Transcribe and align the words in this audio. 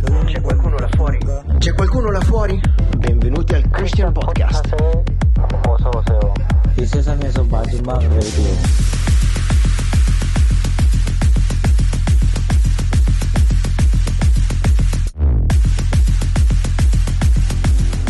C'è 0.00 0.40
qualcuno 0.40 0.78
là 0.78 0.88
fuori? 0.88 1.18
C'è 1.58 1.74
qualcuno 1.74 2.10
là 2.10 2.20
fuori? 2.20 2.58
Benvenuti 2.96 3.54
al 3.54 3.68
Christian 3.68 4.12
Podcast. 4.12 4.74
Il 6.76 6.88
sesame 6.88 7.30
selvaggio, 7.30 7.80
ma. 7.82 7.98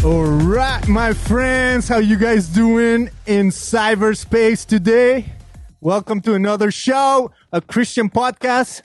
All 0.03 0.25
right, 0.47 0.87
my 0.87 1.13
friends, 1.13 1.89
how 1.89 1.99
you 1.99 2.17
guys 2.17 2.47
doing 2.47 3.11
in 3.27 3.49
cyberspace 3.51 4.65
today? 4.65 5.33
Welcome 5.81 6.21
to 6.23 6.35
another 6.35 6.71
show, 6.71 7.33
a 7.53 7.61
Christian 7.61 8.11
podcast. 8.11 8.83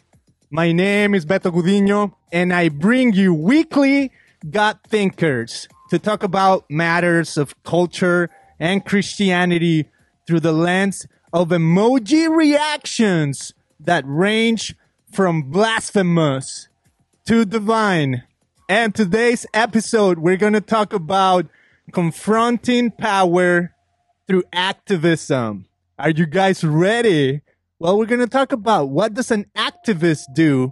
My 0.52 0.72
name 0.72 1.16
is 1.16 1.26
Beto 1.26 1.52
Gudino, 1.52 2.14
and 2.32 2.54
I 2.54 2.70
bring 2.70 3.14
you 3.14 3.34
weekly 3.34 4.12
God 4.48 4.78
thinkers 4.88 5.68
to 5.90 5.98
talk 5.98 6.22
about 6.22 6.70
matters 6.70 7.36
of 7.36 7.62
culture 7.64 8.30
and 8.60 8.86
Christianity 8.86 9.90
through 10.28 10.42
the 10.42 10.52
lens 10.52 11.08
of 11.34 11.50
emoji 11.50 12.30
reactions 12.30 13.56
that 13.80 14.04
range 14.06 14.76
from 15.12 15.50
blasphemous 15.50 16.68
to 17.26 17.44
divine. 17.44 18.24
And 18.70 18.94
today's 18.94 19.48
episode, 19.52 20.20
we're 20.20 20.38
going 20.38 20.54
to 20.54 20.62
talk 20.62 20.94
about 20.94 21.48
confronting 21.92 22.92
power 22.92 23.74
through 24.28 24.44
activism. 24.54 25.66
Are 25.98 26.12
you 26.12 26.28
guys 26.28 26.64
ready? 26.64 27.42
Well, 27.78 27.98
we're 27.98 28.06
going 28.06 28.22
to 28.22 28.28
talk 28.28 28.54
about 28.54 28.88
what 28.88 29.14
does 29.14 29.32
an 29.32 29.48
activist 29.54 30.34
do? 30.34 30.72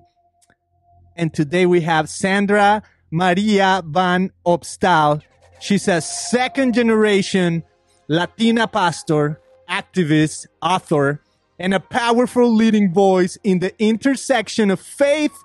And 1.17 1.33
today 1.33 1.65
we 1.65 1.81
have 1.81 2.07
Sandra 2.07 2.81
Maria 3.11 3.83
van 3.85 4.31
Opstal. 4.45 5.21
She's 5.59 5.89
a 5.89 5.99
second 5.99 6.73
generation 6.73 7.63
Latina 8.07 8.69
pastor, 8.69 9.41
activist, 9.69 10.47
author, 10.61 11.21
and 11.59 11.73
a 11.73 11.81
powerful 11.81 12.49
leading 12.49 12.93
voice 12.93 13.37
in 13.43 13.59
the 13.59 13.73
intersection 13.83 14.71
of 14.71 14.79
faith 14.79 15.35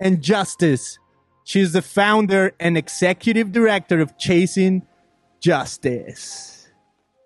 and 0.00 0.22
justice. 0.22 1.00
She's 1.42 1.72
the 1.72 1.82
founder 1.82 2.52
and 2.60 2.78
executive 2.78 3.50
director 3.50 3.98
of 3.98 4.16
Chasing 4.18 4.86
Justice. 5.40 6.57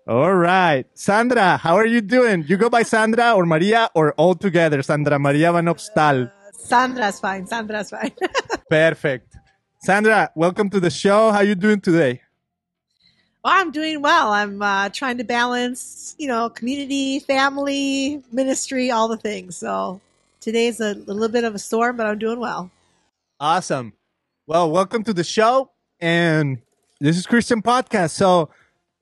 All 0.05 0.35
right. 0.35 0.85
Sandra, 0.93 1.55
how 1.55 1.75
are 1.75 1.85
you 1.85 2.01
doing? 2.01 2.43
You 2.45 2.57
go 2.57 2.69
by 2.69 2.83
Sandra 2.83 3.33
or 3.35 3.45
Maria 3.45 3.89
or 3.95 4.11
all 4.13 4.35
together? 4.35 4.83
Sandra 4.83 5.17
Maria 5.17 5.53
Van 5.53 5.65
Opstal. 5.65 6.29
Sandra's 6.51 7.21
fine. 7.21 7.47
Sandra's 7.47 7.89
fine. 7.89 8.11
Perfect. 8.69 9.37
Sandra, 9.79 10.29
welcome 10.35 10.69
to 10.71 10.81
the 10.81 10.89
show. 10.89 11.31
How 11.31 11.37
are 11.37 11.43
you 11.45 11.55
doing 11.55 11.79
today? 11.79 12.21
well, 13.45 13.53
I'm 13.53 13.71
doing 13.71 14.01
well. 14.01 14.31
I'm 14.31 14.61
uh, 14.61 14.89
trying 14.89 15.17
to 15.19 15.23
balance, 15.23 16.15
you 16.17 16.27
know, 16.27 16.49
community, 16.49 17.19
family, 17.19 18.21
ministry, 18.29 18.91
all 18.91 19.07
the 19.07 19.17
things. 19.17 19.55
So 19.55 20.01
today's 20.41 20.81
a 20.81 20.95
little 20.95 21.29
bit 21.29 21.45
of 21.45 21.55
a 21.55 21.59
storm, 21.59 21.95
but 21.95 22.07
I'm 22.07 22.19
doing 22.19 22.41
well. 22.41 22.71
Awesome. 23.39 23.93
Well, 24.47 24.69
welcome 24.69 25.05
to 25.05 25.13
the 25.13 25.23
show. 25.23 25.71
And 26.01 26.59
this 26.99 27.17
is 27.17 27.25
Christian 27.25 27.61
Podcast. 27.61 28.11
So 28.11 28.49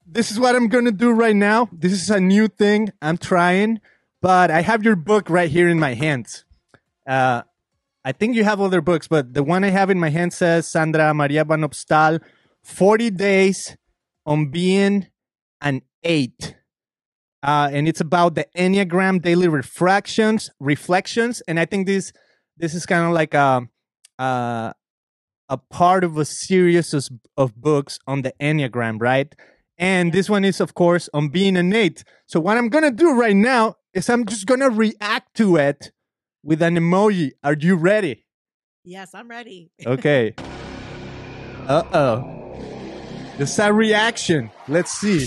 this 0.05 0.31
is 0.31 0.39
what 0.39 0.55
I'm 0.55 0.67
going 0.67 0.85
to 0.85 0.91
do 0.91 1.11
right 1.11 1.35
now. 1.35 1.69
This 1.71 1.93
is 1.93 2.09
a 2.09 2.19
new 2.19 2.47
thing 2.47 2.91
I'm 3.01 3.17
trying, 3.17 3.79
but 4.21 4.51
I 4.51 4.61
have 4.61 4.83
your 4.83 4.95
book 4.95 5.29
right 5.29 5.49
here 5.49 5.69
in 5.69 5.79
my 5.79 5.93
hands. 5.93 6.45
Uh, 7.07 7.43
I 8.03 8.11
think 8.11 8.35
you 8.35 8.43
have 8.43 8.59
other 8.59 8.81
books, 8.81 9.07
but 9.07 9.33
the 9.33 9.43
one 9.43 9.63
I 9.63 9.69
have 9.69 9.89
in 9.89 9.99
my 9.99 10.09
hand 10.09 10.33
says 10.33 10.67
Sandra 10.67 11.13
Maria 11.13 11.45
Van 11.45 11.61
Opstal, 11.61 12.19
40 12.63 13.11
Days 13.11 13.77
on 14.25 14.49
Being 14.49 15.07
an 15.61 15.81
Eight. 16.03 16.55
Uh, 17.43 17.69
and 17.71 17.87
it's 17.87 18.01
about 18.01 18.35
the 18.35 18.45
Enneagram 18.55 19.21
daily 19.21 19.47
reflections, 19.47 20.49
reflections. 20.59 21.41
And 21.47 21.59
I 21.59 21.65
think 21.65 21.87
this, 21.87 22.11
this 22.57 22.73
is 22.73 22.85
kind 22.85 23.05
of 23.05 23.13
like 23.13 23.33
a, 23.33 23.67
uh, 24.19 24.73
a 25.49 25.57
part 25.69 26.03
of 26.03 26.17
a 26.17 26.25
series 26.25 26.93
of, 26.93 27.07
of 27.37 27.55
books 27.55 27.99
on 28.07 28.21
the 28.21 28.33
Enneagram, 28.39 29.01
right? 29.01 29.33
And 29.81 30.13
this 30.13 30.29
one 30.29 30.45
is, 30.45 30.61
of 30.61 30.75
course, 30.75 31.09
on 31.11 31.29
being 31.29 31.57
eight. 31.73 32.03
So 32.27 32.39
what 32.39 32.55
I'm 32.55 32.69
gonna 32.69 32.91
do 32.91 33.13
right 33.13 33.35
now 33.35 33.77
is 33.95 34.11
I'm 34.11 34.25
just 34.27 34.45
gonna 34.45 34.69
react 34.69 35.35
to 35.37 35.55
it 35.57 35.91
with 36.43 36.61
an 36.61 36.75
emoji. 36.75 37.31
Are 37.43 37.55
you 37.55 37.75
ready? 37.75 38.23
Yes, 38.85 39.15
I'm 39.15 39.27
ready. 39.27 39.71
Okay. 39.85 40.35
Uh 41.67 41.83
oh. 41.93 42.37
Is 43.39 43.57
a 43.57 43.73
reaction. 43.73 44.51
Let's 44.67 44.91
see. 44.91 45.25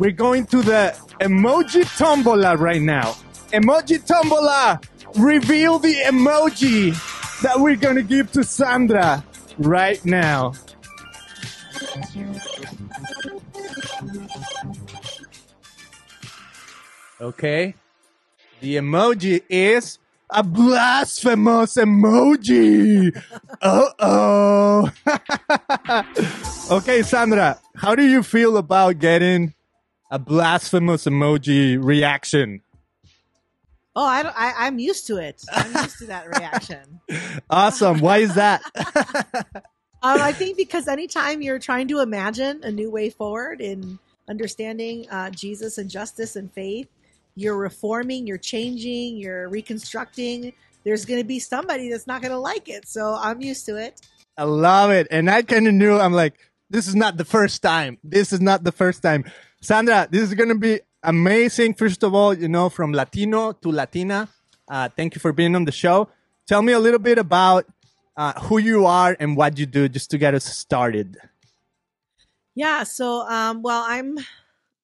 We're 0.00 0.10
going 0.10 0.46
to 0.46 0.62
the 0.62 0.98
emoji 1.20 1.84
tombola 1.96 2.56
right 2.56 2.82
now. 2.82 3.12
Emoji 3.52 4.04
tombola. 4.04 4.80
Reveal 5.16 5.78
the 5.78 5.94
emoji 6.06 6.90
that 7.42 7.60
we're 7.60 7.76
gonna 7.76 8.02
give 8.02 8.32
to 8.32 8.42
Sandra 8.42 9.24
right 9.58 10.04
now. 10.04 10.54
Okay. 17.20 17.74
The 18.60 18.76
emoji 18.76 19.42
is 19.48 19.98
a 20.30 20.42
blasphemous 20.42 21.74
emoji. 21.74 23.16
Uh 23.60 23.88
oh. 23.98 24.92
okay, 26.76 27.02
Sandra, 27.02 27.58
how 27.76 27.94
do 27.94 28.06
you 28.06 28.22
feel 28.22 28.56
about 28.56 28.98
getting 28.98 29.54
a 30.10 30.18
blasphemous 30.18 31.04
emoji 31.04 31.82
reaction? 31.82 32.62
Oh, 33.94 34.04
I, 34.04 34.22
don't, 34.22 34.34
I 34.36 34.52
I'm 34.58 34.78
used 34.78 35.06
to 35.06 35.16
it. 35.16 35.42
I'm 35.52 35.72
used 35.82 35.98
to 35.98 36.06
that 36.06 36.28
reaction. 36.28 37.00
Awesome. 37.48 38.00
Why 38.00 38.18
is 38.18 38.34
that? 38.34 38.60
Um, 40.06 40.20
I 40.20 40.30
think 40.30 40.56
because 40.56 40.86
anytime 40.86 41.42
you're 41.42 41.58
trying 41.58 41.88
to 41.88 41.98
imagine 41.98 42.60
a 42.62 42.70
new 42.70 42.92
way 42.92 43.10
forward 43.10 43.60
in 43.60 43.98
understanding 44.28 45.10
uh, 45.10 45.30
Jesus 45.30 45.78
and 45.78 45.90
justice 45.90 46.36
and 46.36 46.52
faith, 46.52 46.86
you're 47.34 47.56
reforming, 47.56 48.24
you're 48.24 48.38
changing, 48.38 49.16
you're 49.16 49.48
reconstructing. 49.48 50.52
There's 50.84 51.04
going 51.06 51.18
to 51.18 51.26
be 51.26 51.40
somebody 51.40 51.90
that's 51.90 52.06
not 52.06 52.22
going 52.22 52.30
to 52.30 52.38
like 52.38 52.68
it. 52.68 52.86
So 52.86 53.18
I'm 53.20 53.40
used 53.40 53.66
to 53.66 53.74
it. 53.78 54.00
I 54.38 54.44
love 54.44 54.92
it. 54.92 55.08
And 55.10 55.28
I 55.28 55.42
kind 55.42 55.66
of 55.66 55.74
knew, 55.74 55.98
I'm 55.98 56.12
like, 56.12 56.34
this 56.70 56.86
is 56.86 56.94
not 56.94 57.16
the 57.16 57.24
first 57.24 57.60
time. 57.60 57.98
This 58.04 58.32
is 58.32 58.40
not 58.40 58.62
the 58.62 58.70
first 58.70 59.02
time. 59.02 59.24
Sandra, 59.60 60.06
this 60.08 60.22
is 60.22 60.34
going 60.34 60.50
to 60.50 60.54
be 60.54 60.82
amazing. 61.02 61.74
First 61.74 62.04
of 62.04 62.14
all, 62.14 62.32
you 62.32 62.46
know, 62.46 62.68
from 62.68 62.92
Latino 62.92 63.50
to 63.54 63.72
Latina. 63.72 64.28
Uh, 64.68 64.88
thank 64.88 65.16
you 65.16 65.20
for 65.20 65.32
being 65.32 65.56
on 65.56 65.64
the 65.64 65.72
show. 65.72 66.08
Tell 66.46 66.62
me 66.62 66.72
a 66.72 66.78
little 66.78 67.00
bit 67.00 67.18
about 67.18 67.66
uh, 68.16 68.32
who 68.40 68.58
you 68.58 68.86
are 68.86 69.16
and 69.20 69.36
what 69.36 69.58
you 69.58 69.66
do 69.66 69.88
just 69.88 70.10
to 70.10 70.18
get 70.18 70.34
us 70.34 70.44
started. 70.44 71.18
Yeah. 72.54 72.84
So, 72.84 73.28
um, 73.28 73.62
well, 73.62 73.84
I'm 73.86 74.18
uh, 74.18 74.22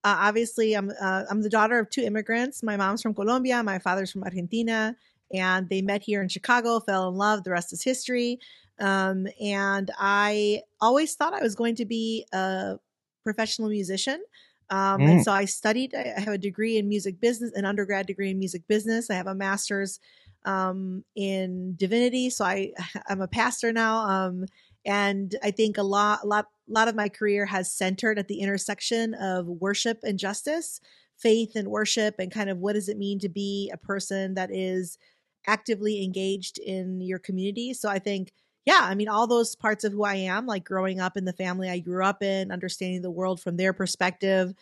obviously 0.04 0.74
I'm 0.74 0.90
uh, 1.00 1.24
I'm 1.30 1.42
the 1.42 1.48
daughter 1.48 1.78
of 1.78 1.88
two 1.90 2.02
immigrants. 2.02 2.62
My 2.62 2.76
mom's 2.76 3.02
from 3.02 3.14
Colombia, 3.14 3.62
my 3.62 3.78
father's 3.78 4.12
from 4.12 4.24
Argentina, 4.24 4.96
and 5.32 5.68
they 5.68 5.80
met 5.80 6.02
here 6.02 6.22
in 6.22 6.28
Chicago, 6.28 6.80
fell 6.80 7.08
in 7.08 7.14
love. 7.14 7.44
The 7.44 7.50
rest 7.50 7.72
is 7.72 7.82
history. 7.82 8.38
Um, 8.78 9.26
and 9.40 9.90
I 9.98 10.62
always 10.80 11.14
thought 11.14 11.34
I 11.34 11.42
was 11.42 11.54
going 11.54 11.76
to 11.76 11.84
be 11.84 12.26
a 12.32 12.78
professional 13.22 13.68
musician. 13.68 14.22
Um, 14.70 15.00
Mm. 15.00 15.10
And 15.10 15.24
so 15.24 15.32
I 15.32 15.44
studied. 15.44 15.94
I 15.94 16.14
I 16.16 16.20
have 16.20 16.34
a 16.34 16.38
degree 16.38 16.78
in 16.78 16.88
music 16.88 17.20
business, 17.20 17.52
an 17.54 17.64
undergrad 17.64 18.06
degree 18.06 18.30
in 18.30 18.38
music 18.38 18.66
business. 18.68 19.10
I 19.10 19.14
have 19.14 19.26
a 19.26 19.34
master's 19.34 20.00
um, 20.44 21.04
in 21.14 21.74
divinity. 21.76 22.30
So 22.30 22.44
I 22.44 22.72
I'm 23.08 23.20
a 23.20 23.28
pastor 23.28 23.72
now. 23.72 23.98
Um, 24.08 24.46
and 24.84 25.36
I 25.42 25.52
think 25.52 25.78
a 25.78 25.82
lot, 25.82 26.20
a 26.24 26.26
lot, 26.26 26.46
a 26.68 26.72
lot 26.72 26.88
of 26.88 26.96
my 26.96 27.08
career 27.08 27.46
has 27.46 27.72
centered 27.72 28.18
at 28.18 28.28
the 28.28 28.40
intersection 28.40 29.14
of 29.14 29.46
worship 29.46 30.00
and 30.02 30.18
justice, 30.18 30.80
faith 31.16 31.54
and 31.54 31.68
worship, 31.68 32.16
and 32.18 32.32
kind 32.32 32.50
of 32.50 32.58
what 32.58 32.72
does 32.72 32.88
it 32.88 32.98
mean 32.98 33.18
to 33.20 33.28
be 33.28 33.70
a 33.72 33.76
person 33.76 34.34
that 34.34 34.50
is 34.52 34.98
actively 35.46 36.02
engaged 36.02 36.58
in 36.58 37.00
your 37.00 37.18
community. 37.18 37.74
So 37.74 37.88
I 37.88 37.98
think, 37.98 38.32
yeah, 38.64 38.80
I 38.82 38.94
mean, 38.94 39.08
all 39.08 39.26
those 39.26 39.54
parts 39.54 39.84
of 39.84 39.92
who 39.92 40.04
I 40.04 40.14
am, 40.14 40.46
like 40.46 40.64
growing 40.64 41.00
up 41.00 41.16
in 41.16 41.24
the 41.24 41.32
family 41.32 41.68
I 41.68 41.78
grew 41.78 42.04
up 42.04 42.22
in, 42.22 42.50
understanding 42.50 43.02
the 43.02 43.10
world 43.10 43.40
from 43.40 43.56
their 43.56 43.72
perspective, 43.72 44.52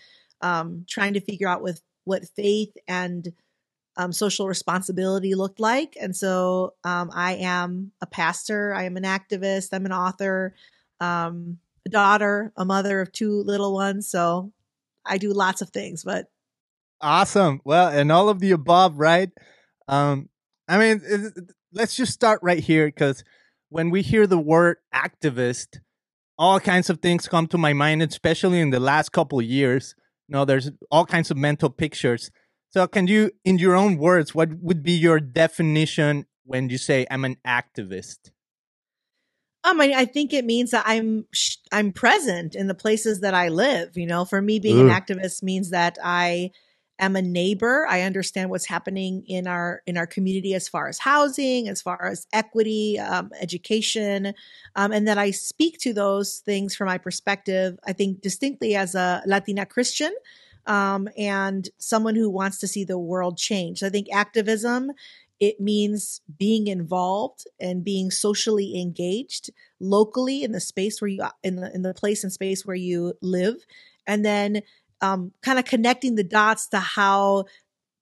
um, 0.43 0.85
trying 0.89 1.15
to 1.15 1.21
figure 1.21 1.49
out 1.49 1.63
with 1.63 1.83
what 2.05 2.27
faith 2.29 2.77
and 2.89 3.29
um, 4.01 4.13
social 4.13 4.49
responsibility 4.49 5.35
looked 5.35 5.61
like. 5.61 5.97
And 6.01 6.17
so 6.17 6.73
um, 6.85 7.11
I 7.13 7.35
am 7.35 7.93
a 8.01 8.07
pastor, 8.07 8.73
I 8.73 8.85
am 8.85 8.97
an 8.97 9.03
activist, 9.03 9.69
I'm 9.73 9.85
an 9.85 9.93
author, 9.93 10.55
um, 11.01 11.59
a 11.87 11.91
daughter, 11.91 12.51
a 12.57 12.65
mother 12.65 13.03
of 13.03 13.13
two 13.13 13.43
little 13.43 13.75
ones. 13.75 14.09
So 14.09 14.53
I 15.05 15.19
do 15.19 15.33
lots 15.33 15.61
of 15.61 15.71
things, 15.71 16.03
but 16.03 16.27
Awesome. 17.03 17.61
Well, 17.65 17.89
and 17.89 18.11
all 18.13 18.29
of 18.29 18.41
the 18.41 18.53
above, 18.53 18.99
right? 18.99 19.31
Um, 19.89 20.29
I 20.69 20.79
mean, 20.79 21.33
let's 21.73 21.95
just 21.95 22.13
start 22.13 22.41
right 22.43 22.63
here 22.63 22.87
because 22.87 23.25
when 23.69 23.91
we 23.91 24.03
hear 24.03 24.27
the 24.27 24.39
word 24.39 24.79
activist, 24.95 25.81
all 26.39 26.61
kinds 26.61 26.89
of 26.89 27.01
things 27.01 27.29
come 27.29 27.47
to 27.49 27.59
my 27.59 27.73
mind, 27.73 28.03
especially 28.03 28.61
in 28.61 28.71
the 28.71 28.81
last 28.81 29.13
couple 29.13 29.41
years. 29.43 29.95
You 30.29 30.35
know, 30.35 30.45
there's 30.45 30.71
all 30.91 31.05
kinds 31.05 31.31
of 31.31 31.37
mental 31.37 31.69
pictures. 31.69 32.31
So, 32.71 32.87
can 32.87 33.09
you, 33.09 33.33
in 33.45 33.59
your 33.59 33.75
own 33.75 33.99
words, 33.99 34.33
what 34.33 34.55
would 34.63 34.85
be 34.85 34.93
your 34.93 35.19
definition 35.19 36.27
when 36.45 36.71
you 36.71 36.79
say 36.79 37.05
I'm 37.11 37.25
an 37.25 37.37
activist? 37.45 38.31
Um, 39.65 39.81
I, 39.81 39.93
I 39.95 40.05
think 40.05 40.33
it 40.33 40.45
means 40.45 40.71
that 40.71 40.85
I'm 40.87 41.27
I'm 41.73 41.93
present 41.93 42.55
in 42.55 42.69
the 42.69 42.75
places 42.75 43.21
that 43.21 43.35
I 43.35 43.49
live. 43.49 43.97
You 43.97 44.07
know, 44.07 44.25
for 44.25 44.41
me, 44.41 44.59
being 44.61 44.77
Ooh. 44.77 44.89
an 44.89 44.89
activist 44.89 45.43
means 45.43 45.71
that 45.71 45.99
I 46.03 46.53
am 47.01 47.17
a 47.17 47.23
neighbor. 47.23 47.87
I 47.89 48.03
understand 48.03 48.51
what's 48.51 48.67
happening 48.67 49.25
in 49.27 49.49
our 49.49 49.83
in 49.87 49.97
our 49.97 50.07
community 50.07 50.55
as 50.55 50.69
far 50.69 50.89
as 50.89 51.01
housing, 51.01 51.69
as 51.69 51.83
far 51.83 52.07
as 52.07 52.27
equity, 52.33 53.01
um, 53.01 53.31
education, 53.41 54.33
um, 54.77 54.93
and 54.93 55.09
that 55.09 55.19
I 55.19 55.33
speak 55.33 55.79
to 55.81 55.93
those 55.93 56.39
things 56.39 56.77
from 56.77 56.87
my 56.87 56.99
perspective. 56.99 57.79
I 57.85 57.93
think 57.93 58.23
distinctly 58.23 58.77
as 58.77 58.95
a 58.95 59.23
Latina 59.27 59.67
Christian. 59.67 60.13
Um, 60.71 61.09
and 61.19 61.69
someone 61.79 62.15
who 62.15 62.31
wants 62.31 62.61
to 62.61 62.69
see 62.69 62.85
the 62.85 62.99
world 62.99 63.37
change. 63.37 63.83
I 63.83 63.89
think 63.89 64.07
activism 64.13 64.93
it 65.41 65.59
means 65.59 66.21
being 66.39 66.67
involved 66.67 67.45
and 67.59 67.83
being 67.83 68.11
socially 68.11 68.79
engaged 68.81 69.51
locally 69.81 70.45
in 70.45 70.53
the 70.53 70.61
space 70.61 71.01
where 71.01 71.09
you 71.09 71.25
in 71.43 71.57
the 71.57 71.75
in 71.75 71.83
the 71.83 71.95
place 71.95 72.23
and 72.23 72.33
space 72.33 72.67
where 72.67 72.77
you 72.77 73.15
live, 73.23 73.57
and 74.07 74.25
then 74.25 74.63
um, 75.01 75.33
kind 75.43 75.59
of 75.59 75.65
connecting 75.65 76.15
the 76.15 76.25
dots 76.25 76.69
to 76.69 76.79
how 76.79 77.47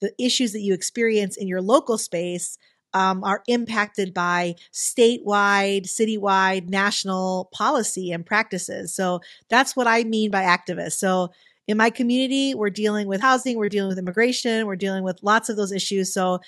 the 0.00 0.12
issues 0.18 0.52
that 0.52 0.60
you 0.60 0.74
experience 0.74 1.36
in 1.36 1.46
your 1.48 1.62
local 1.62 1.96
space 1.96 2.58
um, 2.92 3.22
are 3.22 3.42
impacted 3.46 4.12
by 4.12 4.54
statewide, 4.72 5.84
citywide, 5.86 6.68
national 6.68 7.48
policy 7.52 8.10
and 8.10 8.26
practices. 8.26 8.94
So 8.94 9.20
that's 9.48 9.76
what 9.76 9.86
I 9.86 10.04
mean 10.04 10.30
by 10.30 10.42
activist. 10.42 10.92
So 10.92 11.30
in 11.68 11.76
my 11.76 11.90
community, 11.90 12.54
we're 12.54 12.70
dealing 12.70 13.06
with 13.06 13.20
housing, 13.20 13.58
we're 13.58 13.68
dealing 13.68 13.90
with 13.90 13.98
immigration, 13.98 14.66
we're 14.66 14.74
dealing 14.76 15.04
with 15.04 15.20
lots 15.22 15.50
of 15.50 15.56
those 15.56 15.70
issues. 15.70 16.12
So 16.12 16.40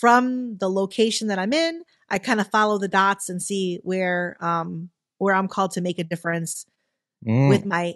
from 0.00 0.58
the 0.58 0.68
location 0.68 1.28
that 1.28 1.38
I'm 1.38 1.52
in, 1.52 1.82
I 2.10 2.18
kind 2.18 2.40
of 2.40 2.50
follow 2.50 2.76
the 2.76 2.88
dots 2.88 3.28
and 3.28 3.40
see 3.40 3.78
where 3.84 4.36
um 4.40 4.90
where 5.18 5.34
I'm 5.34 5.48
called 5.48 5.70
to 5.72 5.80
make 5.80 5.98
a 5.98 6.04
difference 6.04 6.66
mm. 7.24 7.48
with 7.48 7.64
my 7.64 7.94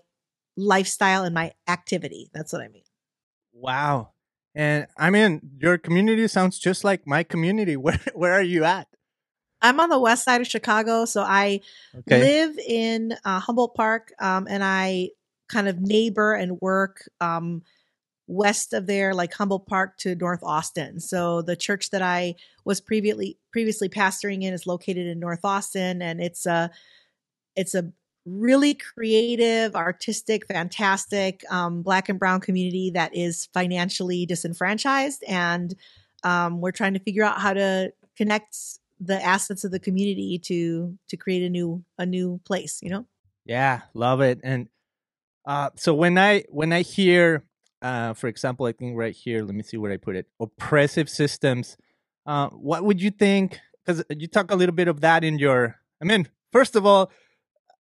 lifestyle 0.57 1.25
and 1.25 1.35
my 1.35 1.53
activity. 1.67 2.31
That's 2.33 2.53
what 2.53 2.63
I 2.63 2.69
mean. 2.69 2.85
Wow. 3.53 4.11
And 4.55 4.87
I 4.97 5.11
mean, 5.11 5.41
your 5.59 5.77
community 5.79 6.29
sounds 6.29 6.61
just 6.61 6.85
like 6.85 7.07
my 7.07 7.25
community. 7.25 7.77
Where 7.85 8.01
where 8.15 8.33
are 8.33 8.43
you 8.43 8.63
at? 8.65 8.87
I'm 9.61 9.81
on 9.81 9.89
the 9.89 9.99
west 9.99 10.25
side 10.25 10.41
of 10.41 10.47
Chicago, 10.47 11.07
so 11.07 11.23
I 11.23 11.61
okay. 11.97 12.21
live 12.21 12.59
in 12.59 13.17
uh, 13.25 13.41
Humboldt 13.41 13.75
Park, 13.75 14.13
um, 14.21 14.47
and 14.49 14.63
I 14.63 15.09
kind 15.49 15.69
of 15.69 15.81
neighbor 15.81 16.35
and 16.35 16.61
work 16.61 17.09
um, 17.21 17.63
west 18.27 18.73
of 18.73 18.87
there, 18.87 19.15
like 19.15 19.33
Humboldt 19.35 19.67
Park 19.67 19.97
to 19.99 20.15
North 20.15 20.43
Austin. 20.43 21.01
So 21.01 21.43
the 21.43 21.57
church 21.57 21.91
that 21.91 22.03
I 22.03 22.37
was 22.65 22.81
previously 22.81 23.39
previously 23.53 23.89
pastoring 23.89 24.43
in 24.43 24.55
is 24.55 24.67
located 24.67 25.07
in 25.07 25.21
North 25.21 25.45
Austin, 25.45 26.03
and 26.03 26.21
it's 26.21 26.47
a 26.47 26.71
it's 27.57 27.75
a 27.75 27.93
really 28.27 28.75
creative, 28.75 29.77
artistic, 29.77 30.47
fantastic 30.47 31.43
um, 31.51 31.83
Black 31.83 32.09
and 32.09 32.19
Brown 32.19 32.41
community 32.41 32.91
that 32.95 33.15
is 33.15 33.47
financially 33.53 34.27
disenfranchised, 34.27 35.23
and 35.29 35.75
um, 36.23 36.61
we're 36.61 36.73
trying 36.73 36.95
to 36.95 37.01
figure 37.01 37.25
out 37.25 37.41
how 37.41 37.53
to 37.53 37.93
connect 38.17 38.57
the 39.01 39.23
assets 39.23 39.65
of 39.65 39.71
the 39.71 39.81
community 39.81 40.39
to 40.39 40.97
to 41.09 41.17
create 41.17 41.43
a 41.43 41.51
new 41.51 41.85
a 41.99 42.07
new 42.07 42.41
place. 42.45 42.81
You 42.83 42.91
know. 42.91 43.07
Yeah, 43.45 43.83
love 43.93 44.23
it. 44.23 44.41
And 44.43 44.69
uh, 45.47 45.71
so 45.77 45.95
when 45.95 46.19
I 46.19 46.45
when 46.49 46.73
I 46.73 46.83
hear 46.83 47.45
uh, 47.85 48.15
for 48.15 48.29
example, 48.29 48.65
I 48.65 48.73
think 48.73 48.97
right 48.97 49.15
here, 49.15 49.45
let 49.45 49.55
me 49.55 49.63
see 49.63 49.77
where 49.77 49.93
I 49.93 49.99
put 49.99 50.17
it. 50.17 50.27
Oppressive 50.41 51.11
systems. 51.11 51.77
Uh, 52.25 52.49
what 52.49 52.83
would 52.83 53.03
you 53.03 53.11
think? 53.11 53.61
Because 53.85 54.03
you 54.09 54.27
talk 54.27 54.51
a 54.51 54.57
little 54.57 54.75
bit 54.75 54.89
of 54.89 55.03
that 55.03 55.23
in 55.23 55.39
your. 55.39 55.77
I 56.01 56.07
mean, 56.07 56.27
first 56.51 56.77
of 56.77 56.87
all, 56.87 57.13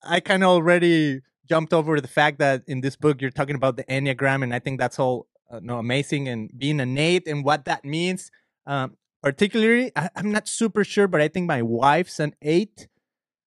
I 0.04 0.20
kind 0.20 0.44
of 0.44 0.50
already 0.50 1.22
jumped 1.48 1.72
over 1.72 2.02
the 2.02 2.08
fact 2.08 2.40
that 2.40 2.64
in 2.66 2.82
this 2.82 2.96
book 2.96 3.22
you're 3.22 3.30
talking 3.30 3.56
about 3.56 3.78
the 3.78 3.84
enneagram, 3.84 4.42
and 4.42 4.56
I 4.56 4.58
think 4.58 4.80
that's 4.80 4.98
all 4.98 5.28
uh, 5.52 5.60
no 5.62 5.78
amazing 5.78 6.28
and 6.28 6.50
being 6.58 6.80
an 6.80 6.98
eight 6.98 7.28
and 7.28 7.46
what 7.46 7.66
that 7.66 7.86
means. 7.86 8.32
Um, 8.66 8.98
particularly, 9.22 9.92
I, 9.96 10.10
I'm 10.16 10.32
not 10.32 10.48
super 10.48 10.84
sure, 10.84 11.08
but 11.08 11.22
I 11.22 11.28
think 11.28 11.46
my 11.46 11.62
wife's 11.62 12.20
an 12.20 12.34
eight, 12.42 12.88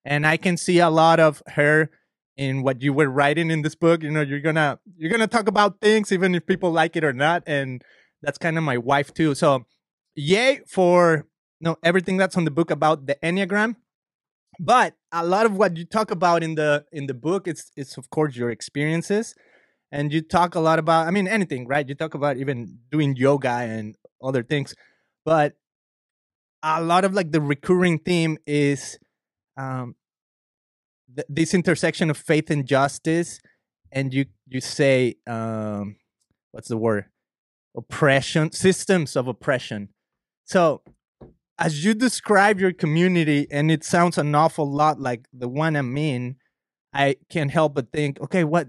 and 0.05 0.25
I 0.25 0.37
can 0.37 0.57
see 0.57 0.79
a 0.79 0.89
lot 0.89 1.19
of 1.19 1.43
her 1.49 1.91
in 2.37 2.63
what 2.63 2.83
you 2.83 2.93
were 2.93 3.09
writing 3.09 3.51
in 3.51 3.63
this 3.63 3.75
book 3.75 4.03
you 4.03 4.11
know 4.11 4.21
you're 4.21 4.41
gonna 4.41 4.79
you're 4.97 5.11
gonna 5.11 5.27
talk 5.27 5.49
about 5.49 5.81
things 5.81 6.11
even 6.11 6.35
if 6.35 6.45
people 6.47 6.71
like 6.71 6.97
it 6.97 7.05
or 7.05 7.13
not 7.13 7.43
and 7.47 7.83
that's 8.25 8.39
kind 8.39 8.57
of 8.59 8.65
my 8.65 8.79
wife 8.79 9.13
too. 9.13 9.35
So 9.35 9.67
yay 10.17 10.61
for 10.67 11.27
you 11.61 11.65
know 11.65 11.77
everything 11.83 12.17
that's 12.17 12.37
on 12.37 12.45
the 12.45 12.51
book 12.51 12.71
about 12.71 13.07
the 13.07 13.17
enneagram 13.23 13.77
but 14.61 14.95
a 15.11 15.27
lot 15.27 15.45
of 15.45 15.57
what 15.57 15.77
you 15.77 15.85
talk 15.85 16.13
about 16.13 16.43
in 16.43 16.55
the 16.55 16.85
in 16.93 17.07
the 17.07 17.15
book 17.15 17.49
it's 17.49 17.73
it's 17.77 17.97
of 17.97 18.09
course 18.11 18.37
your 18.37 18.51
experiences 18.51 19.35
and 19.91 20.13
you 20.13 20.23
talk 20.23 20.55
a 20.55 20.61
lot 20.61 20.79
about 20.79 21.09
i 21.09 21.11
mean 21.11 21.27
anything 21.27 21.67
right? 21.67 21.89
You 21.89 21.97
talk 21.97 22.15
about 22.15 22.37
even 22.37 22.79
doing 22.91 23.17
yoga 23.17 23.51
and 23.51 23.97
other 24.23 24.45
things 24.45 24.75
but 25.25 25.55
a 26.63 26.81
lot 26.81 27.05
of 27.05 27.13
like 27.13 27.33
the 27.33 27.41
recurring 27.41 27.99
theme 27.99 28.39
is 28.47 28.99
um 29.57 29.97
th- 31.15 31.27
this 31.29 31.55
intersection 31.55 32.11
of 32.11 32.17
faith 32.17 32.51
and 32.51 32.67
justice, 32.67 33.41
and 33.93 34.13
you 34.13 34.27
you 34.47 34.61
say 34.61 35.17
um, 35.27 35.97
what's 36.53 36.69
the 36.69 36.77
word? 36.77 37.07
Oppression 37.77 38.53
systems 38.53 39.17
of 39.17 39.27
oppression. 39.27 39.89
So 40.45 40.83
as 41.59 41.85
you 41.85 41.95
describe 41.95 42.61
your 42.61 42.73
community, 42.73 43.47
and 43.51 43.71
it 43.71 43.85
sounds 43.85 44.19
an 44.19 44.35
awful 44.35 44.71
lot 44.71 45.01
like 45.01 45.27
the 45.33 45.49
one 45.49 45.77
I'm 45.77 45.97
in, 45.97 46.37
I 46.93 47.17
can't 47.31 47.51
help 47.51 47.75
but 47.75 47.93
think, 47.93 48.21
okay, 48.21 48.45
what 48.45 48.69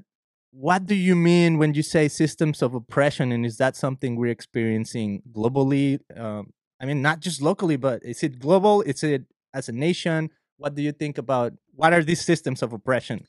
what 0.52 0.86
do 0.86 0.96
you 0.96 1.16
mean 1.16 1.58
when 1.58 1.74
you 1.74 1.84
say 1.84 2.08
systems 2.08 2.62
of 2.62 2.74
oppression, 2.74 3.32
and 3.32 3.46
is 3.46 3.58
that 3.58 3.76
something 3.76 4.16
we're 4.16 4.32
experiencing 4.32 5.22
globally? 5.32 6.00
Um, 6.16 6.54
I 6.82 6.86
mean, 6.86 7.02
not 7.02 7.20
just 7.20 7.42
locally, 7.42 7.76
but 7.76 8.04
is 8.04 8.24
it 8.24 8.40
global? 8.40 8.82
Is 8.82 9.04
it 9.04 9.26
as 9.54 9.68
a 9.68 9.74
nation? 9.74 10.30
What 10.58 10.76
do 10.76 10.82
you 10.82 10.92
think 10.92 11.18
about 11.18 11.54
what 11.76 11.94
are 11.94 12.04
these 12.04 12.22
systems 12.22 12.62
of 12.62 12.74
oppression? 12.74 13.28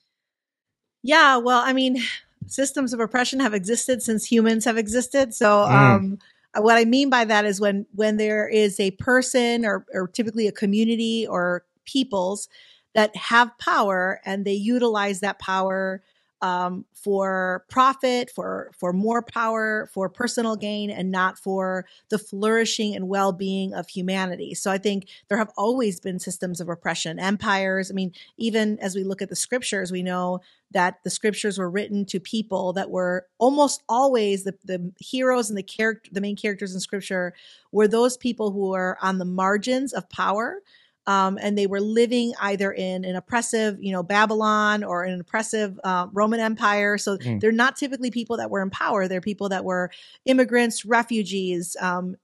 Yeah, 1.02 1.37
well, 1.38 1.62
I 1.64 1.73
mean, 1.73 2.02
systems 2.47 2.92
of 2.92 3.00
oppression 3.00 3.40
have 3.40 3.54
existed 3.54 4.02
since 4.02 4.25
humans 4.25 4.64
have 4.64 4.76
existed. 4.76 5.35
So, 5.35 5.47
mm. 5.47 5.71
um, 5.71 6.18
what 6.59 6.78
I 6.78 6.85
mean 6.85 7.11
by 7.11 7.25
that 7.25 7.45
is 7.45 7.61
when 7.61 7.87
when 7.95 8.16
there 8.16 8.49
is 8.49 8.80
a 8.80 8.92
person 8.92 9.66
or, 9.66 9.85
or 9.92 10.09
typically 10.09 10.47
a 10.47 10.52
community 10.52 11.26
or 11.26 11.64
peoples 11.85 12.49
that 12.95 13.14
have 13.14 13.56
power 13.59 14.21
and 14.25 14.45
they 14.45 14.54
utilize 14.54 15.21
that 15.21 15.38
power 15.38 16.02
um, 16.43 16.85
for 16.93 17.64
profit, 17.69 18.31
for 18.31 18.71
for 18.78 18.93
more 18.93 19.23
power, 19.23 19.88
for 19.93 20.09
personal 20.09 20.57
gain, 20.57 20.90
and 20.90 21.11
not 21.11 21.38
for 21.38 21.87
the 22.11 22.19
flourishing 22.19 22.95
and 22.95 23.09
well 23.09 23.33
being 23.33 23.73
of 23.75 23.88
humanity. 23.88 24.55
So 24.55 24.71
I 24.71 24.78
think 24.78 25.09
there 25.28 25.38
have 25.38 25.52
always 25.57 26.00
been 26.00 26.19
systems 26.19 26.61
of 26.61 26.69
oppression, 26.69 27.19
empires. 27.19 27.90
I 27.90 27.95
mean, 27.95 28.12
even 28.37 28.78
as 28.81 28.95
we 28.95 29.05
look 29.05 29.23
at 29.23 29.28
the 29.28 29.37
scriptures, 29.37 29.90
we 29.90 30.02
know 30.02 30.40
that 30.73 31.02
the 31.05 31.11
scriptures 31.11 31.59
were 31.59 31.71
written 31.71 32.05
to 32.07 32.21
people 32.21 32.73
that 32.75 32.90
were 32.90 33.26
almost 33.38 33.83
always 33.88 34.45
the, 34.45 34.55
the 34.64 34.93
heroes 34.99 35.49
and 35.49 35.57
the 35.57 35.62
character, 35.62 36.11
the 36.12 36.21
main 36.21 36.37
characters 36.37 36.75
in 36.75 36.81
scripture 36.81 37.33
were 37.73 37.88
those 37.88 38.16
people 38.16 38.50
who 38.50 38.71
were 38.71 38.99
on 39.00 39.19
the 39.19 39.25
margins 39.25 39.93
of 39.93 40.09
power 40.11 40.61
um, 41.07 41.39
and 41.41 41.57
they 41.57 41.67
were 41.67 41.81
living 41.81 42.35
either 42.41 42.73
in 42.73 43.05
an 43.05 43.17
oppressive, 43.17 43.79
you 43.81 43.93
know, 43.93 44.03
Babylon 44.03 44.83
or 44.83 45.05
an 45.05 45.21
oppressive 45.21 45.79
uh, 45.85 46.09
Roman 46.13 46.41
Empire. 46.41 46.99
So 46.99 47.17
mm. 47.17 47.41
they're 47.41 47.53
not 47.53 47.77
typically 47.77 48.11
people 48.11 48.39
that 48.39 48.51
were 48.51 48.63
in 48.63 48.71
power. 48.71 49.07
They're 49.07 49.21
people 49.21 49.49
that 49.51 49.65
were 49.65 49.91
immigrants, 50.25 50.85
refugees, 50.85 51.77
um, 51.81 52.17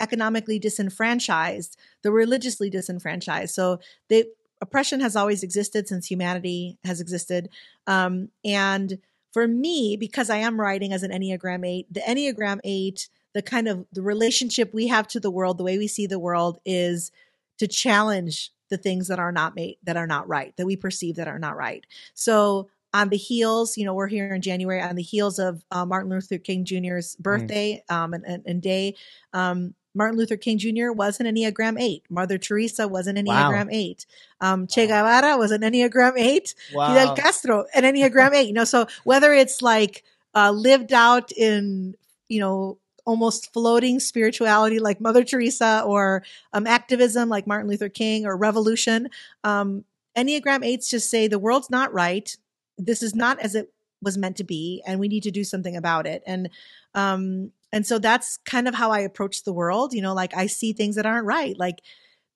economically 0.00 0.58
disenfranchised, 0.58 1.76
the 2.02 2.10
religiously 2.10 2.70
disenfranchised. 2.70 3.54
So 3.54 3.80
they 4.08 4.24
oppression 4.62 5.00
has 5.00 5.16
always 5.16 5.42
existed 5.42 5.88
since 5.88 6.06
humanity 6.06 6.78
has 6.84 7.00
existed. 7.00 7.48
Um, 7.86 8.28
and 8.44 8.98
for 9.32 9.46
me, 9.46 9.96
because 9.98 10.28
I 10.30 10.38
am 10.38 10.60
writing 10.60 10.92
as 10.92 11.02
an 11.02 11.10
Enneagram 11.10 11.66
Eight, 11.66 11.92
the 11.92 12.00
Enneagram 12.00 12.60
Eight, 12.64 13.08
the 13.32 13.42
kind 13.42 13.68
of 13.68 13.86
the 13.92 14.02
relationship 14.02 14.74
we 14.74 14.88
have 14.88 15.06
to 15.08 15.20
the 15.20 15.30
world, 15.30 15.58
the 15.58 15.64
way 15.64 15.78
we 15.78 15.86
see 15.86 16.06
the 16.06 16.18
world 16.18 16.58
is 16.64 17.12
to 17.60 17.68
challenge 17.68 18.52
the 18.70 18.78
things 18.78 19.08
that 19.08 19.18
are 19.18 19.32
not 19.32 19.54
made 19.54 19.76
that 19.82 19.98
are 19.98 20.06
not 20.06 20.26
right 20.26 20.56
that 20.56 20.64
we 20.64 20.76
perceive 20.76 21.16
that 21.16 21.28
are 21.28 21.38
not 21.38 21.56
right 21.56 21.84
so 22.14 22.70
on 22.94 23.10
the 23.10 23.18
heels 23.18 23.76
you 23.76 23.84
know 23.84 23.92
we're 23.92 24.06
here 24.06 24.34
in 24.34 24.40
january 24.40 24.80
on 24.80 24.96
the 24.96 25.02
heels 25.02 25.38
of 25.38 25.62
uh, 25.70 25.84
martin 25.84 26.10
luther 26.10 26.38
king 26.38 26.64
jr's 26.64 27.16
mm. 27.16 27.18
birthday 27.18 27.84
mm. 27.90 27.94
um, 27.94 28.14
and, 28.14 28.24
and, 28.24 28.42
and, 28.46 28.62
day 28.62 28.94
um, 29.34 29.74
Martin 29.92 30.16
Luther 30.16 30.36
King 30.36 30.56
Jr. 30.56 30.92
was 30.92 31.18
an 31.18 31.26
Enneagram 31.26 31.76
8. 31.76 32.04
Mother 32.08 32.38
Teresa 32.38 32.86
was 32.86 33.08
an 33.08 33.16
Wow. 33.16 33.50
Enneagram 33.50 33.68
8. 33.72 34.06
Um, 34.40 34.68
che 34.68 34.86
Guevara 34.86 35.36
was 35.36 35.50
an 35.50 35.62
Enneagram 35.62 36.12
8. 36.16 36.54
Wow. 36.72 36.94
Fidel 36.94 37.16
Castro, 37.16 37.64
an 37.74 37.82
Enneagram 37.82 38.32
8. 38.32 38.46
You 38.46 38.52
know, 38.52 38.62
so 38.62 38.86
whether 39.02 39.32
it's 39.32 39.62
like 39.62 40.04
uh, 40.32 40.52
lived 40.52 40.92
out 40.92 41.32
in, 41.32 41.96
you 42.28 42.38
know, 42.38 42.78
almost 43.10 43.52
floating 43.52 43.98
spirituality 43.98 44.78
like 44.78 45.00
Mother 45.00 45.24
Teresa 45.24 45.82
or 45.84 46.22
um, 46.52 46.64
activism 46.64 47.28
like 47.28 47.44
Martin 47.44 47.68
Luther 47.68 47.88
King 47.88 48.24
or 48.24 48.36
revolution, 48.36 49.08
um, 49.42 49.84
Enneagram 50.16 50.64
8s 50.64 50.88
just 50.88 51.10
say 51.10 51.26
the 51.26 51.40
world's 51.40 51.70
not 51.70 51.92
right. 51.92 52.36
This 52.78 53.02
is 53.02 53.16
not 53.16 53.40
as 53.40 53.56
it 53.56 53.72
was 54.00 54.16
meant 54.16 54.36
to 54.36 54.44
be, 54.44 54.80
and 54.86 55.00
we 55.00 55.08
need 55.08 55.24
to 55.24 55.32
do 55.32 55.42
something 55.42 55.76
about 55.76 56.06
it. 56.06 56.22
And 56.24 56.50
um, 56.94 57.50
and 57.72 57.84
so 57.84 57.98
that's 57.98 58.38
kind 58.44 58.68
of 58.68 58.76
how 58.76 58.92
I 58.92 59.00
approach 59.00 59.42
the 59.42 59.52
world. 59.52 59.92
You 59.92 60.02
know, 60.02 60.14
like 60.14 60.36
I 60.36 60.46
see 60.46 60.72
things 60.72 60.94
that 60.94 61.06
aren't 61.06 61.26
right. 61.26 61.58
Like 61.58 61.80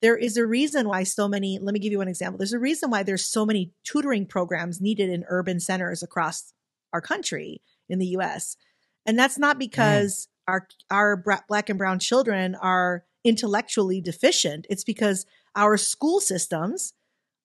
there 0.02 0.16
is 0.16 0.36
a 0.36 0.44
reason 0.46 0.88
why 0.88 1.04
so 1.04 1.28
many. 1.28 1.60
Let 1.60 1.72
me 1.72 1.78
give 1.78 1.92
you 1.92 1.98
one 1.98 2.08
example. 2.08 2.38
There's 2.38 2.52
a 2.52 2.58
reason 2.58 2.90
why 2.90 3.04
there's 3.04 3.24
so 3.24 3.46
many 3.46 3.70
tutoring 3.84 4.26
programs 4.26 4.80
needed 4.80 5.08
in 5.08 5.24
urban 5.28 5.60
centers 5.60 6.02
across 6.02 6.52
our 6.92 7.00
country 7.00 7.62
in 7.88 8.00
the 8.00 8.08
U.S. 8.08 8.56
And 9.06 9.16
that's 9.16 9.38
not 9.38 9.58
because 9.58 10.28
our 10.48 10.66
our 10.90 11.22
black 11.48 11.68
and 11.68 11.78
brown 11.78 11.98
children 11.98 12.54
are 12.54 13.04
intellectually 13.24 14.00
deficient. 14.00 14.66
It's 14.68 14.84
because 14.84 15.26
our 15.56 15.76
school 15.76 16.20
systems 16.20 16.92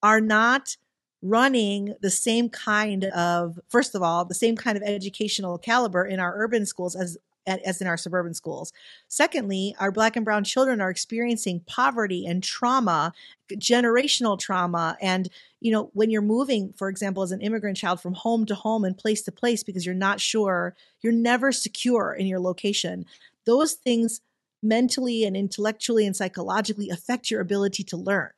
are 0.03 0.21
not 0.21 0.75
running 1.21 1.95
the 2.01 2.09
same 2.09 2.49
kind 2.49 3.05
of 3.05 3.59
first 3.67 3.93
of 3.93 4.01
all 4.01 4.23
the 4.23 4.33
same 4.33 4.55
kind 4.55 4.77
of 4.77 4.83
educational 4.83 5.57
caliber 5.57 6.05
in 6.05 6.17
our 6.17 6.33
urban 6.37 6.65
schools 6.65 6.95
as 6.95 7.17
as 7.49 7.81
in 7.81 7.87
our 7.87 7.97
suburban 7.97 8.33
schools. 8.33 8.71
Secondly, 9.07 9.75
our 9.79 9.91
black 9.91 10.15
and 10.15 10.25
brown 10.25 10.43
children 10.43 10.81
are 10.81 10.89
experiencing 10.89 11.61
poverty 11.61 12.25
and 12.25 12.43
trauma, 12.43 13.13
generational 13.53 14.37
trauma 14.37 14.97
and 15.01 15.29
you 15.59 15.71
know 15.71 15.89
when 15.93 16.11
you're 16.11 16.21
moving 16.21 16.71
for 16.73 16.87
example 16.87 17.23
as 17.23 17.31
an 17.31 17.41
immigrant 17.41 17.75
child 17.75 17.99
from 17.99 18.13
home 18.13 18.45
to 18.45 18.53
home 18.53 18.85
and 18.85 18.97
place 18.97 19.23
to 19.23 19.31
place 19.31 19.63
because 19.63 19.85
you're 19.85 19.95
not 19.95 20.21
sure, 20.21 20.75
you're 21.01 21.11
never 21.11 21.51
secure 21.51 22.13
in 22.13 22.27
your 22.27 22.39
location. 22.39 23.05
Those 23.45 23.73
things 23.73 24.21
mentally 24.61 25.23
and 25.23 25.35
intellectually 25.35 26.05
and 26.05 26.15
psychologically 26.15 26.89
affect 26.89 27.31
your 27.31 27.41
ability 27.41 27.83
to 27.83 27.97
learn 27.97 28.29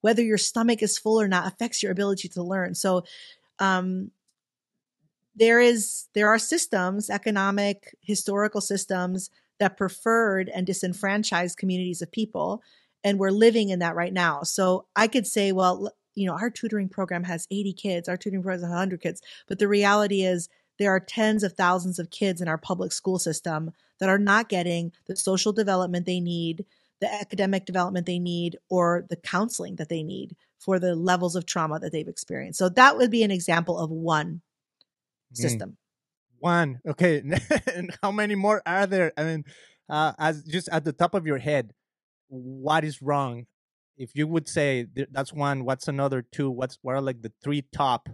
whether 0.00 0.22
your 0.22 0.38
stomach 0.38 0.82
is 0.82 0.98
full 0.98 1.20
or 1.20 1.28
not 1.28 1.46
affects 1.46 1.82
your 1.82 1.92
ability 1.92 2.28
to 2.28 2.42
learn 2.42 2.74
so 2.74 3.04
um, 3.58 4.10
there 5.36 5.60
is 5.60 6.08
there 6.14 6.28
are 6.28 6.38
systems 6.38 7.10
economic 7.10 7.94
historical 8.00 8.60
systems 8.60 9.30
that 9.58 9.76
preferred 9.76 10.50
and 10.54 10.66
disenfranchised 10.66 11.56
communities 11.56 12.02
of 12.02 12.10
people 12.10 12.62
and 13.04 13.18
we're 13.18 13.30
living 13.30 13.68
in 13.68 13.78
that 13.78 13.94
right 13.94 14.12
now 14.12 14.42
so 14.42 14.86
i 14.96 15.06
could 15.06 15.26
say 15.26 15.52
well 15.52 15.92
you 16.14 16.26
know 16.26 16.34
our 16.34 16.50
tutoring 16.50 16.88
program 16.88 17.24
has 17.24 17.46
80 17.50 17.72
kids 17.74 18.08
our 18.08 18.16
tutoring 18.16 18.42
program 18.42 18.62
has 18.62 18.70
100 18.70 19.00
kids 19.00 19.22
but 19.46 19.58
the 19.58 19.68
reality 19.68 20.22
is 20.22 20.48
there 20.78 20.94
are 20.94 21.00
tens 21.00 21.42
of 21.42 21.52
thousands 21.52 21.98
of 21.98 22.10
kids 22.10 22.40
in 22.40 22.48
our 22.48 22.58
public 22.58 22.92
school 22.92 23.18
system 23.18 23.72
that 23.98 24.08
are 24.08 24.18
not 24.18 24.48
getting 24.48 24.92
the 25.06 25.16
social 25.16 25.52
development 25.52 26.06
they 26.06 26.20
need 26.20 26.64
the 27.00 27.12
academic 27.12 27.66
development 27.66 28.06
they 28.06 28.18
need 28.18 28.56
or 28.68 29.04
the 29.08 29.16
counseling 29.16 29.76
that 29.76 29.88
they 29.88 30.02
need 30.02 30.34
for 30.58 30.78
the 30.78 30.94
levels 30.94 31.36
of 31.36 31.46
trauma 31.46 31.78
that 31.78 31.92
they've 31.92 32.08
experienced. 32.08 32.58
So 32.58 32.68
that 32.70 32.96
would 32.96 33.10
be 33.10 33.22
an 33.22 33.30
example 33.30 33.78
of 33.78 33.90
one 33.90 34.40
Mm. 35.36 35.42
system. 35.42 35.76
One. 36.38 36.80
Okay. 36.86 37.22
and 37.74 37.96
how 38.02 38.12
many 38.12 38.34
more 38.34 38.62
are 38.66 38.86
there? 38.86 39.12
I 39.16 39.24
mean, 39.24 39.44
uh, 39.88 40.12
as 40.18 40.42
just 40.44 40.68
at 40.68 40.84
the 40.84 40.92
top 40.92 41.14
of 41.14 41.26
your 41.26 41.38
head, 41.38 41.72
what 42.28 42.84
is 42.84 43.02
wrong? 43.02 43.46
If 43.96 44.14
you 44.14 44.26
would 44.26 44.48
say 44.48 44.86
that's 45.10 45.32
one, 45.32 45.64
what's 45.64 45.88
another 45.88 46.22
two? 46.22 46.50
What's 46.50 46.78
what 46.82 46.96
are 46.96 47.00
like 47.00 47.22
the 47.22 47.32
three 47.42 47.62
top 47.72 48.08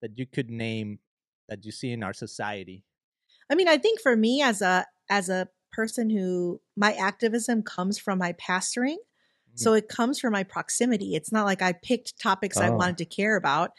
that 0.00 0.16
you 0.18 0.26
could 0.26 0.50
name 0.50 1.00
that 1.48 1.64
you 1.64 1.72
see 1.72 1.90
in 1.90 2.02
our 2.02 2.12
society? 2.12 2.84
I 3.50 3.54
mean, 3.54 3.68
I 3.68 3.78
think 3.78 4.00
for 4.00 4.14
me 4.16 4.42
as 4.42 4.62
a 4.62 4.86
as 5.10 5.28
a 5.28 5.48
person 5.72 6.10
who 6.10 6.60
my 6.76 6.92
activism 6.94 7.62
comes 7.62 7.98
from 7.98 8.18
my 8.18 8.32
pastoring. 8.34 8.96
So 9.58 9.72
it 9.72 9.88
comes 9.88 10.18
from 10.20 10.34
my 10.34 10.42
proximity. 10.42 11.14
It's 11.14 11.32
not 11.32 11.46
like 11.46 11.62
I 11.62 11.72
picked 11.72 12.20
topics 12.20 12.58
I 12.58 12.68
Oh. 12.68 12.76
wanted 12.76 12.98
to 12.98 13.06
care 13.06 13.36
about. 13.36 13.70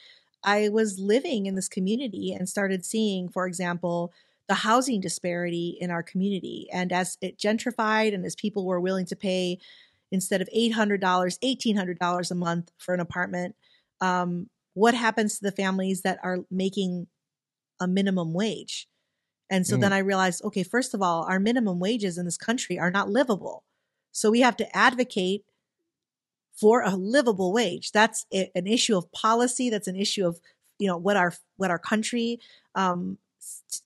I 0.43 0.69
was 0.69 0.99
living 0.99 1.45
in 1.45 1.55
this 1.55 1.69
community 1.69 2.33
and 2.33 2.47
started 2.47 2.85
seeing, 2.85 3.29
for 3.29 3.47
example, 3.47 4.13
the 4.47 4.53
housing 4.55 5.01
disparity 5.01 5.77
in 5.79 5.91
our 5.91 6.03
community. 6.03 6.67
And 6.71 6.91
as 6.93 7.17
it 7.21 7.37
gentrified 7.37 8.13
and 8.13 8.25
as 8.25 8.35
people 8.35 8.65
were 8.65 8.79
willing 8.79 9.05
to 9.07 9.15
pay 9.15 9.59
instead 10.11 10.41
of 10.41 10.49
$800, 10.51 11.37
$1,800 11.41 12.31
a 12.31 12.35
month 12.35 12.71
for 12.77 12.93
an 12.93 12.99
apartment, 13.01 13.55
um, 13.99 14.49
what 14.73 14.93
happens 14.93 15.37
to 15.39 15.43
the 15.43 15.51
families 15.51 16.03
that 16.03 16.19
are 16.23 16.39
making 16.49 17.07
a 17.79 17.87
minimum 17.87 18.33
wage? 18.33 18.87
And 19.49 19.67
so 19.67 19.77
Mm. 19.77 19.77
then 19.77 19.93
I 19.93 19.99
realized, 19.99 20.43
okay, 20.45 20.63
first 20.63 20.93
of 20.93 21.01
all, 21.01 21.23
our 21.25 21.39
minimum 21.39 21.79
wages 21.79 22.17
in 22.17 22.25
this 22.25 22.37
country 22.37 22.79
are 22.79 22.91
not 22.91 23.09
livable. 23.09 23.63
So 24.11 24.31
we 24.31 24.41
have 24.41 24.57
to 24.57 24.77
advocate 24.77 25.45
for 26.59 26.81
a 26.81 26.95
livable 26.95 27.53
wage. 27.53 27.91
That's 27.91 28.25
an 28.31 28.67
issue 28.67 28.97
of 28.97 29.11
policy. 29.11 29.69
That's 29.69 29.87
an 29.87 29.95
issue 29.95 30.25
of 30.25 30.39
you 30.79 30.87
know 30.87 30.97
what 30.97 31.17
our 31.17 31.33
what 31.57 31.71
our 31.71 31.79
country 31.79 32.39
um, 32.75 33.17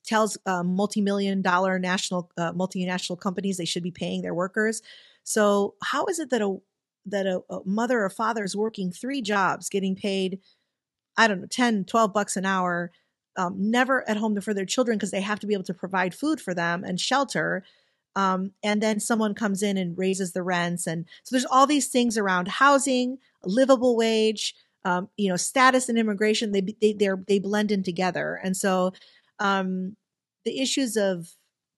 tells 0.04 0.38
uh, 0.46 0.62
multi-million 0.62 1.42
dollar 1.42 1.78
national 1.78 2.30
uh, 2.36 2.52
multinational 2.52 3.18
companies 3.18 3.56
they 3.56 3.64
should 3.64 3.82
be 3.82 3.90
paying 3.90 4.22
their 4.22 4.34
workers. 4.34 4.82
So 5.24 5.74
how 5.82 6.06
is 6.06 6.18
it 6.18 6.30
that 6.30 6.42
a 6.42 6.56
that 7.06 7.26
a, 7.26 7.42
a 7.50 7.60
mother 7.64 8.02
or 8.02 8.10
father 8.10 8.44
is 8.44 8.56
working 8.56 8.90
three 8.92 9.22
jobs, 9.22 9.68
getting 9.68 9.96
paid, 9.96 10.38
I 11.16 11.26
don't 11.26 11.40
know, 11.40 11.46
10, 11.46 11.84
12 11.84 12.12
bucks 12.12 12.36
an 12.36 12.46
hour, 12.46 12.92
um, 13.36 13.54
never 13.58 14.08
at 14.08 14.16
home 14.16 14.40
for 14.40 14.54
their 14.54 14.64
children 14.64 14.98
because 14.98 15.10
they 15.10 15.20
have 15.20 15.40
to 15.40 15.46
be 15.46 15.54
able 15.54 15.64
to 15.64 15.74
provide 15.74 16.14
food 16.14 16.40
for 16.40 16.54
them 16.54 16.84
and 16.84 17.00
shelter. 17.00 17.64
Um, 18.14 18.52
and 18.62 18.82
then 18.82 19.00
someone 19.00 19.34
comes 19.34 19.62
in 19.62 19.76
and 19.76 19.96
raises 19.96 20.32
the 20.32 20.42
rents. 20.42 20.86
And 20.86 21.06
so 21.22 21.34
there's 21.34 21.46
all 21.46 21.66
these 21.66 21.88
things 21.88 22.18
around 22.18 22.48
housing, 22.48 23.18
livable 23.44 23.96
wage, 23.96 24.54
um, 24.84 25.08
you 25.16 25.30
know, 25.30 25.36
status 25.36 25.88
and 25.88 25.98
immigration. 25.98 26.52
They 26.52 26.60
they 26.80 26.92
they're, 26.92 27.22
they 27.26 27.38
blend 27.38 27.72
in 27.72 27.82
together. 27.82 28.38
And 28.42 28.56
so 28.56 28.92
um, 29.38 29.96
the 30.44 30.60
issues 30.60 30.96
of 30.96 31.28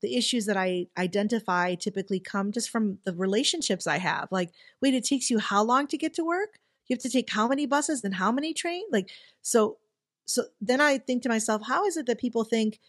the 0.03 0.17
issues 0.17 0.45
that 0.47 0.57
I 0.57 0.87
identify 0.99 1.75
typically 1.77 2.21
come 2.21 2.53
just 2.53 2.69
from 2.69 2.99
the 3.05 3.15
relationships 3.15 3.87
I 3.87 3.97
have. 3.99 4.29
Like, 4.31 4.51
wait, 4.83 4.93
it 4.93 5.05
takes 5.05 5.31
you 5.31 5.39
how 5.39 5.63
long 5.63 5.87
to 5.87 5.97
get 5.97 6.13
to 6.15 6.25
work? 6.25 6.59
You 6.89 6.95
have 6.95 7.03
to 7.03 7.09
take 7.09 7.31
how 7.31 7.49
many 7.49 7.65
buses 7.65 8.05
and 8.05 8.15
how 8.15 8.31
many 8.31 8.53
trains? 8.53 8.89
Like, 8.93 9.11
so 9.41 9.79
so 10.27 10.45
then 10.61 10.81
I 10.81 10.99
think 10.99 11.23
to 11.23 11.29
myself, 11.29 11.63
how 11.67 11.87
is 11.87 11.97
it 11.97 12.07
that 12.07 12.19
people 12.19 12.45
think 12.45 12.81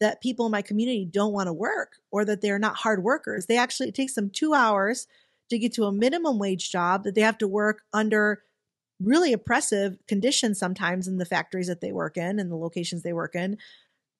that 0.00 0.20
people 0.20 0.46
in 0.46 0.52
my 0.52 0.62
community 0.62 1.04
don't 1.04 1.32
want 1.32 1.48
to 1.48 1.52
work 1.52 1.96
or 2.10 2.24
that 2.24 2.40
they're 2.40 2.58
not 2.58 2.76
hard 2.76 3.02
workers? 3.02 3.46
They 3.46 3.58
actually, 3.58 3.88
it 3.88 3.94
takes 3.94 4.14
them 4.14 4.30
two 4.30 4.54
hours 4.54 5.06
to 5.50 5.58
get 5.58 5.72
to 5.74 5.84
a 5.84 5.92
minimum 5.92 6.38
wage 6.38 6.70
job 6.70 7.04
that 7.04 7.14
they 7.14 7.20
have 7.20 7.38
to 7.38 7.48
work 7.48 7.82
under 7.92 8.42
really 9.00 9.32
oppressive 9.32 9.98
conditions 10.06 10.58
sometimes 10.58 11.06
in 11.06 11.18
the 11.18 11.24
factories 11.24 11.68
that 11.68 11.80
they 11.80 11.92
work 11.92 12.16
in 12.16 12.38
and 12.38 12.50
the 12.50 12.56
locations 12.56 13.02
they 13.02 13.12
work 13.12 13.34
in 13.34 13.56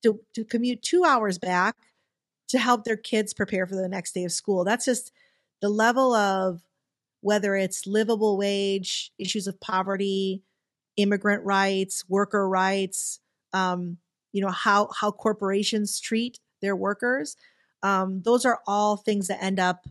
to, 0.02 0.20
to 0.34 0.44
commute 0.44 0.82
two 0.82 1.04
hours 1.04 1.38
back 1.38 1.76
to 2.48 2.58
help 2.58 2.84
their 2.84 2.96
kids 2.96 3.34
prepare 3.34 3.66
for 3.66 3.74
the 3.74 3.88
next 3.88 4.12
day 4.12 4.24
of 4.24 4.32
school. 4.32 4.64
That's 4.64 4.84
just 4.84 5.12
the 5.60 5.68
level 5.68 6.14
of 6.14 6.62
whether 7.20 7.56
it's 7.56 7.86
livable 7.86 8.38
wage, 8.38 9.12
issues 9.18 9.46
of 9.46 9.60
poverty, 9.60 10.42
immigrant 10.96 11.44
rights, 11.44 12.04
worker 12.08 12.48
rights, 12.48 13.20
um, 13.52 13.98
you 14.32 14.42
know 14.42 14.50
how 14.50 14.88
how 15.00 15.10
corporations 15.10 16.00
treat 16.00 16.38
their 16.60 16.76
workers. 16.76 17.36
Um, 17.82 18.22
those 18.24 18.44
are 18.44 18.60
all 18.66 18.96
things 18.96 19.28
that 19.28 19.42
end 19.42 19.60
up 19.60 19.86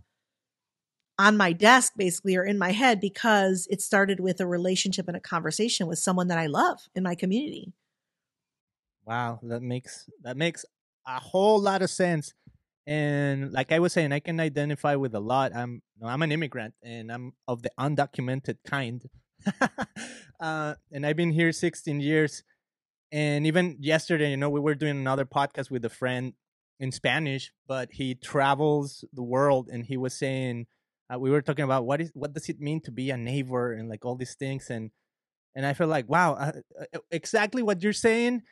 on 1.19 1.37
my 1.37 1.51
desk 1.51 1.93
basically 1.97 2.35
or 2.35 2.43
in 2.43 2.57
my 2.57 2.71
head 2.71 2.99
because 2.99 3.67
it 3.71 3.81
started 3.81 4.19
with 4.19 4.39
a 4.39 4.45
relationship 4.45 5.07
and 5.07 5.17
a 5.17 5.21
conversation 5.21 5.87
with 5.87 5.97
someone 5.97 6.27
that 6.27 6.37
I 6.37 6.45
love 6.45 6.79
in 6.95 7.03
my 7.03 7.15
community. 7.15 7.73
Wow, 9.05 9.39
that 9.43 9.61
makes 9.61 10.09
that 10.23 10.37
makes 10.37 10.65
a 11.07 11.19
whole 11.19 11.59
lot 11.59 11.81
of 11.81 11.89
sense. 11.89 12.33
And 12.85 13.51
like 13.51 13.71
I 13.71 13.79
was 13.79 13.93
saying, 13.93 14.11
I 14.11 14.19
can 14.19 14.39
identify 14.39 14.95
with 14.95 15.15
a 15.15 15.19
lot. 15.19 15.55
I'm 15.55 15.81
no, 15.99 16.07
I'm 16.07 16.21
an 16.21 16.31
immigrant, 16.31 16.73
and 16.83 17.11
I'm 17.11 17.33
of 17.47 17.61
the 17.61 17.71
undocumented 17.79 18.57
kind. 18.65 19.03
uh, 20.39 20.75
and 20.91 21.05
I've 21.05 21.15
been 21.15 21.31
here 21.31 21.51
16 21.51 21.99
years. 21.99 22.43
And 23.11 23.47
even 23.47 23.77
yesterday, 23.79 24.31
you 24.31 24.37
know, 24.37 24.49
we 24.49 24.59
were 24.59 24.75
doing 24.75 24.97
another 24.97 25.25
podcast 25.25 25.71
with 25.71 25.85
a 25.85 25.89
friend 25.89 26.33
in 26.79 26.91
Spanish, 26.91 27.51
but 27.67 27.89
he 27.91 28.15
travels 28.15 29.05
the 29.13 29.23
world, 29.23 29.69
and 29.71 29.85
he 29.85 29.97
was 29.97 30.13
saying 30.13 30.67
uh, 31.13 31.17
we 31.17 31.29
were 31.29 31.41
talking 31.41 31.65
about 31.65 31.85
what 31.85 32.01
is 32.01 32.11
what 32.13 32.33
does 32.33 32.49
it 32.49 32.59
mean 32.59 32.81
to 32.81 32.91
be 32.91 33.09
a 33.09 33.17
neighbor 33.17 33.71
and 33.73 33.89
like 33.89 34.05
all 34.05 34.15
these 34.15 34.35
things, 34.35 34.69
and 34.69 34.91
and 35.55 35.65
I 35.65 35.73
feel 35.73 35.87
like 35.87 36.09
wow, 36.09 36.33
uh, 36.33 36.51
uh, 36.93 36.99
exactly 37.09 37.63
what 37.63 37.81
you're 37.81 37.93
saying 37.93 38.43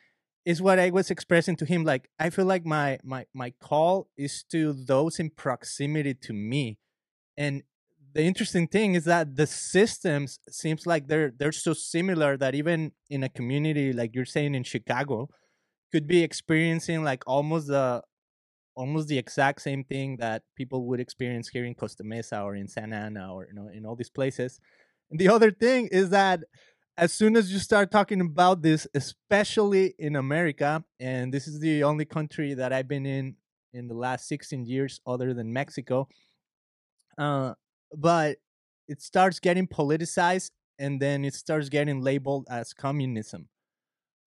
is 0.46 0.62
what 0.62 0.80
I 0.80 0.90
was 0.90 1.12
expressing 1.12 1.56
to 1.58 1.66
him. 1.66 1.84
Like 1.84 2.10
I 2.20 2.30
feel 2.30 2.46
like 2.46 2.66
my 2.66 3.00
my 3.04 3.26
my 3.34 3.52
call 3.62 4.10
is 4.18 4.44
to 4.52 4.74
those 4.74 5.20
in 5.20 5.32
proximity 5.32 6.14
to 6.14 6.34
me, 6.34 6.78
and 7.38 7.64
the 8.16 8.24
interesting 8.24 8.66
thing 8.66 8.96
is 8.96 9.04
that 9.04 9.36
the 9.36 9.46
systems 9.46 10.40
seems 10.50 10.88
like 10.88 11.08
they're 11.08 11.34
they're 11.38 11.52
so 11.52 11.74
similar 11.74 12.38
that 12.38 12.56
even 12.56 12.94
in 13.10 13.24
a 13.24 13.30
community 13.30 13.92
like 13.92 14.16
you're 14.16 14.26
saying 14.26 14.56
in 14.56 14.64
Chicago 14.64 15.30
could 15.92 16.08
be 16.08 16.24
experiencing 16.24 17.04
like 17.04 17.24
almost 17.28 17.68
the 17.68 18.02
almost 18.74 19.10
the 19.10 19.18
exact 19.18 19.62
same 19.62 19.84
thing 19.84 20.18
that 20.18 20.44
people 20.56 20.86
would 20.88 21.02
experience 21.02 21.50
here 21.50 21.66
in 21.66 21.76
Costa 21.76 22.04
Mesa 22.06 22.42
or 22.42 22.56
in 22.56 22.70
Santa 22.70 22.96
Ana 22.96 23.34
or 23.34 23.48
you 23.50 23.54
know 23.54 23.68
in 23.68 23.86
all 23.86 23.98
these 23.98 24.10
places. 24.10 24.62
And 25.12 25.20
the 25.20 25.28
other 25.28 25.52
thing 25.52 25.90
is 25.92 26.10
that 26.12 26.40
as 26.98 27.12
soon 27.14 27.36
as 27.36 27.52
you 27.52 27.60
start 27.60 27.92
talking 27.92 28.22
about 28.22 28.62
this, 28.62 28.88
especially 28.96 29.94
in 30.00 30.16
America, 30.16 30.86
and 31.02 31.34
this 31.34 31.48
is 31.50 31.60
the 31.60 31.84
only 31.84 32.06
country 32.06 32.54
that 32.54 32.72
I've 32.72 32.88
been 32.88 33.06
in 33.06 33.36
in 33.74 33.90
the 33.90 33.94
last 33.94 34.30
16 34.30 34.66
years 34.66 35.02
other 35.06 35.34
than 35.34 35.52
Mexico, 35.52 36.08
uh, 37.18 37.54
but 37.96 38.38
it 38.88 39.02
starts 39.02 39.40
getting 39.40 39.68
politicized 39.68 40.52
and 40.78 41.02
then 41.02 41.26
it 41.26 41.34
starts 41.34 41.70
getting 41.70 42.02
labeled 42.02 42.48
as 42.50 42.74
communism. 42.74 43.48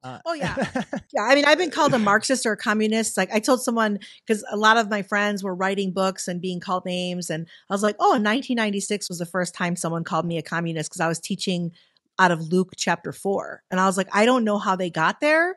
Uh, 0.03 0.19
oh 0.27 0.33
yeah, 0.33 0.55
yeah. 1.13 1.23
I 1.23 1.35
mean, 1.35 1.45
I've 1.45 1.59
been 1.59 1.73
called 1.73 1.93
a 1.93 1.99
Marxist 1.99 2.47
or 2.47 2.53
a 2.53 2.57
communist. 2.57 3.17
Like 3.17 3.33
I 3.33 3.41
told 3.41 3.63
someone 3.63 3.99
because 4.25 4.45
a 4.51 4.57
lot 4.57 4.77
of 4.77 4.89
my 4.89 5.03
friends 5.03 5.43
were 5.43 5.55
writing 5.55 5.91
books 5.91 6.29
and 6.29 6.41
being 6.41 6.61
called 6.61 6.85
names, 6.85 7.31
and 7.31 7.49
I 7.69 7.75
was 7.75 7.83
like, 7.83 7.97
"Oh, 7.99 8.11
1996 8.11 9.09
was 9.09 9.19
the 9.19 9.27
first 9.27 9.55
time 9.55 9.75
someone 9.75 10.05
called 10.05 10.25
me 10.25 10.39
a 10.39 10.43
communist 10.43 10.91
because 10.91 11.01
I 11.01 11.09
was 11.09 11.19
teaching 11.19 11.73
out 12.19 12.31
of 12.31 12.41
Luke 12.53 12.75
chapter 12.77 13.13
four, 13.13 13.65
and 13.73 13.81
I 13.81 13.87
was 13.87 13.97
like, 13.97 14.09
I 14.13 14.25
don't 14.25 14.45
know 14.45 14.59
how 14.59 14.77
they 14.77 14.91
got 14.91 15.21
there. 15.21 15.57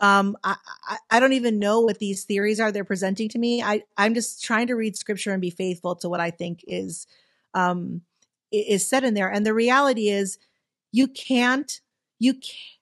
Um, 0.00 0.36
I, 0.42 0.56
I, 0.88 0.96
I 1.10 1.20
don't 1.20 1.34
even 1.34 1.58
know 1.58 1.80
what 1.80 1.98
these 1.98 2.24
theories 2.24 2.60
are 2.60 2.72
they're 2.72 2.84
presenting 2.84 3.28
to 3.30 3.38
me. 3.38 3.62
I 3.62 3.82
I'm 3.98 4.14
just 4.14 4.42
trying 4.42 4.68
to 4.68 4.74
read 4.74 4.96
scripture 4.96 5.32
and 5.32 5.40
be 5.40 5.50
faithful 5.50 5.96
to 5.96 6.08
what 6.08 6.20
I 6.20 6.30
think 6.30 6.64
is 6.66 7.06
um 7.54 8.02
is 8.50 8.86
said 8.88 9.04
in 9.04 9.14
there, 9.14 9.30
and 9.30 9.46
the 9.46 9.54
reality 9.54 10.08
is, 10.08 10.38
you 10.92 11.08
can't 11.08 11.80
you 12.18 12.34
can't 12.34 12.78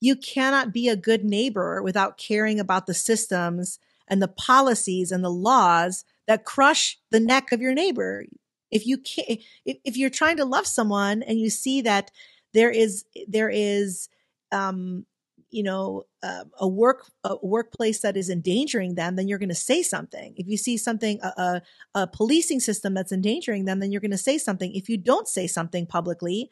you 0.00 0.16
cannot 0.16 0.72
be 0.72 0.88
a 0.88 0.96
good 0.96 1.24
neighbor 1.24 1.82
without 1.82 2.18
caring 2.18 2.60
about 2.60 2.86
the 2.86 2.92
systems 2.92 3.78
and 4.06 4.20
the 4.20 4.28
policies 4.28 5.10
and 5.10 5.24
the 5.24 5.30
laws 5.30 6.04
that 6.26 6.44
crush 6.44 6.98
the 7.10 7.20
neck 7.20 7.52
of 7.52 7.62
your 7.62 7.72
neighbor. 7.72 8.26
If 8.70 8.86
you 8.86 8.98
can 8.98 9.38
if, 9.64 9.78
if 9.84 9.96
you're 9.96 10.10
trying 10.10 10.36
to 10.38 10.44
love 10.44 10.66
someone 10.66 11.22
and 11.22 11.40
you 11.40 11.48
see 11.48 11.80
that 11.82 12.10
there 12.52 12.70
is 12.70 13.04
there 13.26 13.48
is 13.48 14.08
um 14.52 15.06
you 15.54 15.62
know 15.62 16.04
uh, 16.22 16.44
a 16.58 16.68
work 16.68 17.10
a 17.24 17.36
workplace 17.42 18.00
that 18.00 18.16
is 18.16 18.28
endangering 18.28 18.94
them 18.94 19.16
then 19.16 19.28
you're 19.28 19.38
going 19.38 19.48
to 19.48 19.54
say 19.54 19.82
something 19.82 20.34
if 20.36 20.46
you 20.46 20.56
see 20.56 20.76
something 20.76 21.18
a, 21.22 21.28
a, 21.40 21.62
a 21.94 22.06
policing 22.06 22.60
system 22.60 22.94
that's 22.94 23.12
endangering 23.12 23.64
them 23.64 23.80
then 23.80 23.92
you're 23.92 24.00
going 24.00 24.10
to 24.10 24.18
say 24.18 24.38
something 24.38 24.74
if 24.74 24.88
you 24.88 24.96
don't 24.96 25.28
say 25.28 25.46
something 25.46 25.86
publicly 25.86 26.50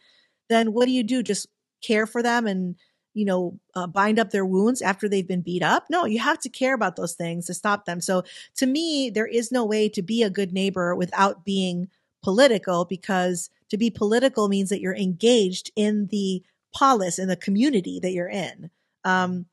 then 0.49 0.73
what 0.73 0.87
do 0.87 0.93
you 0.93 1.03
do 1.03 1.23
just 1.23 1.49
care 1.83 2.07
for 2.07 2.23
them 2.23 2.47
and 2.47 2.77
you 3.15 3.25
know, 3.25 3.59
uh, 3.75 3.87
bind 3.87 4.19
up 4.19 4.31
their 4.31 4.47
wounds 4.47 4.81
after 4.81 5.09
they've 5.09 5.29
been 5.29 5.43
beat 5.43 5.63
up. 5.63 5.85
No, 5.91 6.07
you 6.07 6.19
have 6.19 6.39
to 6.41 6.49
care 6.49 6.75
about 6.75 6.97
those 6.97 7.15
things 7.15 7.47
to 7.47 7.55
stop 7.55 7.85
them. 7.85 8.01
So 8.01 8.23
to 8.57 8.67
me, 8.67 9.11
there 9.11 9.27
is 9.27 9.53
no 9.53 9.65
way 9.65 9.89
to 9.91 10.03
be 10.03 10.23
a 10.23 10.31
good 10.31 10.53
neighbor 10.53 10.95
without 10.95 11.45
being 11.45 11.89
political 12.23 12.85
because 12.85 13.51
to 13.69 13.77
be 13.77 13.91
political 13.91 14.49
means 14.49 14.71
that 14.71 14.81
you're 14.81 14.97
engaged 14.97 15.71
in 15.77 16.07
the 16.11 16.43
polis 16.75 17.19
in 17.19 17.29
the 17.29 17.37
community 17.37 18.01
that 18.01 18.13
you're 18.13 18.29
in. 18.29 18.71
Um, 19.05 19.47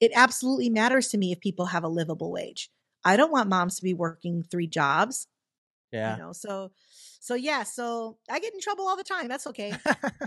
it 0.00 0.12
absolutely 0.14 0.70
matters 0.70 1.08
to 1.08 1.18
me 1.18 1.32
if 1.32 1.40
people 1.40 1.66
have 1.66 1.84
a 1.84 1.88
livable 1.88 2.30
wage. 2.32 2.70
I 3.04 3.16
don't 3.16 3.32
want 3.32 3.48
moms 3.48 3.76
to 3.76 3.82
be 3.82 3.94
working 3.94 4.42
three 4.42 4.66
jobs. 4.66 5.26
Yeah. 5.92 6.16
You 6.16 6.22
know, 6.22 6.32
so 6.32 6.72
so 7.20 7.34
yeah, 7.34 7.62
so 7.62 8.18
I 8.30 8.38
get 8.38 8.54
in 8.54 8.60
trouble 8.60 8.86
all 8.86 8.96
the 8.96 9.04
time. 9.04 9.28
That's 9.28 9.46
okay. 9.48 9.72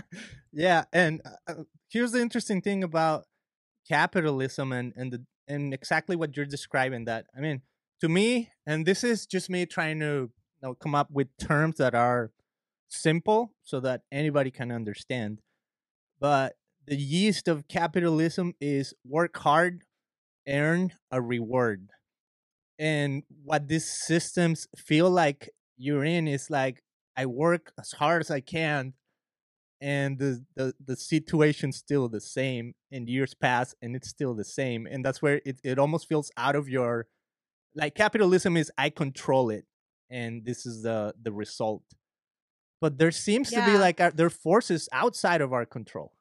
yeah, 0.52 0.84
and 0.92 1.22
uh, 1.24 1.52
uh, 1.52 1.62
here's 1.88 2.12
the 2.12 2.20
interesting 2.20 2.60
thing 2.60 2.84
about 2.84 3.24
capitalism 3.88 4.72
and 4.72 4.92
and 4.96 5.12
the 5.12 5.24
and 5.48 5.72
exactly 5.72 6.16
what 6.16 6.36
you're 6.36 6.46
describing. 6.46 7.06
That 7.06 7.26
I 7.36 7.40
mean, 7.40 7.62
to 8.00 8.08
me, 8.08 8.50
and 8.66 8.84
this 8.84 9.04
is 9.04 9.26
just 9.26 9.48
me 9.48 9.66
trying 9.66 10.00
to 10.00 10.04
you 10.04 10.30
know, 10.62 10.74
come 10.74 10.94
up 10.94 11.10
with 11.10 11.28
terms 11.38 11.76
that 11.78 11.94
are 11.94 12.32
simple 12.88 13.52
so 13.62 13.80
that 13.80 14.02
anybody 14.12 14.50
can 14.50 14.70
understand. 14.70 15.40
But 16.20 16.56
the 16.86 16.96
yeast 16.96 17.48
of 17.48 17.68
capitalism 17.68 18.54
is 18.60 18.94
work 19.04 19.36
hard, 19.38 19.84
earn 20.48 20.92
a 21.10 21.20
reward. 21.20 21.90
And 22.78 23.22
what 23.44 23.68
these 23.68 23.88
systems 23.88 24.66
feel 24.76 25.10
like 25.10 25.50
you're 25.76 26.04
in 26.04 26.26
is 26.26 26.50
like 26.50 26.82
I 27.16 27.26
work 27.26 27.72
as 27.78 27.92
hard 27.92 28.22
as 28.22 28.30
I 28.30 28.40
can, 28.40 28.94
and 29.80 30.18
the 30.18 30.44
the 30.56 30.74
the 30.82 30.96
situation's 30.96 31.76
still 31.76 32.08
the 32.08 32.20
same. 32.20 32.74
And 32.90 33.08
years 33.08 33.34
pass, 33.34 33.74
and 33.82 33.94
it's 33.94 34.08
still 34.08 34.34
the 34.34 34.44
same. 34.44 34.86
And 34.86 35.04
that's 35.04 35.20
where 35.20 35.40
it 35.44 35.60
it 35.62 35.78
almost 35.78 36.08
feels 36.08 36.30
out 36.36 36.56
of 36.56 36.68
your 36.68 37.06
like 37.74 37.94
capitalism 37.94 38.56
is 38.56 38.72
I 38.78 38.90
control 38.90 39.50
it, 39.50 39.66
and 40.08 40.44
this 40.44 40.64
is 40.64 40.82
the 40.82 41.14
the 41.20 41.32
result. 41.32 41.82
But 42.80 42.98
there 42.98 43.10
seems 43.10 43.52
yeah. 43.52 43.66
to 43.66 43.72
be 43.72 43.78
like 43.78 44.00
uh, 44.00 44.12
there 44.14 44.26
are 44.26 44.30
forces 44.30 44.88
outside 44.92 45.42
of 45.42 45.52
our 45.52 45.66
control. 45.66 46.12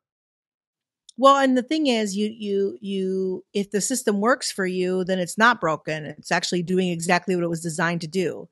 Well, 1.22 1.36
and 1.36 1.58
the 1.58 1.64
thing 1.64 1.88
is, 1.88 2.16
you 2.16 2.34
you 2.34 2.78
you 2.80 3.44
if 3.54 3.72
the 3.72 3.82
system 3.82 4.22
works 4.22 4.54
for 4.54 4.66
you, 4.66 5.04
then 5.04 5.20
it's 5.20 5.38
not 5.38 5.60
broken. 5.60 6.06
It's 6.06 6.32
actually 6.32 6.64
doing 6.64 6.88
exactly 6.90 7.36
what 7.36 7.44
it 7.44 7.50
was 7.50 7.62
designed 7.62 8.00
to 8.02 8.08
do. 8.08 8.48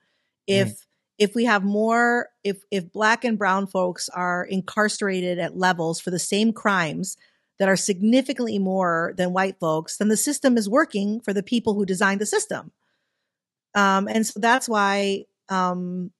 Mm. 0.50 0.62
If 0.62 0.68
mm 0.68 0.84
if 1.18 1.34
we 1.34 1.46
have 1.46 1.64
more 1.64 2.30
if 2.44 2.62
if 2.72 2.92
black 2.92 3.24
and 3.26 3.38
brown 3.38 3.68
folks 3.68 4.10
are 4.10 4.46
incarcerated 4.46 5.40
at 5.40 5.58
levels 5.58 6.00
for 6.00 6.12
the 6.12 6.20
same 6.20 6.54
crimes 6.54 7.18
that 7.60 7.68
are 7.68 7.76
significantly 7.76 8.60
more 8.60 9.14
than 9.18 9.34
white 9.34 9.60
folks 9.60 9.98
then 9.98 10.10
the 10.10 10.18
system 10.18 10.58
is 10.58 10.70
working 10.70 11.20
for 11.20 11.34
the 11.34 11.44
people 11.44 11.74
who 11.74 11.86
designed 11.86 12.22
the 12.22 12.26
system 12.26 12.72
um, 13.74 14.08
and 14.08 14.26
so 14.26 14.40
that's 14.40 14.70
why 14.70 15.26
um, 15.50 16.12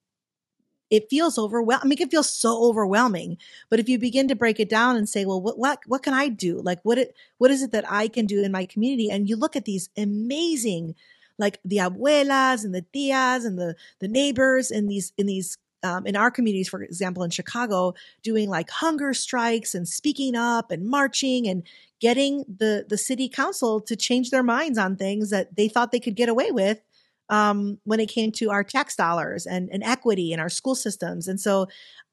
it 0.90 1.10
feels 1.10 1.38
overwhelming. 1.38 1.82
I 1.84 1.88
mean, 1.88 1.98
it 2.00 2.10
feels 2.10 2.30
so 2.30 2.64
overwhelming. 2.64 3.38
But 3.68 3.80
if 3.80 3.88
you 3.88 3.98
begin 3.98 4.28
to 4.28 4.34
break 4.34 4.58
it 4.58 4.68
down 4.68 4.96
and 4.96 5.08
say, 5.08 5.24
well, 5.24 5.40
what, 5.40 5.58
what, 5.58 5.80
what 5.86 6.02
can 6.02 6.14
I 6.14 6.28
do? 6.28 6.60
Like, 6.60 6.80
what, 6.82 6.98
it, 6.98 7.14
what 7.38 7.50
is 7.50 7.62
it 7.62 7.72
that 7.72 7.90
I 7.90 8.08
can 8.08 8.26
do 8.26 8.42
in 8.42 8.52
my 8.52 8.66
community? 8.66 9.10
And 9.10 9.28
you 9.28 9.36
look 9.36 9.56
at 9.56 9.64
these 9.64 9.90
amazing 9.96 10.94
like 11.38 11.60
the 11.64 11.76
abuelas 11.76 12.64
and 12.64 12.74
the 12.74 12.84
tias 12.92 13.46
and 13.46 13.58
the 13.58 13.76
the 14.00 14.08
neighbors 14.08 14.70
in 14.70 14.88
these 14.88 15.12
in 15.16 15.26
these 15.26 15.56
um, 15.84 16.06
in 16.06 16.16
our 16.16 16.30
communities, 16.30 16.68
for 16.68 16.82
example, 16.82 17.22
in 17.22 17.30
Chicago, 17.30 17.94
doing 18.22 18.48
like 18.48 18.68
hunger 18.68 19.14
strikes 19.14 19.74
and 19.74 19.88
speaking 19.88 20.34
up 20.34 20.72
and 20.72 20.84
marching 20.84 21.46
and 21.46 21.62
getting 22.00 22.44
the 22.48 22.84
the 22.88 22.98
city 22.98 23.28
council 23.28 23.80
to 23.82 23.94
change 23.94 24.30
their 24.30 24.42
minds 24.42 24.78
on 24.78 24.96
things 24.96 25.30
that 25.30 25.54
they 25.56 25.68
thought 25.68 25.92
they 25.92 26.00
could 26.00 26.16
get 26.16 26.28
away 26.28 26.50
with 26.50 26.80
um, 27.28 27.78
when 27.84 28.00
it 28.00 28.08
came 28.08 28.32
to 28.32 28.50
our 28.50 28.64
tax 28.64 28.96
dollars 28.96 29.46
and, 29.46 29.68
and 29.70 29.82
equity 29.82 30.32
in 30.32 30.40
our 30.40 30.48
school 30.48 30.74
systems. 30.74 31.28
And 31.28 31.40
so, 31.40 31.68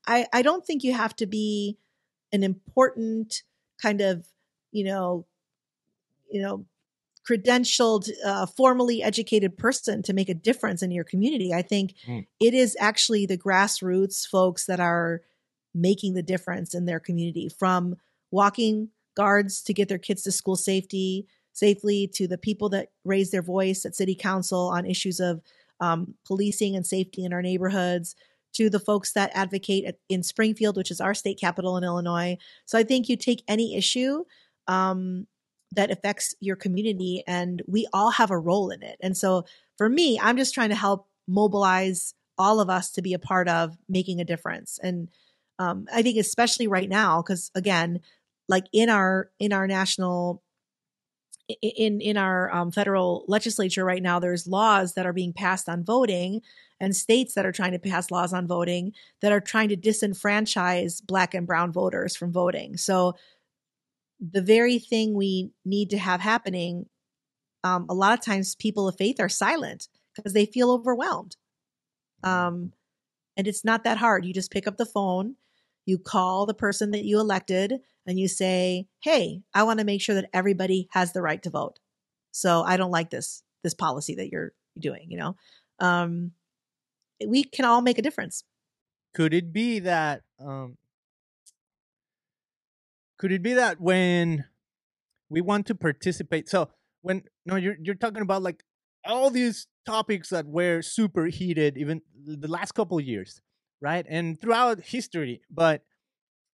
I 0.07 0.27
I 0.33 0.41
don't 0.41 0.65
think 0.65 0.83
you 0.83 0.93
have 0.93 1.15
to 1.17 1.25
be 1.25 1.77
an 2.31 2.43
important 2.43 3.43
kind 3.81 4.01
of 4.01 4.27
you 4.71 4.83
know 4.83 5.25
you 6.29 6.41
know 6.41 6.65
credentialed, 7.27 8.09
uh, 8.23 8.45
formally 8.45 9.01
educated 9.01 9.57
person 9.57 10.03
to 10.03 10.13
make 10.13 10.29
a 10.29 10.33
difference 10.33 10.83
in 10.83 10.91
your 10.91 11.03
community. 11.03 11.53
I 11.53 11.63
think 11.63 11.95
mm. 12.07 12.25
it 12.39 12.53
is 12.53 12.77
actually 12.79 13.25
the 13.25 13.37
grassroots 13.37 14.27
folks 14.27 14.65
that 14.65 14.79
are 14.79 15.21
making 15.73 16.13
the 16.13 16.23
difference 16.23 16.73
in 16.73 16.85
their 16.85 16.99
community 16.99 17.49
from 17.49 17.95
walking 18.31 18.89
guards 19.15 19.61
to 19.63 19.73
get 19.73 19.89
their 19.89 19.97
kids 19.97 20.23
to 20.23 20.31
school 20.31 20.55
safety 20.55 21.27
safely 21.55 22.07
to 22.13 22.27
the 22.27 22.37
people 22.37 22.69
that 22.69 22.89
raise 23.03 23.31
their 23.31 23.41
voice 23.41 23.85
at 23.85 23.95
city 23.95 24.13
council 24.15 24.69
on 24.73 24.85
issues 24.85 25.19
of 25.19 25.41
um, 25.79 26.13
policing 26.25 26.75
and 26.75 26.85
safety 26.85 27.25
in 27.25 27.33
our 27.33 27.41
neighborhoods 27.41 28.15
to 28.53 28.69
the 28.69 28.79
folks 28.79 29.11
that 29.13 29.31
advocate 29.33 29.85
at, 29.85 29.97
in 30.07 30.23
springfield 30.23 30.77
which 30.77 30.91
is 30.91 31.01
our 31.01 31.13
state 31.13 31.39
capital 31.39 31.75
in 31.77 31.83
illinois 31.83 32.37
so 32.65 32.77
i 32.77 32.83
think 32.83 33.09
you 33.09 33.17
take 33.17 33.43
any 33.47 33.75
issue 33.75 34.23
um, 34.67 35.27
that 35.75 35.91
affects 35.91 36.35
your 36.39 36.55
community 36.55 37.23
and 37.27 37.61
we 37.67 37.87
all 37.93 38.11
have 38.11 38.31
a 38.31 38.37
role 38.37 38.69
in 38.69 38.81
it. 38.83 38.97
And 39.01 39.15
so 39.15 39.45
for 39.77 39.89
me, 39.89 40.19
I'm 40.19 40.37
just 40.37 40.53
trying 40.53 40.69
to 40.69 40.75
help 40.75 41.07
mobilize 41.27 42.13
all 42.37 42.59
of 42.59 42.69
us 42.69 42.91
to 42.91 43.01
be 43.01 43.13
a 43.13 43.19
part 43.19 43.47
of 43.47 43.77
making 43.87 44.19
a 44.19 44.25
difference. 44.25 44.79
And 44.81 45.09
um, 45.59 45.87
I 45.93 46.01
think 46.01 46.17
especially 46.17 46.67
right 46.67 46.89
now, 46.89 47.21
because 47.21 47.51
again, 47.55 48.01
like 48.47 48.65
in 48.73 48.89
our 48.89 49.31
in 49.39 49.53
our 49.53 49.67
national 49.67 50.43
in 51.61 52.01
in 52.01 52.17
our 52.17 52.53
um, 52.53 52.71
federal 52.71 53.25
legislature 53.27 53.85
right 53.85 54.01
now, 54.01 54.19
there's 54.19 54.47
laws 54.47 54.93
that 54.93 55.05
are 55.05 55.13
being 55.13 55.33
passed 55.33 55.69
on 55.69 55.83
voting, 55.83 56.41
and 56.79 56.95
states 56.95 57.33
that 57.33 57.45
are 57.45 57.51
trying 57.51 57.71
to 57.71 57.79
pass 57.79 58.11
laws 58.11 58.33
on 58.33 58.47
voting 58.47 58.93
that 59.21 59.31
are 59.31 59.41
trying 59.41 59.69
to 59.69 59.77
disenfranchise 59.77 61.05
Black 61.05 61.33
and 61.33 61.47
Brown 61.47 61.71
voters 61.71 62.15
from 62.15 62.31
voting. 62.31 62.77
So 62.77 63.15
the 64.19 64.41
very 64.41 64.79
thing 64.79 65.13
we 65.13 65.51
need 65.63 65.89
to 65.91 65.97
have 65.97 66.21
happening, 66.21 66.87
um, 67.63 67.85
a 67.89 67.93
lot 67.93 68.17
of 68.17 68.25
times 68.25 68.55
people 68.55 68.87
of 68.87 68.97
faith 68.97 69.19
are 69.19 69.29
silent 69.29 69.87
because 70.15 70.33
they 70.33 70.45
feel 70.45 70.71
overwhelmed. 70.71 71.35
Um, 72.23 72.73
And 73.37 73.47
it's 73.47 73.65
not 73.65 73.83
that 73.83 73.97
hard. 73.97 74.25
You 74.25 74.33
just 74.33 74.51
pick 74.51 74.65
up 74.67 74.77
the 74.77 74.85
phone, 74.85 75.35
you 75.85 75.97
call 75.97 76.45
the 76.45 76.53
person 76.53 76.91
that 76.91 77.03
you 77.03 77.19
elected, 77.19 77.81
and 78.05 78.19
you 78.19 78.27
say, 78.27 78.87
"Hey, 79.01 79.41
I 79.53 79.63
want 79.63 79.79
to 79.79 79.85
make 79.85 80.01
sure 80.01 80.15
that 80.15 80.29
everybody 80.33 80.87
has 80.91 81.13
the 81.13 81.21
right 81.21 81.41
to 81.43 81.49
vote. 81.49 81.79
So 82.31 82.61
I 82.63 82.77
don't 82.77 82.91
like 82.91 83.09
this 83.09 83.43
this 83.63 83.73
policy 83.73 84.15
that 84.15 84.29
you're 84.29 84.53
doing." 84.77 85.07
You 85.09 85.17
know, 85.17 85.35
um, 85.79 86.31
we 87.25 87.43
can 87.43 87.65
all 87.65 87.81
make 87.81 87.97
a 87.97 88.01
difference. 88.01 88.43
Could 89.13 89.33
it 89.33 89.53
be 89.53 89.79
that? 89.79 90.23
Um, 90.39 90.77
could 93.17 93.31
it 93.31 93.41
be 93.41 93.53
that 93.53 93.79
when 93.79 94.45
we 95.29 95.41
want 95.41 95.67
to 95.67 95.75
participate? 95.75 96.49
So 96.49 96.69
when 97.01 97.23
no, 97.45 97.55
you're 97.55 97.77
you're 97.81 97.95
talking 97.95 98.21
about 98.21 98.43
like 98.43 98.63
all 99.05 99.29
these 99.29 99.67
topics 99.85 100.29
that 100.29 100.47
were 100.47 100.81
super 100.81 101.25
heated 101.25 101.77
even 101.77 102.01
the 102.25 102.47
last 102.47 102.73
couple 102.73 102.99
years, 102.99 103.41
right? 103.81 104.05
And 104.09 104.39
throughout 104.39 104.81
history, 104.81 105.41
but 105.49 105.83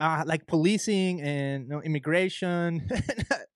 uh, 0.01 0.23
like 0.25 0.47
policing 0.47 1.21
and 1.21 1.65
you 1.65 1.69
know, 1.69 1.81
immigration, 1.81 2.89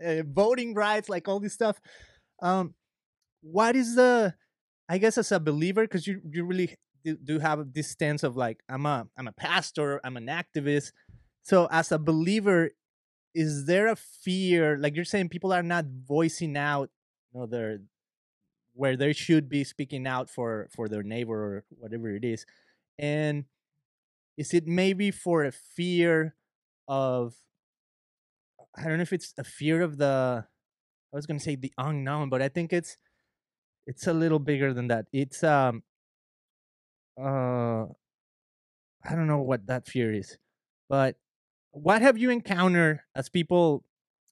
voting 0.27 0.75
rights, 0.75 1.09
like 1.09 1.27
all 1.27 1.39
this 1.39 1.53
stuff. 1.53 1.81
Um, 2.41 2.75
what 3.41 3.75
is 3.75 3.95
the, 3.95 4.35
I 4.87 4.99
guess, 4.99 5.17
as 5.17 5.31
a 5.31 5.39
believer, 5.39 5.81
because 5.83 6.05
you 6.05 6.21
you 6.29 6.45
really 6.45 6.75
do, 7.03 7.17
do 7.17 7.39
have 7.39 7.73
this 7.73 7.89
stance 7.89 8.23
of 8.23 8.37
like 8.37 8.59
I'm 8.69 8.85
a 8.85 9.07
I'm 9.17 9.27
a 9.27 9.31
pastor, 9.33 9.99
I'm 10.03 10.17
an 10.17 10.27
activist. 10.27 10.91
So 11.41 11.67
as 11.71 11.91
a 11.91 11.97
believer, 11.97 12.71
is 13.33 13.65
there 13.65 13.87
a 13.87 13.95
fear? 13.95 14.77
Like 14.77 14.95
you're 14.95 15.05
saying, 15.05 15.29
people 15.29 15.51
are 15.51 15.63
not 15.63 15.85
voicing 16.07 16.57
out, 16.57 16.89
you 17.33 17.39
know, 17.39 17.47
their 17.47 17.79
where 18.73 18.97
they 18.97 19.13
should 19.13 19.49
be 19.49 19.63
speaking 19.63 20.05
out 20.05 20.29
for 20.29 20.67
for 20.75 20.87
their 20.87 21.03
neighbor 21.03 21.33
or 21.57 21.63
whatever 21.69 22.09
it 22.09 22.23
is, 22.23 22.45
and 22.99 23.45
is 24.37 24.53
it 24.53 24.67
maybe 24.67 25.11
for 25.11 25.43
a 25.45 25.51
fear 25.51 26.35
of 26.87 27.35
I 28.77 28.83
don't 28.83 28.97
know 28.97 29.03
if 29.03 29.13
it's 29.13 29.33
a 29.37 29.43
fear 29.43 29.81
of 29.81 29.97
the 29.97 30.45
I 31.13 31.15
was 31.15 31.25
gonna 31.25 31.39
say 31.39 31.55
the 31.55 31.73
unknown, 31.77 32.29
but 32.29 32.41
I 32.41 32.49
think 32.49 32.73
it's 32.73 32.97
it's 33.87 34.07
a 34.07 34.13
little 34.13 34.39
bigger 34.39 34.73
than 34.73 34.87
that. 34.87 35.07
It's 35.13 35.43
um 35.43 35.83
uh 37.19 37.85
I 39.03 39.15
don't 39.15 39.27
know 39.27 39.41
what 39.41 39.67
that 39.67 39.87
fear 39.87 40.11
is, 40.13 40.37
but 40.89 41.15
what 41.71 42.01
have 42.01 42.17
you 42.17 42.29
encountered 42.29 43.01
as 43.15 43.29
people 43.29 43.83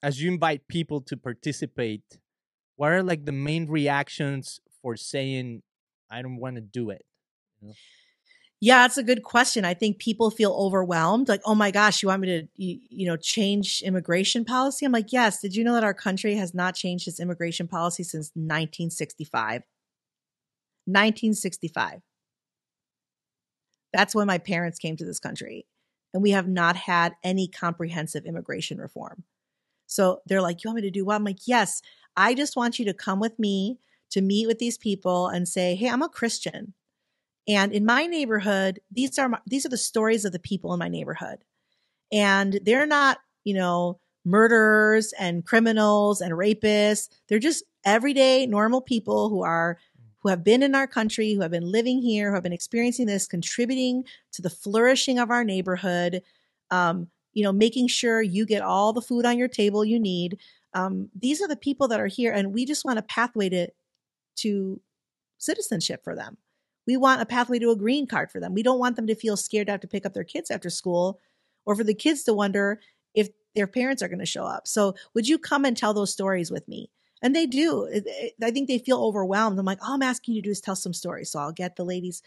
as 0.01 0.21
you 0.21 0.31
invite 0.31 0.67
people 0.67 1.01
to 1.01 1.17
participate? 1.17 2.03
What 2.75 2.91
are 2.91 3.03
like 3.03 3.25
the 3.25 3.31
main 3.31 3.67
reactions 3.67 4.59
for 4.81 4.95
saying 4.97 5.63
I 6.09 6.21
don't 6.21 6.37
want 6.37 6.55
to 6.55 6.61
do 6.61 6.89
it? 6.89 7.05
You 7.61 7.69
know? 7.69 7.73
Yeah, 8.63 8.83
that's 8.83 8.97
a 8.97 9.03
good 9.03 9.23
question. 9.23 9.65
I 9.65 9.73
think 9.73 9.97
people 9.97 10.31
feel 10.31 10.53
overwhelmed. 10.53 11.27
Like, 11.27 11.41
oh 11.43 11.53
my 11.53 11.69
gosh, 11.69 12.01
you 12.01 12.07
want 12.07 12.21
me 12.21 12.27
to, 12.27 12.47
you, 12.55 12.79
you, 12.89 13.05
know, 13.05 13.17
change 13.17 13.81
immigration 13.81 14.45
policy? 14.45 14.85
I'm 14.85 14.93
like, 14.93 15.11
yes. 15.11 15.41
Did 15.41 15.53
you 15.53 15.65
know 15.65 15.73
that 15.73 15.83
our 15.83 15.93
country 15.93 16.35
has 16.35 16.53
not 16.53 16.73
changed 16.73 17.09
its 17.09 17.19
immigration 17.19 17.67
policy 17.67 18.03
since 18.03 18.31
1965? 18.35 19.63
1965. 20.85 21.99
That's 23.91 24.15
when 24.15 24.27
my 24.27 24.37
parents 24.37 24.79
came 24.79 24.95
to 24.95 25.03
this 25.03 25.19
country. 25.19 25.65
And 26.13 26.23
we 26.23 26.31
have 26.31 26.47
not 26.47 26.77
had 26.77 27.15
any 27.21 27.49
comprehensive 27.49 28.25
immigration 28.25 28.77
reform. 28.77 29.25
So 29.87 30.21
they're 30.25 30.41
like, 30.41 30.63
you 30.63 30.69
want 30.69 30.77
me 30.77 30.83
to 30.83 30.89
do 30.89 31.03
what? 31.03 31.15
I'm 31.15 31.25
like, 31.25 31.49
yes. 31.49 31.81
I 32.15 32.33
just 32.33 32.55
want 32.55 32.79
you 32.79 32.85
to 32.85 32.93
come 32.93 33.19
with 33.19 33.37
me 33.37 33.79
to 34.11 34.21
meet 34.21 34.47
with 34.47 34.59
these 34.59 34.77
people 34.77 35.27
and 35.27 35.49
say, 35.49 35.75
hey, 35.75 35.89
I'm 35.89 36.01
a 36.01 36.07
Christian. 36.07 36.75
And 37.47 37.73
in 37.73 37.85
my 37.85 38.05
neighborhood, 38.05 38.79
these 38.91 39.17
are 39.19 39.29
my, 39.29 39.39
these 39.45 39.65
are 39.65 39.69
the 39.69 39.77
stories 39.77 40.25
of 40.25 40.31
the 40.31 40.39
people 40.39 40.73
in 40.73 40.79
my 40.79 40.87
neighborhood. 40.87 41.39
And 42.11 42.59
they're 42.63 42.85
not, 42.85 43.19
you 43.43 43.53
know, 43.53 43.99
murderers 44.25 45.13
and 45.19 45.45
criminals 45.45 46.21
and 46.21 46.33
rapists. 46.33 47.09
They're 47.27 47.39
just 47.39 47.63
everyday 47.85 48.45
normal 48.45 48.81
people 48.81 49.29
who 49.29 49.43
are 49.43 49.77
who 50.19 50.29
have 50.29 50.43
been 50.43 50.63
in 50.63 50.73
our 50.73 50.87
country, 50.87 51.33
who 51.33 51.41
have 51.41 51.51
been 51.51 51.69
living 51.69 52.01
here, 52.01 52.29
who 52.29 52.35
have 52.35 52.43
been 52.43 52.53
experiencing 52.53 53.07
this, 53.07 53.27
contributing 53.27 54.05
to 54.31 54.41
the 54.41 54.49
flourishing 54.49 55.19
of 55.19 55.29
our 55.29 55.43
neighborhood. 55.43 56.21
Um, 56.71 57.07
you 57.33 57.43
know, 57.43 57.51
making 57.51 57.87
sure 57.87 58.21
you 58.21 58.45
get 58.45 58.61
all 58.61 58.93
the 58.93 59.01
food 59.01 59.25
on 59.25 59.37
your 59.37 59.47
table 59.47 59.83
you 59.83 59.99
need. 59.99 60.37
Um, 60.73 61.09
these 61.19 61.41
are 61.41 61.47
the 61.47 61.57
people 61.57 61.87
that 61.89 61.99
are 61.99 62.07
here, 62.07 62.31
and 62.31 62.53
we 62.53 62.65
just 62.65 62.85
want 62.85 62.99
a 62.99 63.03
pathway 63.03 63.49
to 63.49 63.67
to 64.37 64.81
citizenship 65.37 66.03
for 66.03 66.15
them. 66.15 66.37
We 66.85 66.97
want 66.97 67.21
a 67.21 67.25
pathway 67.25 67.59
to 67.59 67.71
a 67.71 67.75
green 67.75 68.07
card 68.07 68.31
for 68.31 68.39
them. 68.39 68.53
We 68.53 68.63
don't 68.63 68.79
want 68.79 68.95
them 68.95 69.07
to 69.07 69.15
feel 69.15 69.37
scared 69.37 69.67
to 69.67 69.73
have 69.73 69.81
to 69.81 69.87
pick 69.87 70.05
up 70.05 70.13
their 70.13 70.23
kids 70.23 70.51
after 70.51 70.69
school 70.69 71.19
or 71.65 71.75
for 71.75 71.83
the 71.83 71.93
kids 71.93 72.23
to 72.23 72.33
wonder 72.33 72.79
if 73.13 73.29
their 73.55 73.67
parents 73.67 74.01
are 74.01 74.07
going 74.07 74.19
to 74.19 74.25
show 74.25 74.45
up. 74.45 74.67
So, 74.67 74.95
would 75.13 75.27
you 75.27 75.37
come 75.37 75.65
and 75.65 75.77
tell 75.77 75.93
those 75.93 76.11
stories 76.11 76.51
with 76.51 76.67
me? 76.67 76.89
And 77.23 77.33
they 77.33 77.45
do. 77.45 77.87
I 78.43 78.51
think 78.51 78.67
they 78.67 78.79
feel 78.79 79.01
overwhelmed. 79.01 79.57
I'm 79.57 79.65
like, 79.65 79.81
all 79.81 79.93
I'm 79.93 80.01
asking 80.01 80.35
you 80.35 80.41
to 80.41 80.47
do 80.47 80.51
is 80.51 80.59
tell 80.59 80.75
some 80.75 80.93
stories. 80.93 81.31
So 81.31 81.39
I'll 81.39 81.53
get 81.53 81.77
the 81.77 81.85
ladies 81.85 82.21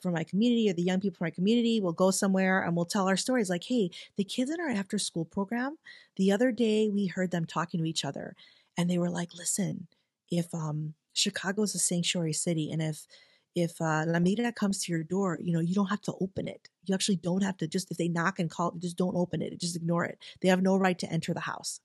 from 0.00 0.12
my 0.12 0.22
community 0.22 0.70
or 0.70 0.74
the 0.74 0.82
young 0.82 1.00
people 1.00 1.16
from 1.16 1.26
my 1.26 1.30
community. 1.32 1.80
We'll 1.80 1.92
go 1.92 2.12
somewhere 2.12 2.62
and 2.62 2.76
we'll 2.76 2.84
tell 2.84 3.08
our 3.08 3.16
stories. 3.16 3.50
Like, 3.50 3.64
hey, 3.64 3.90
the 4.16 4.22
kids 4.22 4.52
in 4.52 4.60
our 4.60 4.68
after 4.68 4.96
school 4.96 5.24
program, 5.24 5.76
the 6.14 6.30
other 6.30 6.52
day 6.52 6.88
we 6.88 7.06
heard 7.06 7.32
them 7.32 7.46
talking 7.46 7.80
to 7.80 7.88
each 7.88 8.04
other, 8.04 8.36
and 8.76 8.88
they 8.88 8.98
were 8.98 9.10
like, 9.10 9.34
listen, 9.34 9.88
if 10.30 10.54
um 10.54 10.94
Chicago 11.14 11.62
is 11.62 11.74
a 11.74 11.80
sanctuary 11.80 12.32
city, 12.32 12.70
and 12.70 12.80
if 12.80 13.08
if 13.54 13.80
uh, 13.80 14.04
La 14.06 14.18
Migra 14.18 14.54
comes 14.54 14.82
to 14.84 14.92
your 14.92 15.02
door, 15.02 15.38
you 15.42 15.52
know, 15.52 15.60
you 15.60 15.74
don't 15.74 15.86
have 15.90 16.02
to 16.02 16.14
open 16.20 16.48
it. 16.48 16.68
You 16.84 16.94
actually 16.94 17.16
don't 17.16 17.42
have 17.42 17.56
to 17.58 17.68
just, 17.68 17.90
if 17.90 17.96
they 17.96 18.08
knock 18.08 18.38
and 18.38 18.50
call, 18.50 18.72
just 18.78 18.96
don't 18.96 19.16
open 19.16 19.42
it. 19.42 19.58
Just 19.60 19.76
ignore 19.76 20.04
it. 20.04 20.18
They 20.40 20.48
have 20.48 20.62
no 20.62 20.76
right 20.76 20.98
to 20.98 21.10
enter 21.10 21.34
the 21.34 21.40
house. 21.40 21.80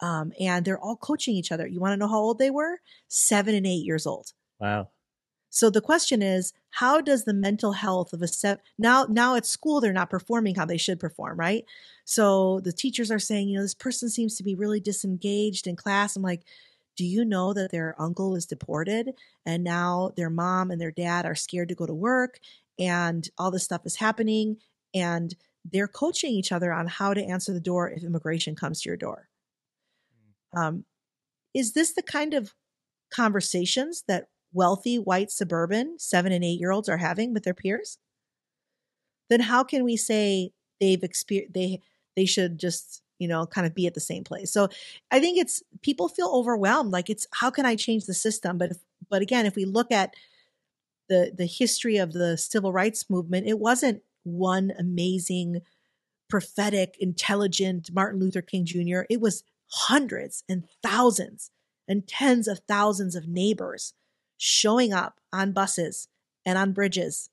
Um, 0.00 0.32
and 0.40 0.64
they're 0.64 0.80
all 0.80 0.96
coaching 0.96 1.34
each 1.34 1.52
other. 1.52 1.66
You 1.66 1.80
want 1.80 1.92
to 1.92 1.96
know 1.96 2.08
how 2.08 2.18
old 2.18 2.38
they 2.38 2.50
were? 2.50 2.80
Seven 3.08 3.54
and 3.54 3.66
eight 3.66 3.84
years 3.84 4.06
old. 4.06 4.32
Wow. 4.58 4.88
So 5.54 5.68
the 5.68 5.82
question 5.82 6.22
is, 6.22 6.54
how 6.70 7.02
does 7.02 7.24
the 7.24 7.34
mental 7.34 7.72
health 7.72 8.14
of 8.14 8.22
a 8.22 8.26
set 8.26 8.60
now 8.78 9.06
now 9.10 9.36
at 9.36 9.44
school 9.44 9.82
they're 9.82 9.92
not 9.92 10.08
performing 10.08 10.54
how 10.54 10.64
they 10.64 10.78
should 10.78 10.98
perform, 10.98 11.38
right? 11.38 11.66
So 12.06 12.60
the 12.60 12.72
teachers 12.72 13.10
are 13.10 13.18
saying, 13.18 13.48
you 13.48 13.56
know, 13.56 13.62
this 13.62 13.74
person 13.74 14.08
seems 14.08 14.36
to 14.36 14.42
be 14.42 14.54
really 14.54 14.80
disengaged 14.80 15.66
in 15.66 15.76
class. 15.76 16.16
I'm 16.16 16.22
like, 16.22 16.44
do 16.96 17.04
you 17.04 17.24
know 17.24 17.52
that 17.52 17.70
their 17.70 17.94
uncle 17.98 18.30
was 18.30 18.46
deported 18.46 19.12
and 19.46 19.64
now 19.64 20.10
their 20.16 20.30
mom 20.30 20.70
and 20.70 20.80
their 20.80 20.90
dad 20.90 21.24
are 21.24 21.34
scared 21.34 21.68
to 21.68 21.74
go 21.74 21.86
to 21.86 21.94
work 21.94 22.38
and 22.78 23.28
all 23.38 23.50
this 23.50 23.64
stuff 23.64 23.82
is 23.84 23.96
happening 23.96 24.56
and 24.94 25.34
they're 25.64 25.88
coaching 25.88 26.32
each 26.32 26.52
other 26.52 26.72
on 26.72 26.86
how 26.86 27.14
to 27.14 27.24
answer 27.24 27.52
the 27.52 27.60
door 27.60 27.90
if 27.90 28.02
immigration 28.02 28.54
comes 28.54 28.82
to 28.82 28.88
your 28.88 28.96
door. 28.96 29.28
Mm. 30.54 30.60
Um, 30.60 30.84
is 31.54 31.72
this 31.72 31.92
the 31.92 32.02
kind 32.02 32.34
of 32.34 32.54
conversations 33.12 34.04
that 34.08 34.26
wealthy 34.52 34.98
white 34.98 35.30
suburban 35.30 35.98
seven 35.98 36.32
and 36.32 36.44
eight 36.44 36.58
year 36.58 36.72
olds 36.72 36.88
are 36.88 36.96
having 36.96 37.32
with 37.32 37.44
their 37.44 37.54
peers? 37.54 37.98
Then 39.30 39.40
how 39.40 39.64
can 39.64 39.84
we 39.84 39.96
say 39.96 40.50
they've 40.80 41.02
experienced 41.02 41.54
they 41.54 41.80
they 42.16 42.24
should 42.24 42.58
just 42.58 43.01
you 43.22 43.28
know, 43.28 43.46
kind 43.46 43.66
of 43.66 43.74
be 43.74 43.86
at 43.86 43.94
the 43.94 44.00
same 44.00 44.24
place. 44.24 44.52
So 44.52 44.68
I 45.12 45.20
think 45.20 45.38
it's 45.38 45.62
people 45.80 46.08
feel 46.08 46.28
overwhelmed. 46.32 46.90
Like 46.90 47.08
it's 47.08 47.26
how 47.32 47.50
can 47.50 47.64
I 47.64 47.76
change 47.76 48.06
the 48.06 48.14
system? 48.14 48.58
But 48.58 48.72
if, 48.72 48.78
but 49.08 49.22
again, 49.22 49.46
if 49.46 49.54
we 49.54 49.64
look 49.64 49.92
at 49.92 50.14
the 51.08 51.32
the 51.32 51.46
history 51.46 51.98
of 51.98 52.12
the 52.12 52.36
civil 52.36 52.72
rights 52.72 53.08
movement, 53.08 53.46
it 53.46 53.60
wasn't 53.60 54.02
one 54.24 54.72
amazing, 54.76 55.60
prophetic, 56.28 56.96
intelligent 56.98 57.90
Martin 57.92 58.18
Luther 58.18 58.42
King 58.42 58.64
Jr. 58.64 59.02
It 59.08 59.20
was 59.20 59.44
hundreds 59.70 60.42
and 60.48 60.64
thousands 60.82 61.52
and 61.88 62.06
tens 62.08 62.48
of 62.48 62.60
thousands 62.66 63.14
of 63.14 63.28
neighbors 63.28 63.94
showing 64.36 64.92
up 64.92 65.20
on 65.32 65.52
buses 65.52 66.08
and 66.44 66.58
on 66.58 66.72
bridges 66.72 67.30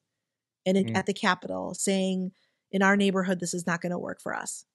and 0.65 0.77
mm. 0.77 0.95
at 0.95 1.05
the 1.05 1.13
Capitol 1.13 1.73
saying, 1.73 2.31
in 2.71 2.83
our 2.83 2.95
neighborhood, 2.95 3.39
this 3.39 3.53
is 3.53 3.65
not 3.65 3.81
going 3.81 3.91
to 3.91 3.97
work 3.97 4.21
for 4.21 4.35
us. 4.35 4.65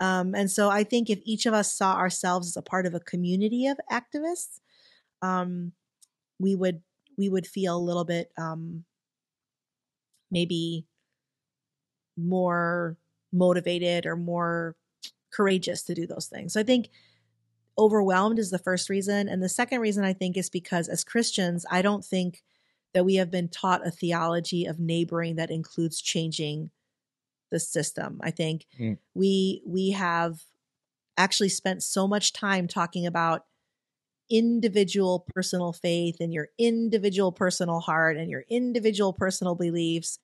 Um, 0.00 0.34
and 0.34 0.50
so 0.50 0.68
I 0.68 0.84
think 0.84 1.10
if 1.10 1.20
each 1.24 1.46
of 1.46 1.54
us 1.54 1.72
saw 1.72 1.94
ourselves 1.94 2.48
as 2.48 2.56
a 2.56 2.62
part 2.62 2.86
of 2.86 2.94
a 2.94 3.00
community 3.00 3.66
of 3.66 3.78
activists, 3.90 4.60
um, 5.20 5.72
we 6.38 6.56
would 6.56 6.82
we 7.16 7.28
would 7.28 7.46
feel 7.46 7.76
a 7.76 7.78
little 7.78 8.04
bit 8.04 8.32
um, 8.38 8.84
maybe 10.30 10.86
more 12.16 12.96
motivated 13.32 14.06
or 14.06 14.16
more 14.16 14.76
courageous 15.32 15.82
to 15.84 15.94
do 15.94 16.06
those 16.06 16.26
things. 16.26 16.54
So 16.54 16.60
I 16.60 16.64
think 16.64 16.88
overwhelmed 17.78 18.38
is 18.38 18.50
the 18.50 18.58
first 18.58 18.90
reason. 18.90 19.28
And 19.28 19.42
the 19.42 19.48
second 19.48 19.80
reason 19.80 20.04
I 20.04 20.12
think 20.12 20.36
is 20.36 20.50
because 20.50 20.88
as 20.88 21.04
Christians, 21.04 21.64
I 21.70 21.82
don't 21.82 22.04
think 22.04 22.42
that 22.92 23.04
we 23.04 23.14
have 23.14 23.30
been 23.30 23.48
taught 23.48 23.86
a 23.86 23.90
theology 23.90 24.66
of 24.66 24.78
neighboring 24.78 25.36
that 25.36 25.50
includes 25.50 26.00
changing 26.00 26.70
the 27.52 27.60
system. 27.60 28.20
I 28.22 28.32
think 28.32 28.66
mm. 28.78 28.98
we 29.14 29.62
we 29.64 29.90
have 29.90 30.40
actually 31.16 31.50
spent 31.50 31.82
so 31.82 32.08
much 32.08 32.32
time 32.32 32.66
talking 32.66 33.06
about 33.06 33.44
individual 34.30 35.26
personal 35.34 35.72
faith 35.72 36.16
and 36.18 36.32
your 36.32 36.48
individual 36.58 37.30
personal 37.30 37.80
heart 37.80 38.16
and 38.16 38.30
your 38.30 38.44
individual 38.48 39.12
personal 39.12 39.54
beliefs 39.54 40.18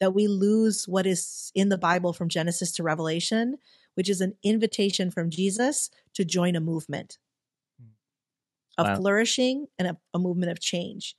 that 0.00 0.12
we 0.12 0.26
lose 0.26 0.86
what 0.88 1.06
is 1.06 1.52
in 1.54 1.68
the 1.68 1.78
Bible 1.78 2.12
from 2.12 2.28
Genesis 2.28 2.72
to 2.72 2.82
Revelation, 2.82 3.56
which 3.94 4.10
is 4.10 4.20
an 4.20 4.34
invitation 4.42 5.10
from 5.10 5.30
Jesus 5.30 5.90
to 6.14 6.24
join 6.24 6.56
a 6.56 6.60
movement 6.60 7.18
of 8.78 8.86
Wow. 8.86 8.96
flourishing 8.96 9.66
and 9.78 9.88
a, 9.88 9.96
a 10.14 10.18
movement 10.18 10.50
of 10.50 10.60
change. 10.60 11.14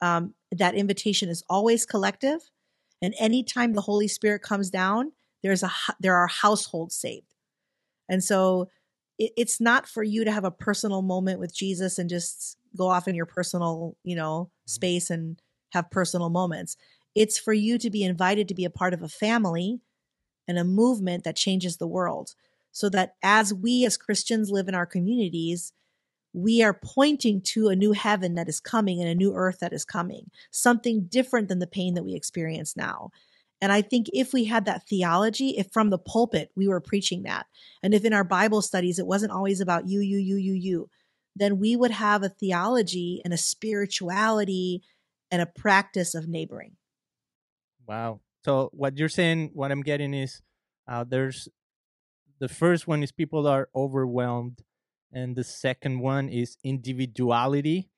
Um, 0.00 0.34
that 0.52 0.74
invitation 0.74 1.28
is 1.28 1.42
always 1.48 1.84
collective, 1.84 2.40
and 3.00 3.14
anytime 3.18 3.72
the 3.72 3.80
Holy 3.80 4.08
Spirit 4.08 4.42
comes 4.42 4.70
down, 4.70 5.12
there's 5.42 5.62
a 5.62 5.70
there 6.00 6.16
are 6.16 6.26
households 6.26 6.94
saved, 6.94 7.34
and 8.08 8.22
so 8.22 8.68
it, 9.18 9.32
it's 9.36 9.60
not 9.60 9.88
for 9.88 10.02
you 10.02 10.24
to 10.24 10.32
have 10.32 10.44
a 10.44 10.50
personal 10.50 11.02
moment 11.02 11.40
with 11.40 11.54
Jesus 11.54 11.98
and 11.98 12.10
just 12.10 12.56
go 12.76 12.88
off 12.88 13.08
in 13.08 13.14
your 13.14 13.26
personal 13.26 13.96
you 14.02 14.16
know 14.16 14.44
mm-hmm. 14.44 14.68
space 14.68 15.10
and 15.10 15.40
have 15.72 15.90
personal 15.90 16.30
moments. 16.30 16.76
It's 17.14 17.38
for 17.38 17.52
you 17.52 17.78
to 17.78 17.90
be 17.90 18.04
invited 18.04 18.48
to 18.48 18.54
be 18.54 18.64
a 18.64 18.70
part 18.70 18.94
of 18.94 19.02
a 19.02 19.08
family 19.08 19.80
and 20.46 20.58
a 20.58 20.64
movement 20.64 21.24
that 21.24 21.36
changes 21.36 21.76
the 21.76 21.86
world, 21.86 22.34
so 22.72 22.88
that 22.90 23.14
as 23.22 23.52
we 23.52 23.84
as 23.84 23.96
Christians 23.96 24.50
live 24.50 24.68
in 24.68 24.74
our 24.74 24.86
communities, 24.86 25.72
we 26.32 26.62
are 26.62 26.78
pointing 26.82 27.40
to 27.40 27.68
a 27.68 27.76
new 27.76 27.92
heaven 27.92 28.34
that 28.34 28.48
is 28.48 28.60
coming 28.60 29.00
and 29.00 29.08
a 29.08 29.14
new 29.14 29.34
earth 29.34 29.60
that 29.60 29.72
is 29.72 29.84
coming, 29.84 30.30
something 30.50 31.06
different 31.08 31.48
than 31.48 31.58
the 31.58 31.66
pain 31.66 31.94
that 31.94 32.04
we 32.04 32.14
experience 32.14 32.76
now. 32.76 33.10
And 33.60 33.72
I 33.72 33.82
think 33.82 34.06
if 34.12 34.32
we 34.32 34.44
had 34.44 34.66
that 34.66 34.86
theology, 34.86 35.56
if 35.58 35.72
from 35.72 35.90
the 35.90 35.98
pulpit 35.98 36.50
we 36.54 36.68
were 36.68 36.80
preaching 36.80 37.24
that, 37.24 37.46
and 37.82 37.92
if 37.92 38.04
in 38.04 38.12
our 38.12 38.24
Bible 38.24 38.62
studies 38.62 38.98
it 38.98 39.06
wasn't 39.06 39.32
always 39.32 39.60
about 39.60 39.88
you, 39.88 40.00
you, 40.00 40.18
you, 40.18 40.36
you, 40.36 40.52
you, 40.54 40.90
then 41.34 41.58
we 41.58 41.74
would 41.74 41.90
have 41.90 42.22
a 42.22 42.28
theology 42.28 43.20
and 43.24 43.34
a 43.34 43.38
spirituality 43.38 44.82
and 45.30 45.42
a 45.42 45.46
practice 45.46 46.14
of 46.14 46.28
neighboring. 46.28 46.76
Wow. 47.86 48.20
So 48.44 48.70
what 48.72 48.96
you're 48.96 49.08
saying, 49.08 49.50
what 49.54 49.72
I'm 49.72 49.82
getting 49.82 50.14
is, 50.14 50.40
uh, 50.86 51.04
there's 51.04 51.48
the 52.38 52.48
first 52.48 52.86
one 52.86 53.02
is 53.02 53.12
people 53.12 53.46
are 53.46 53.68
overwhelmed, 53.74 54.62
and 55.12 55.36
the 55.36 55.44
second 55.44 56.00
one 56.00 56.28
is 56.28 56.56
individuality, 56.64 57.90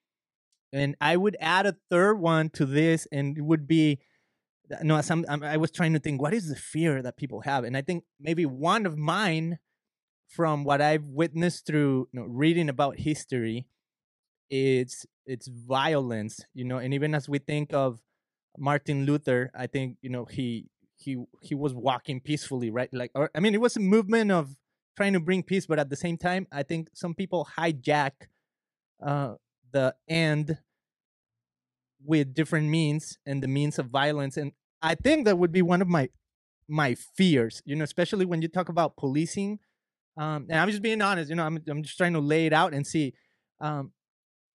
and 0.72 0.96
I 1.00 1.16
would 1.16 1.36
add 1.40 1.66
a 1.66 1.76
third 1.90 2.20
one 2.20 2.50
to 2.50 2.66
this, 2.66 3.06
and 3.12 3.36
it 3.36 3.42
would 3.42 3.66
be, 3.66 4.00
no, 4.82 5.00
some 5.00 5.24
um, 5.28 5.42
I'm- 5.42 5.60
was 5.60 5.70
trying 5.70 5.92
to 5.94 5.98
think 5.98 6.22
what 6.22 6.34
is 6.34 6.48
the 6.48 6.56
fear 6.56 7.02
that 7.02 7.16
people 7.16 7.40
have, 7.42 7.64
and 7.64 7.76
I 7.76 7.82
think 7.82 8.04
maybe 8.20 8.46
one 8.46 8.86
of 8.86 8.96
mine, 8.96 9.58
from 10.28 10.64
what 10.64 10.80
I've 10.80 11.06
witnessed 11.06 11.66
through 11.66 12.08
you 12.12 12.20
know, 12.20 12.26
reading 12.26 12.68
about 12.68 12.98
history, 13.00 13.66
it's 14.50 15.06
it's 15.26 15.48
violence, 15.48 16.40
you 16.54 16.64
know, 16.64 16.78
and 16.78 16.92
even 16.94 17.14
as 17.14 17.28
we 17.28 17.38
think 17.38 17.72
of 17.72 18.00
Martin 18.58 19.06
Luther, 19.06 19.50
I 19.54 19.66
think 19.66 19.98
you 20.02 20.10
know 20.10 20.24
he 20.24 20.66
he 20.96 21.24
he 21.40 21.54
was 21.54 21.74
walking 21.74 22.20
peacefully, 22.20 22.70
right? 22.70 22.92
Like, 22.92 23.12
or 23.14 23.30
I 23.34 23.40
mean, 23.40 23.54
it 23.54 23.60
was 23.60 23.76
a 23.76 23.80
movement 23.80 24.30
of 24.32 24.56
trying 24.96 25.12
to 25.12 25.20
bring 25.20 25.42
peace, 25.42 25.66
but 25.66 25.78
at 25.78 25.90
the 25.90 25.96
same 25.96 26.16
time, 26.16 26.46
I 26.52 26.62
think 26.62 26.88
some 26.94 27.14
people 27.14 27.48
hijack 27.58 28.12
uh, 29.04 29.34
the 29.72 29.94
end 30.08 30.58
with 32.04 32.34
different 32.34 32.68
means 32.68 33.18
and 33.26 33.42
the 33.42 33.48
means 33.48 33.78
of 33.78 33.86
violence, 33.86 34.36
and 34.36 34.52
I 34.82 34.94
think 34.94 35.26
that 35.26 35.38
would 35.38 35.52
be 35.52 35.62
one 35.62 35.82
of 35.82 35.88
my 35.88 36.08
my 36.68 36.94
fears, 36.94 37.62
you 37.64 37.74
know, 37.74 37.84
especially 37.84 38.24
when 38.24 38.42
you 38.42 38.48
talk 38.48 38.68
about 38.68 38.96
policing. 38.96 39.58
Um, 40.16 40.46
and 40.48 40.60
I'm 40.60 40.68
just 40.70 40.82
being 40.82 41.02
honest, 41.02 41.30
you 41.30 41.36
know, 41.36 41.44
I'm 41.44 41.58
I'm 41.68 41.82
just 41.82 41.96
trying 41.96 42.12
to 42.14 42.20
lay 42.20 42.46
it 42.46 42.52
out 42.52 42.72
and 42.74 42.86
see 42.86 43.14
um, 43.60 43.92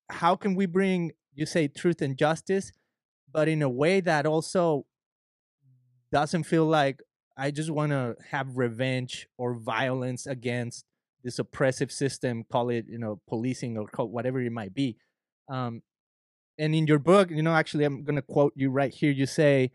how 0.09 0.35
can 0.35 0.55
we 0.55 0.65
bring 0.65 1.11
you 1.33 1.45
say 1.45 1.67
truth 1.67 2.01
and 2.01 2.17
justice, 2.17 2.71
but 3.31 3.47
in 3.47 3.61
a 3.61 3.69
way 3.69 3.99
that 3.99 4.25
also 4.25 4.85
doesn't 6.11 6.43
feel 6.43 6.65
like 6.65 7.01
I 7.37 7.51
just 7.51 7.69
want 7.69 7.91
to 7.91 8.15
have 8.31 8.57
revenge 8.57 9.27
or 9.37 9.53
violence 9.53 10.25
against 10.25 10.85
this 11.23 11.39
oppressive 11.39 11.91
system, 11.91 12.43
call 12.51 12.69
it 12.69 12.85
you 12.87 12.97
know 12.97 13.19
policing 13.27 13.77
or 13.77 13.87
whatever 14.05 14.39
it 14.41 14.51
might 14.51 14.73
be. 14.73 14.97
Um, 15.49 15.81
and 16.57 16.73
in 16.73 16.87
your 16.87 16.99
book, 16.99 17.29
you 17.31 17.43
know, 17.43 17.53
actually, 17.53 17.83
I'm 17.83 18.03
gonna 18.03 18.21
quote 18.21 18.53
you 18.55 18.69
right 18.69 18.93
here. 18.93 19.11
You 19.11 19.25
say, 19.25 19.71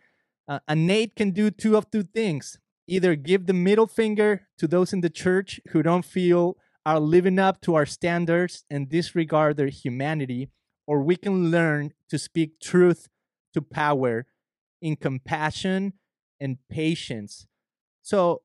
uh, 0.48 0.60
"An 0.68 0.88
eight 0.90 1.16
can 1.16 1.32
do 1.32 1.50
two 1.50 1.76
of 1.76 1.90
two 1.90 2.02
things: 2.02 2.58
either 2.86 3.14
give 3.14 3.46
the 3.46 3.52
middle 3.52 3.86
finger 3.86 4.48
to 4.58 4.66
those 4.66 4.92
in 4.92 5.00
the 5.02 5.10
church 5.10 5.60
who 5.70 5.82
don't 5.82 6.04
feel 6.04 6.56
are 6.86 7.00
living 7.00 7.38
up 7.38 7.60
to 7.60 7.74
our 7.74 7.84
standards 7.86 8.64
and 8.70 8.88
disregard 8.88 9.56
their 9.56 9.68
humanity, 9.68 10.50
or 10.86 11.02
we 11.02 11.16
can 11.16 11.50
learn 11.50 11.92
to 12.08 12.18
speak 12.18 12.58
truth 12.58 13.08
to 13.52 13.60
power 13.60 14.26
in 14.80 14.96
compassion 14.96 15.92
and 16.40 16.56
patience." 16.70 17.46
So, 18.10 18.42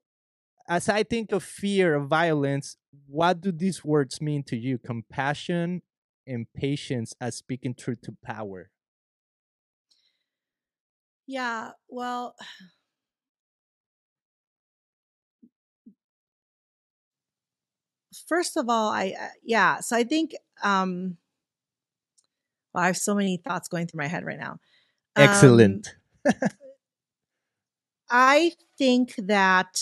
as 0.69 0.89
I 0.89 1.01
think 1.01 1.31
of 1.31 1.41
fear 1.41 1.95
of 1.95 2.07
violence, 2.07 2.77
what 3.07 3.41
do 3.41 3.51
these 3.51 3.83
words 3.83 4.21
mean 4.21 4.43
to 4.43 4.55
you? 4.55 4.77
Compassion 4.77 5.81
and 6.27 6.45
patience 6.55 7.15
as 7.19 7.37
speaking 7.37 7.73
truth 7.73 8.01
to 8.03 8.15
power. 8.23 8.69
Yeah, 11.25 11.71
well, 11.89 12.35
first 18.27 18.55
of 18.55 18.69
all, 18.69 18.91
I 18.91 19.15
uh, 19.19 19.29
yeah, 19.43 19.79
so 19.79 19.95
I 19.95 20.03
think 20.03 20.35
um 20.61 21.17
well, 22.71 22.83
I 22.83 22.85
have 22.85 22.97
so 22.97 23.15
many 23.15 23.37
thoughts 23.37 23.67
going 23.67 23.87
through 23.87 23.97
my 23.97 24.07
head 24.07 24.25
right 24.25 24.37
now. 24.37 24.59
Um, 25.15 25.23
Excellent. 25.23 25.95
I 28.11 28.51
think 28.77 29.15
that 29.17 29.81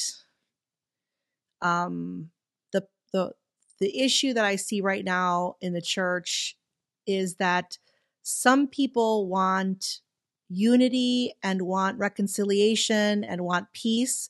um 1.61 2.29
the 2.71 2.85
the 3.11 3.31
the 3.79 3.99
issue 4.01 4.33
that 4.33 4.45
I 4.45 4.55
see 4.55 4.81
right 4.81 5.03
now 5.03 5.55
in 5.61 5.73
the 5.73 5.81
church 5.81 6.57
is 7.05 7.35
that 7.35 7.77
some 8.21 8.67
people 8.67 9.27
want 9.27 10.01
unity 10.49 11.33
and 11.41 11.63
want 11.63 11.97
reconciliation 11.99 13.23
and 13.23 13.41
want 13.41 13.73
peace 13.73 14.29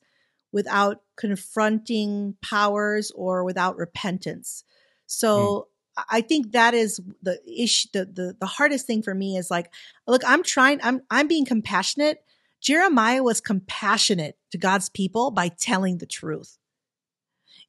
without 0.52 1.02
confronting 1.18 2.38
powers 2.42 3.12
or 3.12 3.44
without 3.44 3.78
repentance. 3.78 4.64
So 5.08 5.68
I- 5.98 6.06
I 6.10 6.22
think 6.22 6.52
that 6.54 6.74
is 6.74 7.02
the 7.22 7.40
issue 7.48 7.90
the, 7.94 8.06
the 8.06 8.38
the 8.40 8.46
hardest 8.48 8.88
thing 8.88 9.02
for 9.04 9.14
me 9.14 9.38
is 9.38 9.52
like 9.52 9.72
look 10.08 10.24
I'm 10.26 10.44
trying 10.44 10.80
I'm 10.84 11.02
I'm 11.12 11.28
being 11.28 11.46
compassionate 11.46 12.24
Jeremiah 12.64 13.22
was 13.22 13.42
compassionate 13.42 14.38
to 14.52 14.58
God's 14.58 14.88
people 14.88 15.32
by 15.32 15.50
telling 15.50 15.98
the 15.98 16.06
truth. 16.06 16.58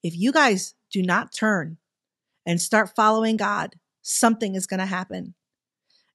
If 0.05 0.17
you 0.17 0.31
guys 0.31 0.75
do 0.93 1.03
not 1.03 1.35
turn 1.35 1.79
and 2.47 2.61
start 2.63 2.95
following 2.95 3.37
God, 3.37 3.75
something 4.03 4.55
is 4.55 4.69
going 4.69 4.79
to 4.79 4.87
happen. 4.87 5.35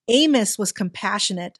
Amos 0.08 0.58
was 0.58 0.72
compassionate 0.72 1.60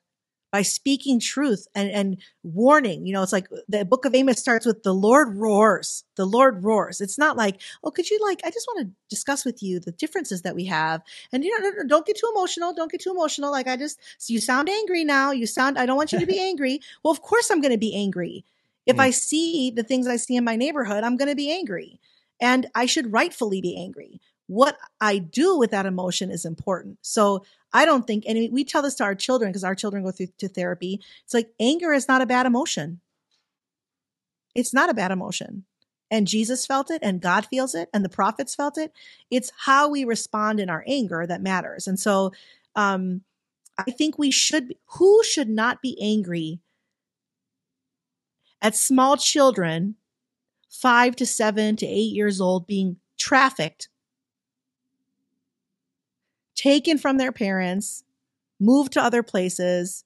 by 0.52 0.62
speaking 0.62 1.20
truth 1.20 1.68
and, 1.76 1.90
and 1.92 2.18
warning. 2.44 3.06
You 3.06 3.14
know, 3.14 3.22
it's 3.24 3.32
like 3.32 3.48
the 3.68 3.86
book 3.86 4.06
of 4.06 4.16
Amos 4.16 4.40
starts 4.40 4.66
with 4.66 4.84
the 4.84 4.94
Lord 4.94 5.36
roars. 5.38 6.04
The 6.16 6.26
Lord 6.26 6.64
roars. 6.64 7.02
It's 7.02 7.18
not 7.18 7.38
like, 7.38 7.62
oh, 7.84 7.92
could 7.92 8.10
you 8.10 8.20
like, 8.22 8.42
I 8.44 8.50
just 8.50 8.68
want 8.68 8.88
to 8.88 8.94
discuss 9.10 9.46
with 9.46 9.62
you 9.62 9.80
the 9.80 9.92
differences 9.92 10.42
that 10.42 10.56
we 10.56 10.66
have. 10.66 11.02
And 11.32 11.44
you 11.44 11.60
know, 11.60 11.72
don't 11.88 12.06
get 12.06 12.18
too 12.18 12.32
emotional. 12.34 12.74
Don't 12.74 12.92
get 12.92 13.02
too 13.02 13.12
emotional. 13.12 13.52
Like 13.52 13.68
I 13.68 13.76
just, 13.78 14.00
you 14.28 14.40
sound 14.40 14.70
angry 14.70 15.04
now. 15.04 15.32
You 15.32 15.46
sound, 15.46 15.78
I 15.78 15.86
don't 15.86 15.98
want 15.98 16.12
you 16.12 16.20
to 16.20 16.26
be 16.26 16.40
angry. 16.50 16.82
Well, 17.04 17.12
of 17.12 17.22
course 17.22 17.50
I'm 17.52 17.62
going 17.62 17.74
to 17.74 17.78
be 17.78 17.96
angry. 17.96 18.46
If 18.86 18.98
Mm. 18.98 19.02
I 19.02 19.10
see 19.12 19.72
the 19.72 19.84
things 19.84 20.08
I 20.08 20.16
see 20.16 20.36
in 20.36 20.44
my 20.44 20.56
neighborhood, 20.56 21.04
I'm 21.04 21.18
going 21.18 21.30
to 21.30 21.36
be 21.36 21.52
angry. 21.52 22.00
And 22.42 22.68
I 22.74 22.86
should 22.86 23.12
rightfully 23.12 23.62
be 23.62 23.78
angry. 23.78 24.20
What 24.50 24.80
I 25.00 25.20
do 25.20 25.60
with 25.60 25.70
that 25.70 25.86
emotion 25.86 26.32
is 26.32 26.44
important. 26.44 26.98
So 27.04 27.46
I 27.72 27.86
don't 27.86 28.08
think, 28.08 28.24
and 28.28 28.52
we 28.52 28.64
tell 28.64 28.82
this 28.82 28.96
to 28.96 29.04
our 29.04 29.14
children 29.14 29.52
because 29.52 29.64
our 29.64 29.76
children 29.76 30.04
go 30.04 30.10
through 30.10 30.30
to 30.40 30.48
therapy. 30.48 31.00
It's 31.24 31.36
like 31.36 31.54
anger 31.60 31.94
is 31.94 32.08
not 32.08 32.24
a 32.24 32.26
bad 32.26 32.48
emotion. 32.48 33.00
It's 34.56 34.74
not 34.74 34.90
a 34.90 34.96
bad 34.96 35.12
emotion. 35.12 35.66
And 36.10 36.26
Jesus 36.26 36.66
felt 36.66 36.90
it, 36.90 37.04
and 37.04 37.22
God 37.22 37.46
feels 37.46 37.76
it, 37.76 37.90
and 37.94 38.04
the 38.04 38.10
prophets 38.10 38.56
felt 38.56 38.80
it. 38.80 38.92
It's 39.30 39.52
how 39.56 39.88
we 39.88 40.04
respond 40.04 40.60
in 40.60 40.68
our 40.68 40.84
anger 40.88 41.28
that 41.28 41.44
matters. 41.44 41.86
And 41.86 42.00
so 42.00 42.32
um, 42.76 43.22
I 43.78 43.92
think 43.92 44.18
we 44.18 44.32
should, 44.32 44.74
who 44.98 45.24
should 45.24 45.50
not 45.50 45.84
be 45.84 45.96
angry 46.02 46.58
at 48.64 48.76
small 48.76 49.16
children, 49.16 49.94
five 50.72 51.16
to 51.18 51.28
seven 51.28 51.76
to 51.76 51.86
eight 51.86 52.16
years 52.16 52.42
old, 52.42 52.66
being 52.66 52.98
trafficked 53.20 53.89
taken 56.60 56.98
from 56.98 57.18
their 57.18 57.32
parents, 57.32 58.04
moved 58.60 58.92
to 58.94 59.02
other 59.02 59.24
places, 59.24 60.04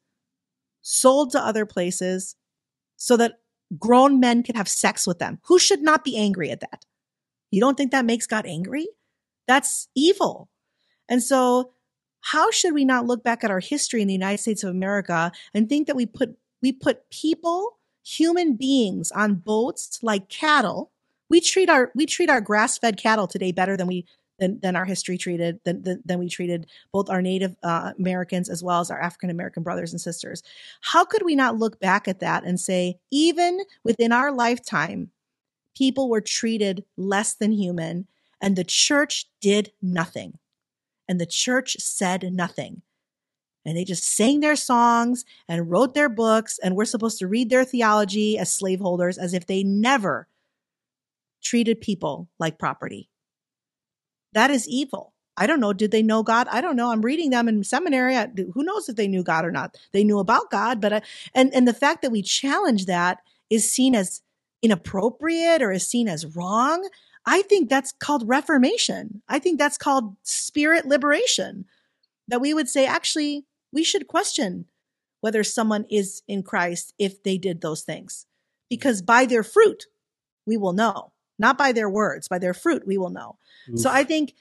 sold 0.81 1.31
to 1.31 1.39
other 1.39 1.65
places 1.65 2.35
so 2.95 3.17
that 3.17 3.39
grown 3.79 4.19
men 4.19 4.43
could 4.43 4.55
have 4.55 4.69
sex 4.69 5.07
with 5.07 5.17
them. 5.17 5.39
Who 5.45 5.57
should 5.57 5.81
not 5.81 6.03
be 6.03 6.15
angry 6.15 6.51
at 6.51 6.59
that? 6.59 6.85
You 7.49 7.59
don't 7.59 7.75
think 7.75 7.91
that 7.91 8.05
makes 8.05 8.27
God 8.27 8.45
angry? 8.45 8.87
That's 9.47 9.87
evil. 9.95 10.49
And 11.09 11.23
so, 11.23 11.71
how 12.21 12.51
should 12.51 12.73
we 12.73 12.85
not 12.85 13.05
look 13.05 13.23
back 13.23 13.43
at 13.43 13.51
our 13.51 13.59
history 13.59 14.01
in 14.01 14.07
the 14.07 14.13
United 14.13 14.39
States 14.39 14.63
of 14.63 14.69
America 14.69 15.31
and 15.53 15.67
think 15.67 15.87
that 15.87 15.95
we 15.95 16.05
put 16.05 16.37
we 16.61 16.71
put 16.71 17.09
people 17.09 17.77
human 18.05 18.55
beings 18.55 19.11
on 19.11 19.35
boats 19.35 19.99
like 20.01 20.29
cattle. 20.29 20.91
We 21.29 21.41
treat 21.41 21.69
our 21.69 21.91
we 21.95 22.05
treat 22.05 22.29
our 22.29 22.41
grass-fed 22.41 22.97
cattle 22.97 23.27
today 23.27 23.51
better 23.51 23.75
than 23.75 23.87
we 23.87 24.05
than, 24.39 24.59
than 24.61 24.75
our 24.75 24.85
history 24.85 25.17
treated 25.17 25.59
than, 25.63 25.83
than, 25.83 26.01
than 26.05 26.19
we 26.19 26.29
treated 26.29 26.67
both 26.91 27.09
our 27.09 27.21
Native 27.21 27.55
uh, 27.63 27.93
Americans 27.97 28.49
as 28.49 28.63
well 28.63 28.79
as 28.79 28.91
our 28.91 29.01
African 29.01 29.29
American 29.29 29.63
brothers 29.63 29.91
and 29.91 30.01
sisters. 30.01 30.43
How 30.81 31.05
could 31.05 31.23
we 31.23 31.35
not 31.35 31.57
look 31.57 31.79
back 31.79 32.07
at 32.07 32.19
that 32.19 32.43
and 32.43 32.59
say, 32.59 32.99
even 33.11 33.59
within 33.83 34.11
our 34.11 34.31
lifetime, 34.31 35.11
people 35.75 36.09
were 36.09 36.21
treated 36.21 36.83
less 36.97 37.33
than 37.33 37.51
human, 37.51 38.07
and 38.41 38.55
the 38.55 38.63
church 38.63 39.27
did 39.41 39.71
nothing, 39.81 40.37
and 41.07 41.19
the 41.19 41.25
church 41.25 41.77
said 41.79 42.33
nothing. 42.33 42.81
And 43.65 43.77
they 43.77 43.85
just 43.85 44.03
sang 44.03 44.41
their 44.41 44.57
songs 44.57 45.23
and 45.47 45.71
wrote 45.71 45.93
their 45.93 46.09
books, 46.09 46.59
and 46.61 46.75
we're 46.75 46.83
supposed 46.83 47.19
to 47.19 47.27
read 47.27 47.49
their 47.49 47.63
theology 47.63 48.37
as 48.37 48.51
slaveholders 48.51 49.17
as 49.17 49.33
if 49.33 49.47
they 49.47 49.63
never 49.63 50.27
treated 51.41 51.79
people 51.79 52.29
like 52.39 52.59
property. 52.59 53.09
That 54.33 54.51
is 54.51 54.67
evil. 54.67 55.13
I 55.35 55.47
don't 55.47 55.59
know. 55.59 55.73
Did 55.73 55.91
they 55.91 56.03
know 56.03 56.21
God? 56.21 56.47
I 56.51 56.61
don't 56.61 56.75
know. 56.75 56.91
I'm 56.91 57.01
reading 57.01 57.31
them 57.31 57.47
in 57.47 57.63
seminary. 57.63 58.15
I, 58.15 58.27
who 58.53 58.63
knows 58.63 58.87
if 58.87 58.95
they 58.95 59.07
knew 59.07 59.23
God 59.23 59.45
or 59.45 59.51
not? 59.51 59.77
They 59.91 60.03
knew 60.03 60.19
about 60.19 60.51
God, 60.51 60.79
but 60.79 60.93
I, 60.93 61.01
and 61.33 61.53
and 61.53 61.67
the 61.67 61.73
fact 61.73 62.01
that 62.01 62.11
we 62.11 62.21
challenge 62.21 62.85
that 62.85 63.19
is 63.49 63.71
seen 63.71 63.95
as 63.95 64.21
inappropriate 64.61 65.61
or 65.61 65.71
is 65.71 65.87
seen 65.87 66.07
as 66.07 66.35
wrong. 66.35 66.87
I 67.25 67.41
think 67.41 67.69
that's 67.69 67.93
called 67.93 68.27
reformation. 68.27 69.21
I 69.27 69.39
think 69.39 69.57
that's 69.57 69.77
called 69.77 70.15
spirit 70.23 70.85
liberation. 70.85 71.65
That 72.27 72.41
we 72.41 72.53
would 72.53 72.69
say, 72.69 72.85
actually, 72.85 73.45
we 73.71 73.83
should 73.83 74.07
question 74.07 74.65
whether 75.21 75.43
someone 75.43 75.85
is 75.89 76.21
in 76.27 76.43
Christ 76.43 76.93
if 76.99 77.23
they 77.23 77.37
did 77.37 77.61
those 77.61 77.81
things, 77.81 78.27
because 78.69 79.01
by 79.01 79.25
their 79.25 79.43
fruit 79.43 79.85
we 80.45 80.57
will 80.57 80.73
know 80.73 81.12
not 81.39 81.57
by 81.57 81.71
their 81.71 81.89
words, 81.89 82.27
by 82.27 82.39
their 82.39 82.53
fruit, 82.53 82.85
we 82.85 82.97
will 82.97 83.09
know. 83.09 83.37
Oof. 83.69 83.79
So 83.79 83.89
I 83.89 84.03
think 84.03 84.33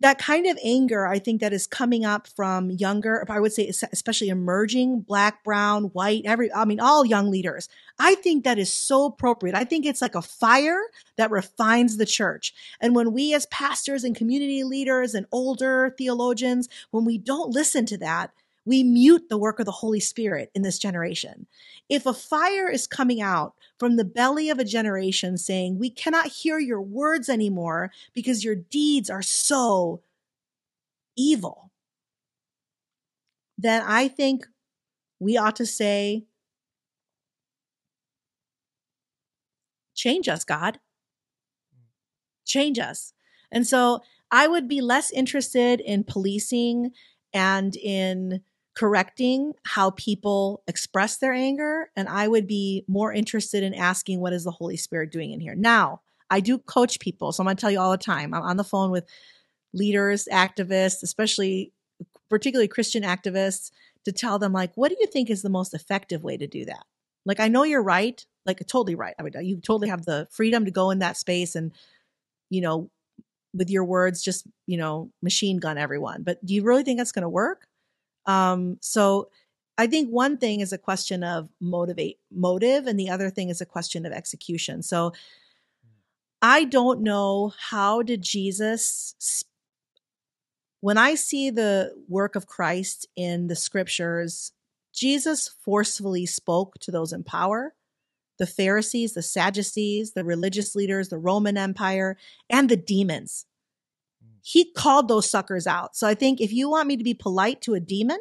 that 0.00 0.18
kind 0.18 0.46
of 0.46 0.58
anger, 0.62 1.06
I 1.06 1.18
think 1.18 1.40
that 1.40 1.54
is 1.54 1.66
coming 1.66 2.04
up 2.04 2.26
from 2.28 2.70
younger, 2.70 3.24
I 3.30 3.40
would 3.40 3.52
say, 3.52 3.68
especially 3.68 4.28
emerging 4.28 5.00
black, 5.00 5.42
brown, 5.42 5.84
white, 5.84 6.22
every, 6.26 6.52
I 6.52 6.66
mean, 6.66 6.80
all 6.80 7.06
young 7.06 7.30
leaders. 7.30 7.68
I 7.98 8.14
think 8.16 8.44
that 8.44 8.58
is 8.58 8.70
so 8.70 9.06
appropriate. 9.06 9.56
I 9.56 9.64
think 9.64 9.86
it's 9.86 10.02
like 10.02 10.14
a 10.14 10.20
fire 10.20 10.80
that 11.16 11.30
refines 11.30 11.96
the 11.96 12.04
church. 12.04 12.52
And 12.78 12.94
when 12.94 13.12
we 13.12 13.32
as 13.32 13.46
pastors 13.46 14.04
and 14.04 14.14
community 14.14 14.64
leaders 14.64 15.14
and 15.14 15.26
older 15.32 15.94
theologians, 15.96 16.68
when 16.90 17.06
we 17.06 17.16
don't 17.16 17.50
listen 17.50 17.86
to 17.86 17.98
that, 17.98 18.32
we 18.66 18.82
mute 18.82 19.28
the 19.28 19.38
work 19.38 19.60
of 19.60 19.64
the 19.64 19.72
Holy 19.72 20.00
Spirit 20.00 20.50
in 20.54 20.62
this 20.62 20.78
generation. 20.78 21.46
If 21.88 22.04
a 22.04 22.12
fire 22.12 22.68
is 22.68 22.86
coming 22.86 23.22
out 23.22 23.54
from 23.78 23.96
the 23.96 24.04
belly 24.04 24.50
of 24.50 24.58
a 24.58 24.64
generation 24.64 25.38
saying, 25.38 25.78
We 25.78 25.88
cannot 25.88 26.26
hear 26.26 26.58
your 26.58 26.82
words 26.82 27.28
anymore 27.28 27.92
because 28.12 28.44
your 28.44 28.56
deeds 28.56 29.08
are 29.08 29.22
so 29.22 30.02
evil, 31.16 31.70
then 33.56 33.82
I 33.86 34.08
think 34.08 34.46
we 35.20 35.38
ought 35.38 35.56
to 35.56 35.66
say, 35.66 36.24
Change 39.94 40.28
us, 40.28 40.44
God. 40.44 40.78
Change 42.44 42.78
us. 42.78 43.14
And 43.50 43.66
so 43.66 44.02
I 44.30 44.48
would 44.48 44.68
be 44.68 44.80
less 44.80 45.10
interested 45.10 45.80
in 45.80 46.04
policing 46.04 46.90
and 47.32 47.76
in 47.76 48.42
correcting 48.76 49.54
how 49.64 49.90
people 49.90 50.62
express 50.68 51.16
their 51.16 51.32
anger. 51.32 51.90
And 51.96 52.08
I 52.08 52.28
would 52.28 52.46
be 52.46 52.84
more 52.86 53.12
interested 53.12 53.62
in 53.62 53.72
asking, 53.74 54.20
what 54.20 54.34
is 54.34 54.44
the 54.44 54.50
Holy 54.50 54.76
Spirit 54.76 55.10
doing 55.10 55.32
in 55.32 55.40
here? 55.40 55.54
Now, 55.54 56.02
I 56.30 56.40
do 56.40 56.58
coach 56.58 57.00
people. 57.00 57.32
So 57.32 57.42
I'm 57.42 57.46
going 57.46 57.56
to 57.56 57.60
tell 57.60 57.70
you 57.70 57.80
all 57.80 57.90
the 57.90 57.96
time. 57.96 58.34
I'm 58.34 58.42
on 58.42 58.58
the 58.58 58.64
phone 58.64 58.90
with 58.90 59.06
leaders, 59.72 60.28
activists, 60.30 61.02
especially 61.02 61.72
particularly 62.28 62.68
Christian 62.68 63.02
activists, 63.02 63.70
to 64.04 64.12
tell 64.12 64.38
them, 64.38 64.52
like, 64.52 64.72
what 64.74 64.90
do 64.90 64.96
you 65.00 65.06
think 65.06 65.30
is 65.30 65.42
the 65.42 65.48
most 65.48 65.72
effective 65.72 66.22
way 66.22 66.36
to 66.36 66.46
do 66.46 66.64
that? 66.66 66.84
Like, 67.24 67.40
I 67.40 67.48
know 67.48 67.62
you're 67.62 67.82
right, 67.82 68.24
like, 68.44 68.58
totally 68.66 68.94
right. 68.94 69.14
I 69.18 69.22
mean, 69.22 69.32
you 69.42 69.56
totally 69.56 69.88
have 69.88 70.04
the 70.04 70.28
freedom 70.30 70.64
to 70.64 70.70
go 70.70 70.90
in 70.90 71.00
that 71.00 71.16
space 71.16 71.56
and, 71.56 71.72
you 72.50 72.60
know, 72.60 72.90
with 73.54 73.70
your 73.70 73.84
words, 73.84 74.22
just, 74.22 74.46
you 74.66 74.76
know, 74.76 75.10
machine 75.22 75.56
gun 75.56 75.78
everyone. 75.78 76.22
But 76.22 76.44
do 76.44 76.54
you 76.54 76.62
really 76.62 76.82
think 76.82 76.98
that's 76.98 77.12
going 77.12 77.22
to 77.22 77.28
work? 77.28 77.66
Um, 78.26 78.78
so 78.80 79.30
I 79.78 79.86
think 79.86 80.10
one 80.10 80.38
thing 80.38 80.60
is 80.60 80.72
a 80.72 80.78
question 80.78 81.22
of 81.22 81.48
motivate 81.60 82.18
motive, 82.30 82.86
and 82.86 82.98
the 82.98 83.10
other 83.10 83.30
thing 83.30 83.50
is 83.50 83.60
a 83.60 83.66
question 83.66 84.06
of 84.06 84.12
execution. 84.12 84.82
So 84.82 85.12
I 86.42 86.64
don't 86.64 87.02
know 87.02 87.52
how 87.58 88.02
did 88.02 88.22
Jesus 88.22 89.14
when 90.80 90.98
I 90.98 91.14
see 91.16 91.50
the 91.50 91.94
work 92.08 92.36
of 92.36 92.46
Christ 92.46 93.08
in 93.16 93.48
the 93.48 93.56
scriptures, 93.56 94.52
Jesus 94.94 95.48
forcefully 95.48 96.26
spoke 96.26 96.74
to 96.80 96.90
those 96.90 97.12
in 97.12 97.24
power 97.24 97.74
the 98.38 98.46
Pharisees, 98.46 99.14
the 99.14 99.22
Sadducees, 99.22 100.12
the 100.12 100.22
religious 100.22 100.76
leaders, 100.76 101.08
the 101.08 101.18
Roman 101.18 101.56
Empire, 101.56 102.18
and 102.50 102.68
the 102.68 102.76
demons 102.76 103.46
he 104.48 104.70
called 104.70 105.08
those 105.08 105.28
suckers 105.28 105.66
out. 105.66 105.96
So 105.96 106.06
I 106.06 106.14
think 106.14 106.40
if 106.40 106.52
you 106.52 106.70
want 106.70 106.86
me 106.86 106.96
to 106.96 107.02
be 107.02 107.14
polite 107.14 107.60
to 107.62 107.74
a 107.74 107.80
demon, 107.80 108.20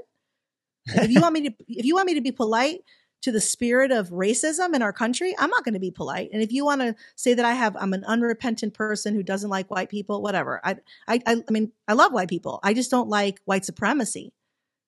if 0.88 1.12
you 1.12 1.22
want 1.22 1.36
me 1.36 1.50
to 1.50 1.56
if 1.68 1.86
you 1.86 1.94
want 1.94 2.08
me 2.08 2.16
to 2.16 2.22
be 2.22 2.32
polite 2.32 2.80
to 3.22 3.32
the 3.32 3.40
spirit 3.40 3.92
of 3.92 4.10
racism 4.10 4.74
in 4.74 4.82
our 4.82 4.92
country, 4.92 5.36
I'm 5.38 5.52
not 5.52 5.64
going 5.64 5.76
to 5.76 5.80
be 5.80 5.92
polite. 5.92 6.32
And 6.34 6.42
if 6.42 6.52
you 6.52 6.66
want 6.66 6.82
to 6.82 6.96
say 7.16 7.36
that 7.36 7.46
I 7.46 7.54
have 7.54 7.78
I'm 7.80 7.94
an 7.94 8.04
unrepentant 8.06 8.74
person 8.74 9.14
who 9.14 9.22
doesn't 9.22 9.52
like 9.52 9.70
white 9.70 9.90
people, 9.90 10.24
whatever. 10.24 10.60
I 10.64 10.78
I 11.08 11.22
I 11.28 11.44
mean, 11.52 11.72
I 11.88 11.94
love 11.94 12.12
white 12.12 12.30
people. 12.30 12.60
I 12.64 12.74
just 12.74 12.90
don't 12.90 13.08
like 13.08 13.40
white 13.46 13.64
supremacy. 13.64 14.34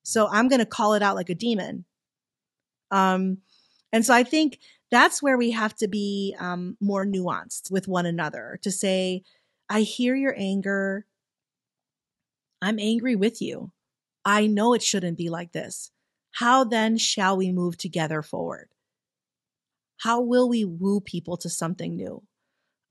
So 0.01 0.27
I'm 0.31 0.47
going 0.47 0.59
to 0.59 0.65
call 0.65 0.95
it 0.95 1.03
out 1.03 1.15
like 1.15 1.29
a 1.29 1.35
demon. 1.35 1.85
Um 2.89 3.37
and 3.93 4.03
so 4.03 4.11
I 4.11 4.23
think 4.23 4.57
that's 4.89 5.21
where 5.21 5.37
we 5.37 5.51
have 5.51 5.75
to 5.75 5.87
be 5.87 6.35
um, 6.39 6.77
more 6.79 7.05
nuanced 7.05 7.69
with 7.69 7.87
one 7.87 8.05
another 8.05 8.57
to 8.63 8.71
say, 8.71 9.23
I 9.69 9.81
hear 9.81 10.15
your 10.15 10.33
anger. 10.37 11.05
I'm 12.61 12.79
angry 12.79 13.15
with 13.15 13.41
you. 13.41 13.71
I 14.25 14.47
know 14.47 14.73
it 14.73 14.83
shouldn't 14.83 15.17
be 15.17 15.29
like 15.29 15.51
this. 15.51 15.91
How 16.31 16.63
then 16.63 16.97
shall 16.97 17.37
we 17.37 17.51
move 17.51 17.77
together 17.77 18.21
forward? 18.21 18.69
How 19.97 20.21
will 20.21 20.49
we 20.49 20.65
woo 20.65 21.01
people 21.01 21.37
to 21.37 21.49
something 21.49 21.95
new? 21.95 22.23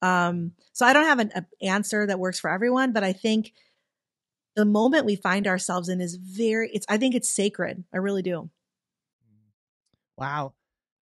Um, 0.03 0.53
so 0.73 0.87
I 0.87 0.93
don't 0.93 1.07
have 1.07 1.21
an, 1.21 1.31
an 1.35 1.47
answer 1.63 2.07
that 2.07 2.19
works 2.19 2.41
for 2.41 2.51
everyone, 2.51 2.93
but 2.93 3.05
I 3.05 3.13
think 3.13 3.53
the 4.57 4.65
moment 4.65 5.05
we 5.05 5.17
find 5.17 5.47
ourselves 5.47 5.89
in 5.89 6.01
is 6.01 6.17
very 6.17 6.71
it's 6.73 6.87
I 6.89 6.97
think 6.97 7.15
it's 7.15 7.29
sacred. 7.29 7.85
I 7.93 7.99
really 7.99 8.23
do. 8.23 8.51
Wow. 10.17 10.55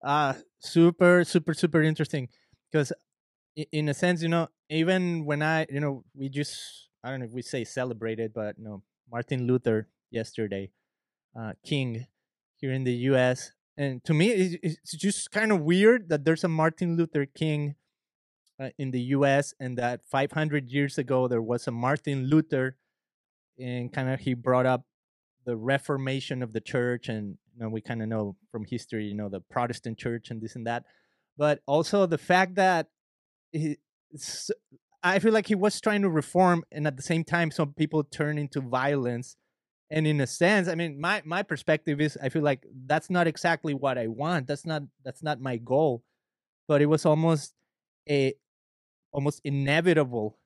Uh 0.03 0.35
super 0.61 1.25
super 1.25 1.55
super 1.55 1.83
interesting 1.83 2.29
because 2.71 2.93
in 3.73 3.89
a 3.89 3.95
sense, 3.95 4.23
you 4.23 4.29
know, 4.29 4.49
even 4.71 5.25
when 5.25 5.43
I, 5.43 5.67
you 5.71 5.81
know, 5.81 6.05
we 6.15 6.29
just 6.29 6.91
I 7.05 7.11
don't 7.11 7.21
know 7.21 7.27
if 7.27 7.33
we 7.33 7.43
say 7.43 7.65
celebrated, 7.65 8.33
but 8.33 8.59
no, 8.59 8.83
Martin 9.13 9.47
Luther 9.47 9.89
yesterday, 10.11 10.71
uh, 11.39 11.53
King 11.63 12.07
here 12.57 12.73
in 12.73 12.85
the 12.85 12.95
U.S. 13.13 13.53
And 13.77 14.03
to 14.05 14.15
me, 14.15 14.31
it's 14.63 14.93
just 14.93 15.31
kind 15.31 15.53
of 15.53 15.61
weird 15.61 16.09
that 16.09 16.25
there's 16.25 16.45
a 16.45 16.49
Martin 16.49 16.97
Luther 16.97 17.27
King 17.27 17.75
uh, 18.59 18.71
in 18.79 18.91
the 18.91 19.01
U.S. 19.19 19.53
and 19.61 19.77
that 19.77 20.01
500 20.07 20.71
years 20.71 20.97
ago 20.97 21.29
there 21.29 21.43
was 21.43 21.67
a 21.67 21.71
Martin 21.71 22.27
Luther, 22.27 22.79
and 23.59 23.93
kind 23.93 24.09
of 24.09 24.21
he 24.21 24.33
brought 24.33 24.65
up 24.65 24.87
the 25.45 25.57
Reformation 25.57 26.43
of 26.43 26.55
the 26.55 26.61
church, 26.61 27.11
and 27.11 27.37
you 27.55 27.63
know 27.63 27.69
we 27.69 27.83
kind 27.83 28.01
of 28.01 28.09
know 28.09 28.37
from 28.51 28.65
history, 28.65 29.05
you 29.05 29.15
know, 29.15 29.29
the 29.29 29.41
Protestant 29.41 29.99
church 29.99 30.31
and 30.31 30.41
this 30.41 30.57
and 30.57 30.67
that, 30.67 30.85
but 31.37 31.61
also 31.67 32.07
the 32.07 32.17
fact 32.17 32.55
that 32.55 32.87
he, 33.53 33.77
I 35.05 35.21
feel 35.21 35.33
like 35.35 35.49
he 35.49 35.57
was 35.57 35.81
trying 35.81 36.03
to 36.03 36.11
reform, 36.11 36.65
and 36.73 36.87
at 36.87 36.97
the 36.97 37.03
same 37.03 37.25
time, 37.25 37.53
some 37.53 37.75
people 37.75 38.05
turn 38.05 38.39
into 38.39 38.63
violence. 38.63 39.37
And 39.91 40.07
in 40.07 40.21
a 40.21 40.27
sense, 40.27 40.69
I 40.69 40.75
mean, 40.77 41.01
my 41.01 41.23
my 41.27 41.43
perspective 41.45 42.01
is, 42.01 42.19
I 42.23 42.31
feel 42.31 42.43
like 42.43 42.67
that's 42.87 43.11
not 43.11 43.29
exactly 43.29 43.75
what 43.75 43.99
I 43.99 44.09
want. 44.09 44.49
That's 44.49 44.67
not 44.67 44.83
that's 45.05 45.23
not 45.23 45.41
my 45.41 45.59
goal. 45.59 46.05
But 46.69 46.83
it 46.83 46.87
was 46.87 47.07
almost 47.07 47.55
a 48.09 48.35
almost 49.13 49.41
inevitable. 49.45 50.39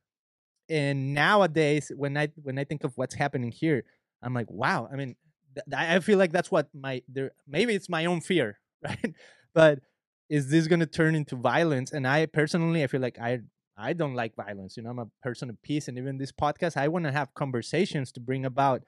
And 0.69 1.15
nowadays, 1.15 1.91
when 1.97 2.17
I 2.17 2.29
when 2.43 2.59
I 2.59 2.65
think 2.65 2.85
of 2.85 2.93
what's 2.97 3.15
happening 3.15 3.53
here, 3.53 3.85
I'm 4.23 4.35
like, 4.35 4.51
wow. 4.51 4.89
I 4.93 4.97
mean, 4.97 5.17
th- 5.55 5.67
I 5.77 5.99
feel 6.01 6.19
like 6.19 6.33
that's 6.33 6.51
what 6.51 6.69
my 6.75 7.03
there. 7.09 7.33
Maybe 7.47 7.75
it's 7.75 7.89
my 7.89 8.05
own 8.07 8.21
fear, 8.21 8.59
right? 8.85 9.15
but 9.55 9.81
is 10.29 10.51
this 10.51 10.67
going 10.67 10.81
to 10.81 10.87
turn 10.87 11.15
into 11.15 11.37
violence? 11.37 11.93
And 11.93 12.07
I 12.07 12.27
personally, 12.27 12.85
I 12.85 12.87
feel 12.87 13.01
like 13.01 13.19
I 13.19 13.41
I 13.79 13.93
don't 13.93 14.15
like 14.15 14.35
violence. 14.35 14.77
You 14.77 14.83
know, 14.83 14.91
I'm 14.91 14.99
a 14.99 15.09
person 15.23 15.49
of 15.49 15.63
peace, 15.63 15.87
and 15.89 15.97
even 15.97 16.19
this 16.19 16.33
podcast, 16.33 16.77
I 16.77 16.89
want 16.89 17.05
to 17.05 17.13
have 17.13 17.33
conversations 17.35 18.11
to 18.13 18.21
bring 18.21 18.45
about 18.45 18.83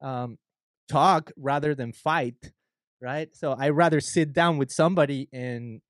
um, 0.00 0.38
talk 0.88 1.30
rather 1.36 1.74
than 1.74 1.92
fight, 1.92 2.52
right? 3.02 3.28
So 3.36 3.52
I 3.52 3.68
rather 3.68 4.00
sit 4.00 4.32
down 4.32 4.56
with 4.56 4.70
somebody 4.70 5.28
and 5.32 5.82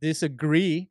disagree, 0.00 0.90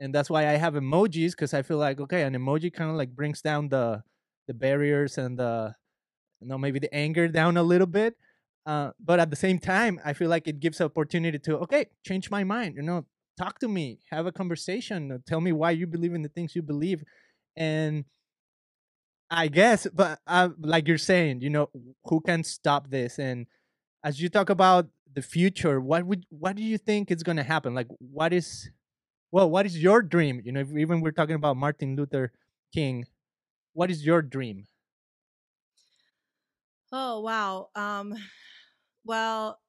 and 0.00 0.14
that's 0.14 0.30
why 0.30 0.48
I 0.48 0.52
have 0.52 0.74
emojis 0.74 1.32
because 1.32 1.52
I 1.52 1.62
feel 1.62 1.78
like 1.78 2.00
okay, 2.00 2.22
an 2.22 2.34
emoji 2.34 2.72
kind 2.72 2.90
of 2.90 2.96
like 2.96 3.10
brings 3.14 3.42
down 3.42 3.68
the 3.68 4.02
the 4.48 4.54
barriers 4.54 5.18
and 5.18 5.38
the 5.38 5.74
you 6.40 6.48
know 6.48 6.58
maybe 6.58 6.78
the 6.78 6.92
anger 6.94 7.28
down 7.28 7.56
a 7.56 7.62
little 7.62 7.86
bit. 7.86 8.16
Uh, 8.66 8.92
but 8.98 9.20
at 9.20 9.28
the 9.28 9.36
same 9.36 9.58
time, 9.58 10.00
I 10.06 10.14
feel 10.14 10.30
like 10.30 10.48
it 10.48 10.58
gives 10.58 10.80
opportunity 10.80 11.38
to 11.40 11.58
okay, 11.58 11.86
change 12.02 12.30
my 12.30 12.44
mind. 12.44 12.76
You 12.76 12.82
know, 12.82 13.04
talk 13.36 13.58
to 13.60 13.68
me, 13.68 14.00
have 14.10 14.26
a 14.26 14.32
conversation, 14.32 15.12
uh, 15.12 15.18
tell 15.26 15.40
me 15.40 15.52
why 15.52 15.70
you 15.72 15.86
believe 15.86 16.14
in 16.14 16.22
the 16.22 16.28
things 16.28 16.54
you 16.54 16.62
believe, 16.62 17.02
and 17.56 18.04
I 19.30 19.48
guess, 19.48 19.86
but 19.92 20.20
uh, 20.26 20.50
like 20.60 20.86
you're 20.86 20.98
saying, 20.98 21.40
you 21.40 21.50
know, 21.50 21.70
who 22.04 22.20
can 22.20 22.44
stop 22.44 22.90
this? 22.90 23.18
And 23.18 23.46
as 24.04 24.20
you 24.20 24.28
talk 24.28 24.50
about 24.50 24.88
the 25.12 25.22
future, 25.22 25.80
what 25.80 26.04
would 26.06 26.26
what 26.30 26.56
do 26.56 26.62
you 26.62 26.78
think 26.78 27.10
is 27.10 27.22
going 27.22 27.38
to 27.38 27.42
happen? 27.42 27.74
Like, 27.74 27.88
what 27.98 28.32
is, 28.32 28.70
well, 29.32 29.50
what 29.50 29.66
is 29.66 29.82
your 29.82 30.02
dream? 30.02 30.40
You 30.44 30.52
know, 30.52 30.60
if 30.60 30.76
even 30.76 31.00
we're 31.00 31.12
talking 31.12 31.34
about 31.36 31.56
Martin 31.56 31.96
Luther 31.96 32.32
King, 32.72 33.06
what 33.72 33.90
is 33.90 34.04
your 34.04 34.22
dream? 34.22 34.66
Oh 36.92 37.20
wow. 37.20 37.70
Um, 37.74 38.14
well, 39.04 39.60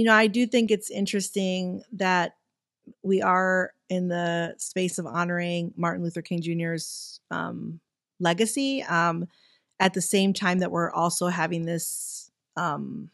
you 0.00 0.06
know, 0.06 0.14
I 0.14 0.28
do 0.28 0.46
think 0.46 0.70
it's 0.70 0.90
interesting 0.90 1.82
that 1.92 2.36
we 3.02 3.20
are 3.20 3.74
in 3.90 4.08
the 4.08 4.54
space 4.56 4.98
of 4.98 5.04
honoring 5.04 5.74
Martin 5.76 6.02
Luther 6.02 6.22
King 6.22 6.40
Jr.'s 6.40 7.20
um, 7.30 7.80
legacy 8.18 8.82
um, 8.84 9.28
at 9.78 9.92
the 9.92 10.00
same 10.00 10.32
time 10.32 10.60
that 10.60 10.70
we're 10.70 10.90
also 10.90 11.26
having 11.26 11.66
this 11.66 12.30
um, 12.56 13.10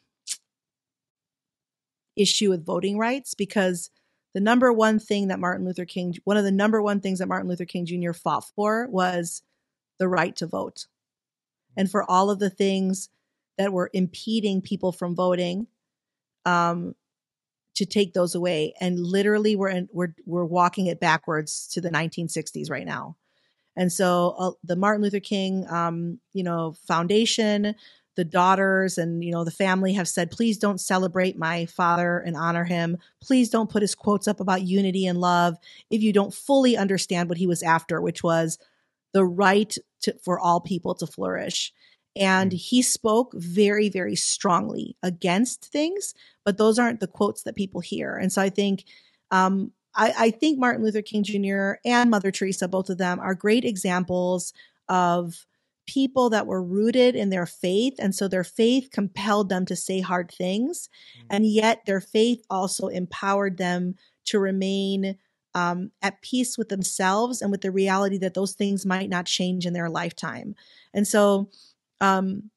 issue 2.14 2.51
with 2.51 2.64
voting 2.64 2.99
rights 2.99 3.34
because 3.34 3.91
the 4.32 4.41
number 4.41 4.72
one 4.72 5.01
thing 5.01 5.26
that 5.26 5.41
Martin 5.41 5.66
Luther 5.66 5.87
King, 5.87 6.14
one 6.22 6.37
of 6.37 6.45
the 6.45 6.53
number 6.53 6.80
one 6.80 7.01
things 7.01 7.18
that 7.18 7.26
Martin 7.26 7.49
Luther 7.49 7.64
King 7.64 7.84
Jr. 7.84 8.12
fought 8.12 8.45
for 8.55 8.87
was 8.87 9.43
the 9.99 10.07
right 10.07 10.37
to 10.37 10.47
vote. 10.47 10.87
And 11.76 11.91
for 11.91 12.09
all 12.09 12.30
of 12.30 12.39
the 12.39 12.49
things 12.49 13.09
that 13.59 13.72
were 13.72 13.91
impeding 13.93 14.62
people 14.62 14.93
from 14.93 15.16
voting, 15.16 15.66
um, 16.47 16.94
to 17.74 17.84
take 17.84 18.14
those 18.14 18.34
away. 18.34 18.74
And 18.80 18.99
literally, 18.99 19.57
we're 19.57 19.68
in, 19.68 19.88
we're 19.92 20.14
we're 20.24 20.44
walking 20.44 20.86
it 20.86 21.01
backwards 21.01 21.68
to 21.72 21.80
the 21.80 21.90
1960s 21.90 22.70
right 22.70 22.86
now. 22.86 23.16
And 23.76 23.92
so, 23.92 24.34
uh, 24.38 24.51
the 24.64 24.76
Martin 24.76 25.03
Luther 25.03 25.20
King, 25.20 25.68
um, 25.68 26.18
you 26.32 26.42
know, 26.42 26.74
Foundation, 26.86 27.74
the 28.16 28.24
daughters, 28.24 28.97
and 28.97 29.22
you 29.22 29.30
know, 29.30 29.44
the 29.44 29.51
family 29.51 29.92
have 29.92 30.09
said, 30.09 30.30
please 30.30 30.57
don't 30.57 30.80
celebrate 30.80 31.38
my 31.38 31.66
father 31.66 32.18
and 32.18 32.36
honor 32.36 32.64
him. 32.64 32.97
Please 33.22 33.51
don't 33.51 33.70
put 33.70 33.82
his 33.82 33.94
quotes 33.94 34.26
up 34.26 34.40
about 34.40 34.62
unity 34.62 35.07
and 35.07 35.20
love 35.20 35.59
if 35.90 36.03
you 36.03 36.12
don't 36.12 36.32
fully 36.32 36.76
understand 36.76 37.28
what 37.28 37.38
he 37.38 37.47
was 37.47 37.62
after, 37.62 38.01
which 38.01 38.22
was 38.22 38.59
the 39.12 39.24
right 39.24 39.76
to, 40.01 40.14
for 40.24 40.40
all 40.40 40.61
people 40.61 40.94
to 40.94 41.07
flourish. 41.07 41.72
And 42.17 42.51
mm. 42.51 42.57
he 42.57 42.83
spoke 42.83 43.33
very, 43.35 43.89
very 43.89 44.17
strongly 44.17 44.97
against 45.03 45.67
things, 45.67 46.14
but 46.45 46.59
those 46.59 46.79
aren't 46.79 47.01
the 47.01 47.07
quotes 47.07 47.43
that 47.43 47.57
people 47.57 47.81
hear. 47.81 48.17
And 48.17 48.33
so 48.33 48.43
I 48.43 48.49
think, 48.49 48.85
um, 49.31 49.73
I, 49.95 50.14
I 50.19 50.31
think 50.31 50.59
Martin 50.59 50.85
Luther 50.85 51.03
King 51.03 51.23
Jr. 51.23 51.75
and 51.85 52.11
Mother 52.11 52.31
Teresa, 52.31 52.69
both 52.69 52.91
of 52.91 52.99
them, 52.99 53.21
are 53.21 53.35
great 53.35 53.64
examples 53.64 54.53
of 54.89 55.47
people 55.87 56.31
that 56.31 56.47
were 56.47 56.62
rooted 56.62 57.14
in 57.14 57.31
their 57.31 57.47
faith. 57.47 57.95
And 57.99 58.14
so 58.14 58.27
their 58.27 58.45
faith 58.45 58.91
compelled 58.91 59.49
them 59.49 59.64
to 59.67 59.77
say 59.77 60.01
hard 60.01 60.31
things. 60.31 60.89
Mm. 61.19 61.27
And 61.31 61.47
yet 61.47 61.87
their 61.87 62.01
faith 62.01 62.45
also 62.51 62.89
empowered 62.89 63.57
them 63.57 63.95
to 64.27 64.39
remain 64.39 65.17
um, 65.55 65.91
at 66.03 66.21
peace 66.21 66.59
with 66.59 66.69
themselves 66.69 67.41
and 67.41 67.51
with 67.51 67.62
the 67.62 67.71
reality 67.71 68.19
that 68.19 68.35
those 68.35 68.53
things 68.53 68.85
might 68.85 69.09
not 69.09 69.25
change 69.25 69.64
in 69.64 69.73
their 69.73 69.89
lifetime. 69.89 70.55
And 70.93 71.09
so 71.09 71.49
um, 72.01 72.51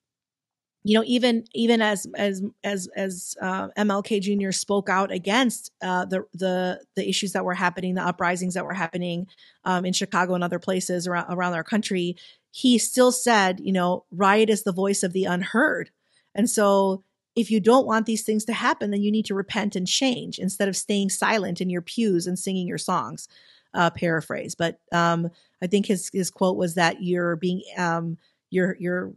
you 0.84 0.98
know, 0.98 1.04
even 1.06 1.44
even 1.54 1.82
as 1.82 2.08
as 2.16 2.42
as 2.64 2.88
as 2.96 3.36
uh, 3.42 3.68
MLK 3.78 4.22
Jr. 4.22 4.52
spoke 4.52 4.88
out 4.88 5.12
against 5.12 5.72
uh, 5.82 6.06
the 6.06 6.26
the 6.34 6.82
the 6.96 7.08
issues 7.08 7.34
that 7.34 7.44
were 7.44 7.54
happening, 7.54 7.96
the 7.96 8.06
uprisings 8.06 8.54
that 8.54 8.66
were 8.66 8.74
happening 8.74 9.28
um, 9.66 9.86
in 9.86 9.94
Chicago 9.94 10.36
and 10.36 10.44
other 10.44 10.60
places 10.60 11.06
around 11.06 11.32
around 11.34 11.54
our 11.54 11.66
country, 11.66 12.16
he 12.52 12.78
still 12.78 13.12
said, 13.12 13.60
you 13.60 13.74
know, 13.74 14.06
riot 14.12 14.50
is 14.50 14.64
the 14.64 14.72
voice 14.72 15.04
of 15.04 15.12
the 15.12 15.26
unheard, 15.26 15.92
and 16.34 16.50
so 16.50 17.04
if 17.36 17.52
you 17.52 17.60
don't 17.60 17.86
want 17.86 18.06
these 18.06 18.24
things 18.24 18.46
to 18.46 18.54
happen, 18.54 18.92
then 18.92 19.02
you 19.02 19.12
need 19.12 19.26
to 19.26 19.36
repent 19.36 19.76
and 19.76 19.88
change 19.88 20.40
instead 20.40 20.68
of 20.68 20.76
staying 20.76 21.10
silent 21.10 21.62
in 21.62 21.70
your 21.70 21.82
pews 21.82 22.26
and 22.26 22.40
singing 22.40 22.68
your 22.68 22.78
songs. 22.78 23.28
Uh, 23.72 23.92
paraphrase, 23.92 24.56
but 24.56 24.80
um, 24.92 25.30
I 25.62 25.68
think 25.68 25.86
his 25.86 26.10
his 26.12 26.32
quote 26.32 26.58
was 26.58 26.74
that 26.74 27.04
you're 27.04 27.36
being 27.36 27.62
um, 27.78 28.18
you're 28.50 28.76
you're 28.80 29.14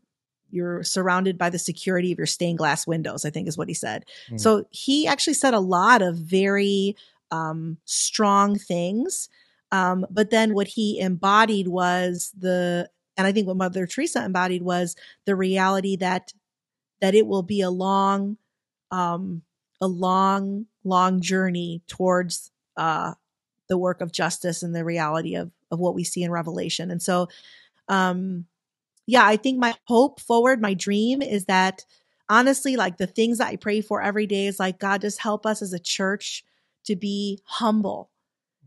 you're 0.52 0.82
surrounded 0.84 1.36
by 1.38 1.50
the 1.50 1.58
security 1.58 2.12
of 2.12 2.18
your 2.18 2.26
stained 2.26 2.58
glass 2.58 2.86
windows, 2.86 3.24
I 3.24 3.30
think 3.30 3.48
is 3.48 3.58
what 3.58 3.68
he 3.68 3.74
said. 3.74 4.04
Mm. 4.30 4.40
So 4.40 4.64
he 4.70 5.06
actually 5.06 5.34
said 5.34 5.54
a 5.54 5.60
lot 5.60 6.02
of 6.02 6.16
very 6.16 6.96
um, 7.30 7.78
strong 7.84 8.58
things. 8.58 9.28
Um, 9.72 10.06
but 10.10 10.30
then 10.30 10.54
what 10.54 10.68
he 10.68 11.00
embodied 11.00 11.68
was 11.68 12.30
the, 12.38 12.88
and 13.16 13.26
I 13.26 13.32
think 13.32 13.46
what 13.46 13.56
Mother 13.56 13.86
Teresa 13.86 14.22
embodied 14.24 14.62
was 14.62 14.94
the 15.24 15.34
reality 15.34 15.96
that 15.96 16.32
that 17.00 17.16
it 17.16 17.26
will 17.26 17.42
be 17.42 17.62
a 17.62 17.70
long, 17.70 18.36
um, 18.92 19.42
a 19.80 19.88
long, 19.88 20.66
long 20.84 21.20
journey 21.20 21.82
towards 21.88 22.52
uh, 22.76 23.14
the 23.68 23.76
work 23.76 24.00
of 24.00 24.12
justice 24.12 24.62
and 24.62 24.74
the 24.74 24.84
reality 24.84 25.34
of 25.34 25.50
of 25.72 25.80
what 25.80 25.94
we 25.94 26.04
see 26.04 26.22
in 26.22 26.30
Revelation. 26.30 26.90
And 26.90 27.02
so, 27.02 27.28
um, 27.88 28.44
yeah, 29.12 29.26
I 29.26 29.36
think 29.36 29.58
my 29.58 29.74
hope 29.84 30.22
forward, 30.22 30.62
my 30.62 30.72
dream 30.72 31.20
is 31.20 31.44
that 31.44 31.84
honestly, 32.30 32.76
like 32.76 32.96
the 32.96 33.06
things 33.06 33.36
that 33.36 33.48
I 33.48 33.56
pray 33.56 33.82
for 33.82 34.00
every 34.00 34.26
day 34.26 34.46
is 34.46 34.58
like, 34.58 34.78
God, 34.78 35.02
just 35.02 35.20
help 35.20 35.44
us 35.44 35.60
as 35.60 35.74
a 35.74 35.78
church 35.78 36.42
to 36.86 36.96
be 36.96 37.38
humble 37.44 38.08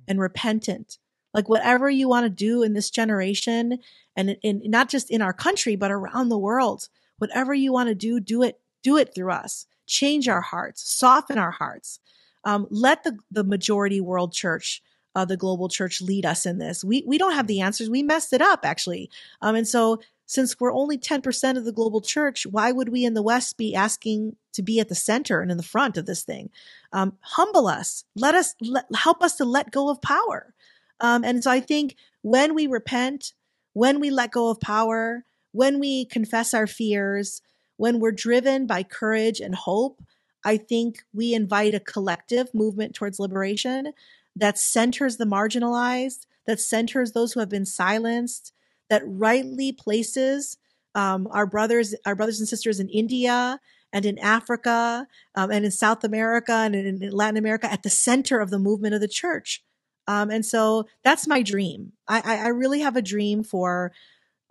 and 0.07 0.19
repentant. 0.19 0.99
Like 1.33 1.49
whatever 1.49 1.89
you 1.89 2.07
want 2.07 2.25
to 2.25 2.29
do 2.29 2.61
in 2.61 2.73
this 2.73 2.91
generation 2.91 3.79
and 4.15 4.37
in, 4.43 4.61
not 4.65 4.87
just 4.87 5.09
in 5.09 5.23
our 5.23 5.33
country, 5.33 5.75
but 5.75 5.91
around 5.91 6.29
the 6.29 6.37
world, 6.37 6.89
whatever 7.17 7.55
you 7.55 7.73
want 7.73 7.89
to 7.89 7.95
do, 7.95 8.19
do 8.19 8.43
it, 8.43 8.59
do 8.83 8.97
it 8.97 9.15
through 9.15 9.31
us. 9.31 9.65
Change 9.87 10.29
our 10.29 10.41
hearts, 10.41 10.87
soften 10.87 11.39
our 11.39 11.49
hearts. 11.49 11.99
Um, 12.43 12.67
let 12.69 13.03
the, 13.03 13.17
the 13.31 13.43
majority 13.43 13.99
world 13.99 14.31
church 14.31 14.83
uh, 15.15 15.25
the 15.25 15.37
global 15.37 15.69
church 15.69 16.01
lead 16.01 16.25
us 16.25 16.45
in 16.45 16.57
this. 16.57 16.83
We 16.83 17.03
we 17.07 17.17
don't 17.17 17.33
have 17.33 17.47
the 17.47 17.61
answers. 17.61 17.89
We 17.89 18.03
messed 18.03 18.33
it 18.33 18.41
up 18.41 18.65
actually, 18.65 19.09
um, 19.41 19.55
and 19.55 19.67
so 19.67 20.01
since 20.25 20.59
we're 20.59 20.73
only 20.73 20.97
10% 20.97 21.57
of 21.57 21.65
the 21.65 21.71
global 21.71 22.01
church, 22.01 22.45
why 22.45 22.71
would 22.71 22.89
we 22.89 23.05
in 23.05 23.13
the 23.13 23.21
West 23.21 23.57
be 23.57 23.75
asking 23.75 24.35
to 24.53 24.63
be 24.63 24.79
at 24.79 24.89
the 24.89 24.95
center 24.95 25.41
and 25.41 25.51
in 25.51 25.57
the 25.57 25.63
front 25.63 25.97
of 25.97 26.05
this 26.05 26.23
thing? 26.23 26.49
Um, 26.91 27.17
humble 27.21 27.67
us. 27.67 28.05
Let 28.15 28.33
us 28.33 28.55
let, 28.61 28.85
help 28.95 29.21
us 29.21 29.35
to 29.37 29.45
let 29.45 29.71
go 29.71 29.89
of 29.89 30.01
power. 30.01 30.53
Um, 30.99 31.23
and 31.23 31.43
so 31.43 31.51
I 31.51 31.59
think 31.59 31.95
when 32.21 32.55
we 32.55 32.67
repent, 32.67 33.33
when 33.73 33.99
we 33.99 34.09
let 34.09 34.31
go 34.31 34.49
of 34.49 34.59
power, 34.59 35.25
when 35.51 35.79
we 35.79 36.05
confess 36.05 36.53
our 36.53 36.67
fears, 36.67 37.41
when 37.77 37.99
we're 37.99 38.11
driven 38.11 38.65
by 38.65 38.83
courage 38.83 39.39
and 39.39 39.53
hope, 39.53 40.01
I 40.43 40.57
think 40.57 41.03
we 41.13 41.33
invite 41.33 41.73
a 41.73 41.79
collective 41.79 42.53
movement 42.53 42.95
towards 42.95 43.19
liberation 43.19 43.93
that 44.35 44.57
centers 44.57 45.17
the 45.17 45.25
marginalized, 45.25 46.25
that 46.45 46.59
centers 46.59 47.11
those 47.11 47.33
who 47.33 47.39
have 47.39 47.49
been 47.49 47.65
silenced, 47.65 48.53
that 48.89 49.03
rightly 49.05 49.71
places 49.71 50.57
um, 50.95 51.27
our 51.31 51.45
brothers, 51.45 51.93
our 52.05 52.15
brothers 52.15 52.39
and 52.39 52.47
sisters 52.47 52.79
in 52.79 52.89
India 52.89 53.59
and 53.91 54.05
in 54.05 54.17
Africa 54.19 55.07
um, 55.35 55.51
and 55.51 55.65
in 55.65 55.71
South 55.71 56.03
America 56.03 56.53
and 56.53 56.75
in, 56.75 57.01
in, 57.01 57.11
Latin 57.11 57.37
America 57.37 57.71
at 57.71 57.83
the 57.83 57.89
center 57.89 58.39
of 58.39 58.49
the 58.49 58.59
movement 58.59 58.95
of 58.95 59.01
the 59.01 59.07
church. 59.07 59.63
Um, 60.07 60.29
and 60.29 60.45
so 60.45 60.85
that's 61.03 61.27
my 61.27 61.41
dream. 61.41 61.93
I, 62.07 62.21
I, 62.45 62.47
really 62.49 62.81
have 62.81 62.95
a 62.95 63.01
dream 63.01 63.43
for 63.43 63.91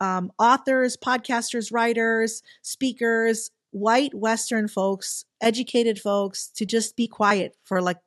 um, 0.00 0.32
authors, 0.38 0.96
podcasters, 0.96 1.72
writers, 1.72 2.42
speakers, 2.62 3.50
white 3.70 4.14
Western 4.14 4.66
folks, 4.66 5.24
educated 5.40 6.00
folks 6.00 6.48
to 6.56 6.66
just 6.66 6.96
be 6.96 7.06
quiet 7.06 7.56
for 7.64 7.80
like, 7.80 7.98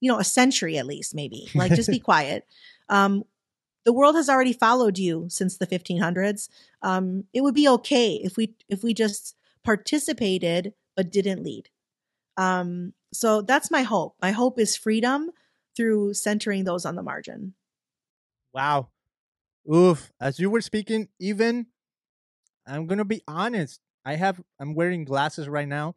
you 0.00 0.10
know, 0.10 0.18
a 0.18 0.24
century 0.24 0.78
at 0.78 0.86
least, 0.86 1.14
maybe. 1.14 1.48
Like 1.54 1.74
just 1.74 1.90
be 1.90 1.98
quiet. 2.10 2.46
Um, 2.88 3.24
the 3.84 3.92
world 3.92 4.16
has 4.16 4.28
already 4.28 4.52
followed 4.52 4.98
you 4.98 5.26
since 5.28 5.56
the 5.58 5.66
1500s. 5.66 6.48
Um, 6.82 7.24
it 7.32 7.42
would 7.42 7.54
be 7.54 7.68
okay 7.68 8.14
if 8.14 8.36
we 8.36 8.54
if 8.68 8.82
we 8.82 8.94
just 8.94 9.36
participated 9.64 10.74
but 10.96 11.10
didn't 11.10 11.42
lead. 11.42 11.70
Um, 12.36 12.94
so 13.12 13.42
that's 13.42 13.70
my 13.70 13.82
hope. 13.82 14.16
My 14.22 14.32
hope 14.32 14.58
is 14.58 14.76
freedom 14.76 15.30
through 15.76 16.14
centering 16.14 16.64
those 16.64 16.84
on 16.84 16.96
the 16.96 17.02
margin. 17.02 17.54
Wow. 18.52 18.88
Oof. 19.72 20.12
As 20.20 20.38
you 20.38 20.50
were 20.50 20.60
speaking, 20.60 21.08
even 21.18 21.66
I'm 22.66 22.86
gonna 22.86 23.04
be 23.04 23.22
honest. 23.28 23.80
I 24.04 24.16
have 24.16 24.40
I'm 24.58 24.74
wearing 24.74 25.04
glasses 25.04 25.48
right 25.48 25.68
now, 25.68 25.94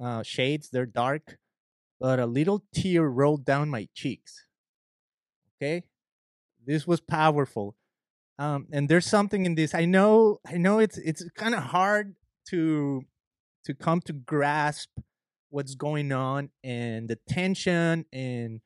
uh, 0.00 0.22
shades. 0.22 0.70
They're 0.70 0.86
dark. 0.86 1.38
but 2.00 2.20
a 2.20 2.26
little 2.26 2.64
tear 2.74 3.08
rolled 3.08 3.44
down 3.44 3.68
my 3.70 3.88
cheeks. 3.94 4.46
Okay, 5.56 5.84
this 6.68 6.86
was 6.86 7.00
powerful, 7.00 7.74
um, 8.38 8.68
and 8.70 8.88
there's 8.88 9.06
something 9.06 9.46
in 9.46 9.56
this. 9.56 9.74
I 9.74 9.86
know, 9.86 10.40
I 10.46 10.58
know, 10.58 10.78
it's 10.78 10.98
it's 10.98 11.28
kind 11.36 11.54
of 11.54 11.64
hard 11.64 12.14
to 12.50 13.02
to 13.64 13.74
come 13.74 14.00
to 14.02 14.12
grasp 14.12 14.90
what's 15.50 15.74
going 15.74 16.12
on 16.12 16.50
and 16.62 17.08
the 17.08 17.18
tension 17.28 18.04
and 18.12 18.60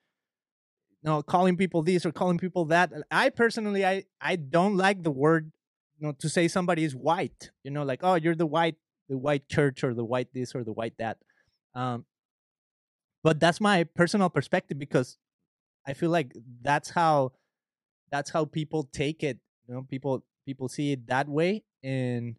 you 1.03 1.05
know 1.05 1.23
calling 1.23 1.57
people 1.57 1.83
this 1.83 2.05
or 2.05 2.13
calling 2.13 2.39
people 2.39 2.65
that 2.67 2.93
i 3.11 3.29
personally 3.29 3.85
i 3.85 4.05
i 4.21 4.37
don't 4.37 4.77
like 4.77 5.03
the 5.03 5.11
word 5.11 5.53
you 5.99 6.07
know 6.07 6.13
to 6.19 6.29
say 6.29 6.49
somebody 6.49 6.85
is 6.85 6.95
white 6.95 7.51
you 7.63 7.71
know 7.71 7.85
like 7.85 8.01
oh 8.03 8.15
you're 8.15 8.35
the 8.35 8.47
white 8.47 8.77
the 9.09 9.17
white 9.19 9.49
church 9.49 9.85
or 9.85 9.95
the 9.95 10.05
white 10.05 10.29
this 10.35 10.55
or 10.55 10.65
the 10.65 10.73
white 10.73 10.95
that 10.99 11.19
um 11.75 12.05
but 13.23 13.39
that's 13.39 13.61
my 13.61 13.85
personal 13.85 14.29
perspective 14.29 14.79
because 14.79 15.19
i 15.87 15.93
feel 15.93 16.11
like 16.11 16.33
that's 16.63 16.91
how 16.91 17.31
that's 18.13 18.31
how 18.31 18.45
people 18.45 18.89
take 18.93 19.25
it 19.25 19.39
you 19.67 19.75
know 19.75 19.83
people 19.91 20.23
people 20.47 20.69
see 20.69 20.93
it 20.93 21.07
that 21.09 21.29
way 21.29 21.65
and 21.83 22.37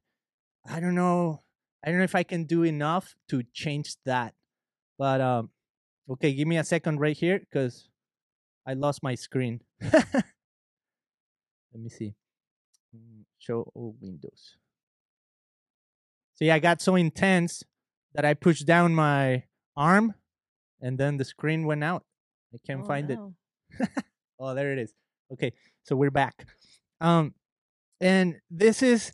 i 0.70 0.80
don't 0.80 0.96
know 0.96 1.42
i 1.84 1.90
don't 1.90 1.98
know 1.98 2.04
if 2.06 2.16
i 2.16 2.24
can 2.24 2.46
do 2.46 2.64
enough 2.64 3.16
to 3.28 3.44
change 3.54 3.96
that 4.06 4.34
but 4.98 5.20
um 5.20 5.50
okay 6.10 6.34
give 6.34 6.48
me 6.48 6.58
a 6.58 6.64
second 6.64 7.00
right 7.00 7.18
here 7.18 7.40
because 7.40 7.90
i 8.66 8.74
lost 8.74 9.04
my 9.04 9.16
screen. 9.16 9.60
Let 9.82 11.82
me 11.82 11.90
see. 11.90 12.14
Mm, 12.96 13.24
show 13.40 13.70
all 13.74 13.96
windows. 14.00 14.58
See 16.36 16.52
i 16.52 16.60
got 16.60 16.82
so 16.82 16.96
intense 16.96 17.64
that 18.14 18.26
i 18.26 18.36
pushed 18.36 18.68
down 18.68 18.94
my 18.94 19.44
arm 19.76 20.14
and 20.80 21.00
then 21.00 21.18
the 21.18 21.26
screen 21.26 21.66
went 21.66 21.84
out. 21.84 22.04
I 22.54 22.58
can't 22.66 22.82
Oh, 22.84 22.86
find 22.86 23.10
it. 23.10 23.20
oh 24.40 24.54
there 24.54 24.72
it 24.72 24.78
is 24.80 24.94
okay 25.34 25.54
so 25.84 25.96
we're 25.96 26.12
back. 26.12 26.46
Um 27.02 27.34
and 28.00 28.36
this 28.50 28.82
is 28.82 29.12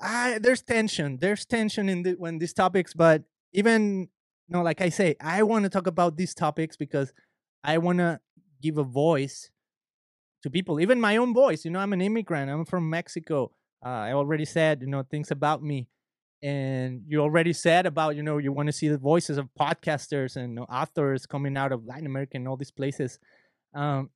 I 0.00 0.38
there's 0.40 0.62
tension 0.62 1.18
there's 1.20 1.44
tension 1.44 1.88
in 1.88 2.02
the 2.02 2.12
when 2.12 2.38
these 2.38 2.52
topics 2.52 2.94
but 2.94 3.22
even 3.52 4.08
no 4.48 4.62
like 4.62 4.80
i 4.80 4.88
say 4.88 5.14
i 5.20 5.42
want 5.42 5.62
to 5.64 5.68
talk 5.70 5.86
about 5.86 6.16
these 6.16 6.34
topics 6.34 6.76
because 6.76 7.12
i 7.62 7.78
want 7.78 7.98
to 7.98 8.20
give 8.60 8.76
a 8.76 8.84
voice 8.84 9.50
to 10.42 10.50
people 10.50 10.80
even 10.80 11.00
my 11.00 11.16
own 11.16 11.32
voice 11.32 11.64
you 11.64 11.70
know 11.70 11.78
i'm 11.78 11.92
an 11.92 12.00
immigrant 12.00 12.50
i'm 12.50 12.64
from 12.64 12.90
mexico. 12.90 13.50
Uh, 13.84 13.88
i 13.88 14.12
already 14.12 14.44
said 14.44 14.80
you 14.80 14.86
know 14.86 15.02
things 15.02 15.30
about 15.30 15.62
me 15.62 15.88
and 16.42 17.02
you 17.06 17.20
already 17.20 17.54
said 17.54 17.86
about 17.86 18.16
you 18.16 18.22
know 18.22 18.36
you 18.38 18.52
want 18.52 18.66
to 18.66 18.72
see 18.72 18.88
the 18.88 18.98
voices 18.98 19.38
of 19.38 19.48
podcasters 19.58 20.36
and 20.36 20.58
authors 20.68 21.24
coming 21.24 21.56
out 21.56 21.72
of 21.72 21.86
latin 21.86 22.06
america 22.06 22.36
and 22.36 22.46
all 22.46 22.56
these 22.56 22.70
places. 22.70 23.18
Um 23.74 24.10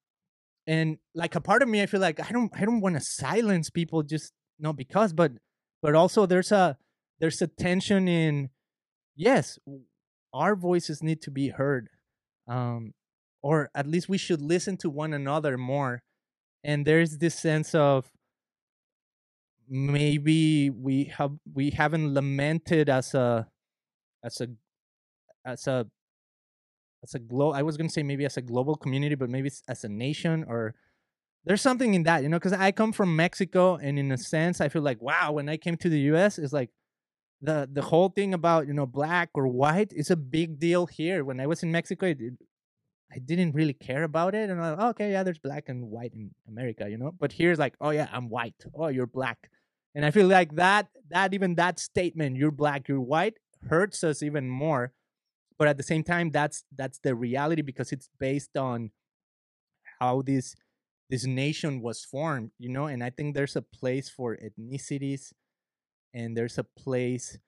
and 0.69 0.99
like 1.15 1.35
a 1.35 1.41
part 1.41 1.63
of 1.63 1.69
me 1.69 1.83
i 1.83 1.87
feel 1.87 2.01
like 2.01 2.21
i 2.21 2.31
don't 2.31 2.53
i 2.55 2.65
don't 2.65 2.81
want 2.81 2.95
to 2.95 3.01
silence 3.01 3.71
people 3.71 4.03
just 4.03 4.33
not 4.61 4.77
because 4.77 5.13
but 5.13 5.33
but 5.83 5.95
also 5.95 6.27
there's 6.27 6.53
a 6.53 6.77
there's 7.19 7.41
a 7.43 7.47
tension 7.49 8.07
in 8.07 8.51
yes 9.17 9.59
our 10.33 10.55
voices 10.55 11.03
need 11.03 11.23
to 11.23 11.31
be 11.31 11.49
heard 11.49 11.89
um 12.47 12.93
or 13.43 13.71
at 13.75 13.87
least 13.87 14.09
we 14.09 14.19
should 14.19 14.43
listen 14.43 14.77
to 14.77 14.91
one 14.91 15.15
another 15.15 15.57
more 15.57 16.03
and 16.63 16.87
there's 16.87 17.17
this 17.17 17.35
sense 17.35 17.75
of 17.75 18.11
maybe 19.69 20.69
we 20.71 21.05
have 21.05 21.33
we 21.55 21.71
haven't 21.71 22.13
lamented 22.13 22.91
as 22.91 23.15
a 23.15 23.47
as 24.23 24.41
a 24.41 24.49
as 25.47 25.67
a 25.67 25.87
as 27.03 27.15
a 27.15 27.19
glo 27.19 27.53
I 27.53 27.63
was 27.63 27.77
gonna 27.77 27.91
say 27.91 28.03
maybe 28.03 28.25
as 28.25 28.37
a 28.37 28.43
global 28.43 28.77
community, 28.77 29.15
but 29.15 29.31
maybe 29.31 29.51
as 29.69 29.85
a 29.85 29.89
nation 29.89 30.45
or 30.49 30.75
there's 31.45 31.63
something 31.63 31.95
in 31.95 32.03
that, 32.05 32.23
you 32.23 32.29
know, 32.29 32.39
because 32.39 32.53
I 32.53 32.73
come 32.73 32.93
from 32.93 33.17
Mexico 33.17 33.77
and 33.77 33.99
in 33.99 34.13
a 34.13 34.19
sense 34.19 34.61
I 34.61 34.69
feel 34.69 34.83
like 34.83 35.01
wow, 35.03 35.33
when 35.33 35.49
I 35.49 35.57
came 35.57 35.77
to 35.79 35.89
the 35.89 36.01
US, 36.01 36.39
it's 36.39 36.53
like 36.53 36.71
the 37.41 37.69
the 37.73 37.83
whole 37.83 38.09
thing 38.11 38.35
about 38.35 38.67
you 38.67 38.75
know 38.75 38.87
black 38.87 39.31
or 39.35 39.49
white 39.49 39.93
is 39.95 40.11
a 40.11 40.17
big 40.17 40.59
deal 40.59 40.87
here. 40.87 41.25
When 41.25 41.41
I 41.41 41.47
was 41.47 41.63
in 41.63 41.73
Mexico, 41.73 42.07
it, 42.07 42.21
it- 42.21 42.35
I 43.13 43.19
didn't 43.19 43.53
really 43.55 43.73
care 43.73 44.03
about 44.05 44.35
it, 44.35 44.51
and 44.51 44.61
I'm 44.61 44.77
like, 44.77 44.87
okay, 44.91 45.13
yeah, 45.13 45.23
there's 45.23 45.39
black 45.39 45.69
and 45.69 45.91
white 45.91 46.13
in 46.13 46.31
America, 46.47 46.89
you 46.91 46.99
know. 46.99 47.13
But 47.19 47.33
here's 47.33 47.59
like, 47.59 47.75
oh 47.81 47.91
yeah, 47.91 48.09
I'm 48.13 48.29
white. 48.29 48.57
Oh, 48.75 48.89
you're 48.89 49.07
black, 49.07 49.51
and 49.95 50.05
I 50.05 50.11
feel 50.11 50.27
like 50.27 50.57
that 50.57 50.89
that 51.11 51.33
even 51.33 51.55
that 51.55 51.79
statement, 51.79 52.37
you're 52.37 52.51
black, 52.51 52.87
you're 52.89 53.01
white, 53.01 53.39
hurts 53.69 54.05
us 54.05 54.23
even 54.23 54.49
more. 54.51 54.93
But 55.59 55.69
at 55.69 55.77
the 55.77 55.83
same 55.83 56.05
time, 56.05 56.31
that's 56.31 56.65
that's 56.77 56.99
the 57.01 57.15
reality 57.15 57.63
because 57.63 57.93
it's 57.93 58.09
based 58.19 58.57
on 58.57 58.91
how 60.01 60.23
this 60.23 60.55
this 61.11 61.25
nation 61.27 61.81
was 61.81 62.05
formed, 62.05 62.51
you 62.59 62.69
know. 62.69 62.87
And 62.87 63.03
I 63.03 63.11
think 63.11 63.35
there's 63.35 63.57
a 63.57 63.63
place 63.63 64.09
for 64.09 64.37
ethnicities, 64.37 65.33
and 66.15 66.37
there's 66.37 66.59
a 66.59 66.65
place 66.65 67.39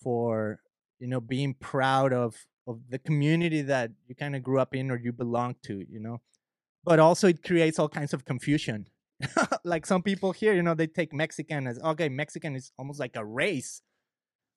for 0.00 0.60
you 0.98 1.08
know 1.08 1.20
being 1.20 1.54
proud 1.54 2.12
of 2.12 2.46
of 2.66 2.80
the 2.90 2.98
community 2.98 3.62
that 3.62 3.90
you 4.06 4.14
kind 4.14 4.36
of 4.36 4.42
grew 4.42 4.60
up 4.60 4.74
in 4.74 4.90
or 4.90 4.96
you 4.98 5.12
belong 5.12 5.54
to 5.62 5.84
you 5.88 6.00
know 6.00 6.20
but 6.84 6.98
also 6.98 7.28
it 7.28 7.42
creates 7.42 7.78
all 7.78 7.88
kinds 7.88 8.12
of 8.12 8.24
confusion 8.24 8.86
like 9.64 9.86
some 9.86 10.02
people 10.02 10.32
here 10.32 10.52
you 10.52 10.62
know 10.62 10.74
they 10.74 10.86
take 10.86 11.12
mexican 11.12 11.66
as 11.66 11.78
okay 11.80 12.08
mexican 12.08 12.54
is 12.54 12.72
almost 12.78 13.00
like 13.00 13.16
a 13.16 13.24
race 13.24 13.82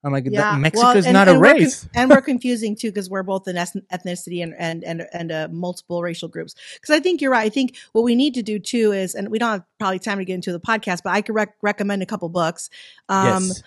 i'm 0.03 0.11
like 0.11 0.25
Yeah, 0.27 0.55
mexico 0.57 0.93
well, 0.93 1.13
not 1.13 1.27
and 1.27 1.37
a 1.37 1.39
we're 1.39 1.45
con- 1.45 1.57
race 1.57 1.87
and 1.93 2.09
we're 2.09 2.21
confusing 2.21 2.75
too 2.75 2.89
because 2.89 3.09
we're 3.09 3.23
both 3.23 3.47
an 3.47 3.55
ethnicity 3.55 4.43
and 4.43 4.55
and 4.57 4.83
and 4.83 5.07
and 5.13 5.31
uh, 5.31 5.47
multiple 5.51 6.01
racial 6.01 6.27
groups. 6.27 6.55
Because 6.75 6.95
I 6.95 6.99
think 6.99 7.21
you're 7.21 7.31
right. 7.31 7.45
I 7.45 7.49
think 7.49 7.77
what 7.91 8.03
we 8.03 8.15
need 8.15 8.33
to 8.35 8.43
do 8.43 8.59
too 8.59 8.91
is, 8.91 9.15
and 9.15 9.29
we 9.29 9.39
don't 9.39 9.51
have 9.51 9.63
probably 9.79 9.99
time 9.99 10.17
to 10.17 10.25
get 10.25 10.35
into 10.35 10.51
the 10.51 10.59
podcast, 10.59 11.01
but 11.03 11.11
I 11.11 11.21
could 11.21 11.35
rec- 11.35 11.57
recommend 11.61 12.01
a 12.01 12.05
couple 12.05 12.29
books. 12.29 12.69
Um, 13.09 13.47
yes 13.47 13.63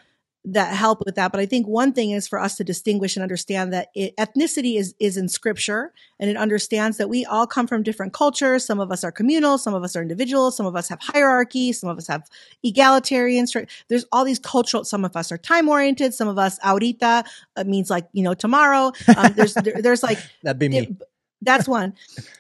that 0.47 0.75
help 0.75 1.03
with 1.05 1.15
that. 1.15 1.33
But 1.33 1.41
I 1.41 1.47
think 1.47 1.67
one 1.67 1.93
thing 1.93 2.11
is 2.11 2.29
for 2.29 2.39
us 2.39 2.57
to 2.57 2.65
distinguish 2.65 3.17
and 3.17 3.23
understand 3.23 3.73
that 3.73 3.89
it, 3.95 4.15
ethnicity 4.17 4.77
is 4.79 4.95
is 5.01 5.17
in 5.17 5.29
scripture, 5.29 5.93
and 6.21 6.29
it 6.29 6.37
understands 6.37 6.99
that 6.99 7.09
we 7.09 7.25
all 7.25 7.47
come 7.47 7.67
from 7.67 7.83
different 7.83 8.13
cultures. 8.13 8.65
Some 8.65 8.81
of 8.81 8.93
us 8.93 9.05
are 9.05 9.13
communal, 9.13 9.57
some 9.59 9.75
of 9.75 9.83
us 9.83 9.97
are 9.97 10.03
individual, 10.03 10.51
some 10.51 10.67
of 10.67 10.77
us 10.77 10.89
have 10.89 11.01
hierarchy, 11.01 11.73
some 11.73 11.89
of 11.89 11.97
us 11.99 12.07
have 12.09 12.29
egalitarian. 12.63 13.47
There's 13.89 14.05
all 14.13 14.25
these 14.25 14.39
cultural. 14.39 14.85
Some 14.85 15.05
of 15.05 15.17
us 15.17 15.33
are 15.33 15.39
time 15.39 15.69
oriented. 15.69 16.15
Some 16.15 16.29
of 16.29 16.39
us 16.39 16.59
ahorita 16.61 17.25
uh, 17.57 17.65
means 17.65 17.89
like 17.91 18.07
you 18.13 18.23
know 18.23 18.35
tomorrow. 18.35 18.93
Um, 19.17 19.33
there's 19.35 19.55
there, 19.65 19.81
there's 19.81 20.03
like 20.03 20.19
that'd 20.43 20.59
be 20.59 20.69
me 20.69 20.79
it- 20.79 21.03
that's 21.43 21.69
one. 21.69 21.93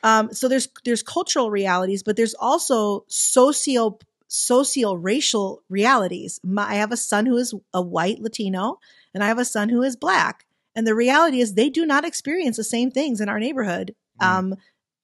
Um, 0.02 0.32
so 0.32 0.48
there's 0.48 0.68
there's 0.84 1.02
cultural 1.02 1.50
realities, 1.50 2.02
but 2.02 2.16
there's 2.16 2.32
also 2.34 3.04
socio 3.08 3.98
socio 4.34 4.94
racial 4.94 5.62
realities. 5.68 6.40
My, 6.42 6.70
I 6.70 6.74
have 6.74 6.92
a 6.92 6.96
son 6.96 7.26
who 7.26 7.36
is 7.36 7.54
a 7.72 7.80
white 7.80 8.20
Latino, 8.20 8.78
and 9.14 9.22
I 9.22 9.28
have 9.28 9.38
a 9.38 9.44
son 9.44 9.68
who 9.68 9.82
is 9.82 9.96
black. 9.96 10.44
And 10.74 10.86
the 10.86 10.94
reality 10.94 11.40
is, 11.40 11.54
they 11.54 11.70
do 11.70 11.86
not 11.86 12.04
experience 12.04 12.56
the 12.56 12.64
same 12.64 12.90
things 12.90 13.20
in 13.20 13.28
our 13.28 13.38
neighborhood, 13.38 13.94
Mm. 14.20 14.26
um, 14.26 14.54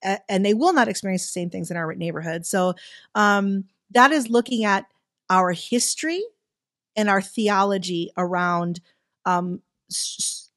a- 0.05 0.21
and 0.31 0.45
they 0.45 0.55
will 0.55 0.73
not 0.73 0.89
experience 0.89 1.23
the 1.23 1.29
same 1.33 1.51
things 1.51 1.71
in 1.71 1.77
our 1.77 1.95
neighborhood. 1.95 2.47
So 2.47 2.75
um, 3.15 3.65
that 3.93 4.13
is 4.13 4.29
looking 4.31 4.65
at 4.65 4.87
our 5.29 5.53
history 5.53 6.23
and 6.97 7.09
our 7.09 7.23
theology 7.23 8.11
around 8.17 8.81
um, 9.25 9.63
s- 9.91 10.49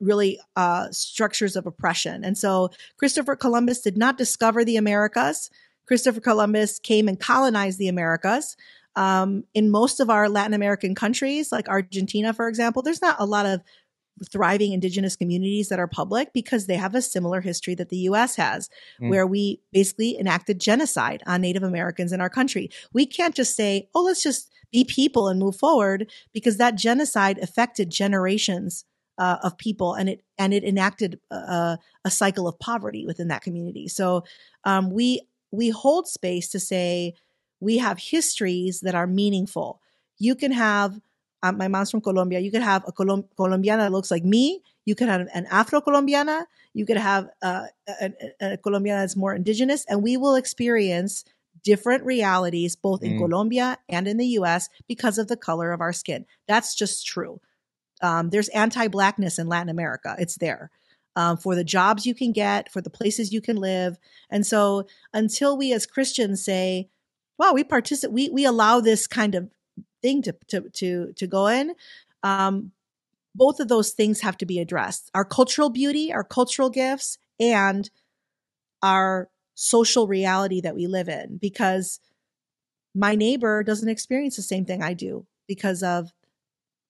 really 0.00 0.38
uh, 0.56 0.88
structures 0.90 1.56
of 1.56 1.66
oppression. 1.66 2.24
And 2.24 2.36
so 2.38 2.70
Christopher 2.98 3.36
Columbus 3.36 3.80
did 3.80 3.96
not 3.96 4.18
discover 4.18 4.64
the 4.64 4.76
Americas. 4.76 5.50
Christopher 5.86 6.20
Columbus 6.20 6.78
came 6.78 7.08
and 7.08 7.18
colonized 7.18 7.78
the 7.78 7.88
Americas. 7.88 8.56
Um, 8.96 9.44
in 9.54 9.70
most 9.70 9.98
of 10.00 10.08
our 10.08 10.28
Latin 10.28 10.54
American 10.54 10.94
countries, 10.94 11.50
like 11.50 11.68
Argentina, 11.68 12.32
for 12.32 12.48
example, 12.48 12.80
there's 12.82 13.02
not 13.02 13.16
a 13.18 13.26
lot 13.26 13.44
of 13.44 13.60
thriving 14.30 14.72
indigenous 14.72 15.16
communities 15.16 15.68
that 15.68 15.80
are 15.80 15.88
public 15.88 16.32
because 16.32 16.66
they 16.66 16.76
have 16.76 16.94
a 16.94 17.02
similar 17.02 17.40
history 17.40 17.74
that 17.74 17.88
the 17.88 17.96
US 18.08 18.36
has, 18.36 18.70
Mm. 19.00 19.10
where 19.10 19.26
we 19.26 19.60
basically 19.72 20.16
enacted 20.16 20.60
genocide 20.60 21.22
on 21.26 21.40
Native 21.40 21.64
Americans 21.64 22.12
in 22.12 22.20
our 22.20 22.30
country. 22.30 22.70
We 22.92 23.06
can't 23.06 23.34
just 23.34 23.56
say, 23.56 23.88
oh, 23.94 24.02
let's 24.04 24.22
just 24.22 24.52
be 24.70 24.84
people 24.84 25.26
and 25.28 25.40
move 25.40 25.56
forward 25.56 26.10
because 26.32 26.58
that 26.58 26.76
genocide 26.76 27.38
affected 27.38 27.90
generations 27.90 28.84
uh, 29.18 29.38
of 29.42 29.56
people 29.58 29.94
and 29.94 30.08
it 30.08 30.22
and 30.38 30.52
it 30.52 30.64
enacted 30.64 31.20
a, 31.30 31.78
a 32.04 32.10
cycle 32.10 32.48
of 32.48 32.58
poverty 32.58 33.06
within 33.06 33.28
that 33.28 33.42
community. 33.42 33.86
So 33.88 34.24
um, 34.64 34.90
we 34.90 35.20
we 35.54 35.70
hold 35.70 36.08
space 36.08 36.48
to 36.50 36.60
say 36.60 37.14
we 37.60 37.78
have 37.78 37.98
histories 37.98 38.80
that 38.80 38.94
are 38.94 39.06
meaningful. 39.06 39.80
You 40.18 40.34
can 40.34 40.52
have 40.52 41.00
um, 41.42 41.58
my 41.58 41.68
mom's 41.68 41.90
from 41.90 42.00
Colombia. 42.00 42.40
You 42.40 42.50
could 42.50 42.62
have 42.62 42.84
a 42.86 42.92
Colom- 42.92 43.28
Colombiana 43.36 43.82
that 43.84 43.92
looks 43.92 44.10
like 44.10 44.24
me. 44.24 44.62
You 44.86 44.94
could 44.94 45.08
have 45.08 45.26
an 45.34 45.46
Afro 45.50 45.80
Colombiana. 45.80 46.46
You 46.72 46.86
could 46.86 46.96
have 46.96 47.28
uh, 47.42 47.66
a, 48.00 48.12
a, 48.40 48.52
a 48.52 48.56
Colombiana 48.56 49.00
that's 49.02 49.16
more 49.16 49.34
indigenous, 49.34 49.84
and 49.88 50.02
we 50.02 50.16
will 50.16 50.34
experience 50.36 51.24
different 51.62 52.04
realities 52.04 52.76
both 52.76 53.02
in 53.02 53.12
Mm. 53.12 53.18
Colombia 53.18 53.78
and 53.88 54.06
in 54.08 54.16
the 54.16 54.26
U.S. 54.40 54.68
because 54.88 55.18
of 55.18 55.28
the 55.28 55.36
color 55.36 55.72
of 55.72 55.80
our 55.80 55.92
skin. 55.92 56.26
That's 56.48 56.74
just 56.74 57.06
true. 57.06 57.40
Um, 58.02 58.30
there's 58.30 58.48
anti-blackness 58.48 59.38
in 59.38 59.46
Latin 59.48 59.68
America. 59.70 60.16
It's 60.18 60.36
there. 60.36 60.70
Um, 61.16 61.36
for 61.36 61.54
the 61.54 61.64
jobs 61.64 62.06
you 62.06 62.14
can 62.14 62.32
get, 62.32 62.70
for 62.70 62.80
the 62.80 62.90
places 62.90 63.32
you 63.32 63.40
can 63.40 63.56
live. 63.56 63.98
And 64.30 64.46
so 64.46 64.86
until 65.12 65.56
we 65.56 65.72
as 65.72 65.86
Christians 65.86 66.44
say, 66.44 66.88
well, 67.38 67.54
we 67.54 67.64
participate, 67.64 68.12
we, 68.12 68.28
we 68.30 68.44
allow 68.44 68.80
this 68.80 69.06
kind 69.06 69.34
of 69.34 69.50
thing 70.02 70.22
to, 70.22 70.34
to, 70.48 70.68
to, 70.70 71.12
to 71.12 71.26
go 71.26 71.46
in, 71.46 71.74
um, 72.22 72.72
both 73.34 73.58
of 73.58 73.68
those 73.68 73.90
things 73.90 74.20
have 74.20 74.36
to 74.38 74.46
be 74.46 74.60
addressed. 74.60 75.10
Our 75.14 75.24
cultural 75.24 75.68
beauty, 75.68 76.12
our 76.12 76.24
cultural 76.24 76.70
gifts, 76.70 77.18
and 77.40 77.90
our 78.82 79.28
social 79.54 80.06
reality 80.06 80.60
that 80.60 80.74
we 80.74 80.86
live 80.86 81.08
in 81.08 81.38
because 81.38 82.00
my 82.94 83.14
neighbor 83.14 83.62
doesn't 83.62 83.88
experience 83.88 84.36
the 84.36 84.42
same 84.42 84.64
thing 84.64 84.82
I 84.82 84.94
do 84.94 85.26
because 85.46 85.82
of 85.82 86.12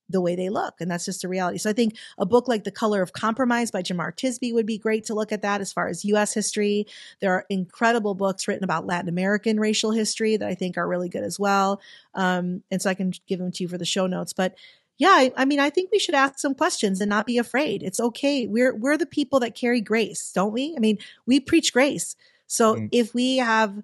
the 0.08 0.20
way 0.20 0.36
they 0.36 0.48
look. 0.48 0.74
And 0.80 0.90
that's 0.90 1.04
just 1.04 1.24
a 1.24 1.28
reality. 1.28 1.58
So 1.58 1.70
I 1.70 1.72
think 1.72 1.96
a 2.18 2.26
book 2.26 2.46
like 2.48 2.64
The 2.64 2.70
Color 2.70 3.02
of 3.02 3.12
Compromise 3.12 3.70
by 3.70 3.82
Jemar 3.82 4.14
Tisby 4.14 4.52
would 4.52 4.66
be 4.66 4.78
great 4.78 5.04
to 5.04 5.14
look 5.14 5.32
at 5.32 5.42
that 5.42 5.60
as 5.60 5.72
far 5.72 5.88
as 5.88 6.04
US 6.04 6.34
history. 6.34 6.86
There 7.20 7.32
are 7.32 7.46
incredible 7.48 8.14
books 8.14 8.46
written 8.46 8.64
about 8.64 8.86
Latin 8.86 9.08
American 9.08 9.58
racial 9.58 9.92
history 9.92 10.36
that 10.36 10.48
I 10.48 10.54
think 10.54 10.76
are 10.76 10.86
really 10.86 11.08
good 11.08 11.24
as 11.24 11.40
well. 11.40 11.80
Um, 12.14 12.62
and 12.70 12.82
so 12.82 12.90
I 12.90 12.94
can 12.94 13.12
give 13.26 13.38
them 13.38 13.52
to 13.52 13.62
you 13.62 13.68
for 13.68 13.78
the 13.78 13.84
show 13.84 14.06
notes. 14.06 14.32
But 14.32 14.54
yeah, 14.98 15.08
I, 15.08 15.32
I, 15.36 15.44
mean, 15.44 15.58
I 15.58 15.70
think 15.70 15.90
we 15.90 15.98
should 15.98 16.14
ask 16.14 16.38
some 16.38 16.54
questions 16.54 17.00
and 17.00 17.08
not 17.08 17.26
be 17.26 17.38
afraid. 17.38 17.82
It's 17.82 17.98
okay. 17.98 18.46
We're 18.46 18.74
we're 18.74 18.96
the 18.96 19.06
people 19.06 19.40
that 19.40 19.56
carry 19.56 19.80
grace, 19.80 20.30
don't 20.32 20.52
we? 20.52 20.74
I 20.76 20.80
mean, 20.80 20.98
we 21.26 21.40
preach 21.40 21.72
grace. 21.72 22.14
So 22.46 22.76
mm. 22.76 22.88
if 22.92 23.12
we 23.12 23.38
have 23.38 23.82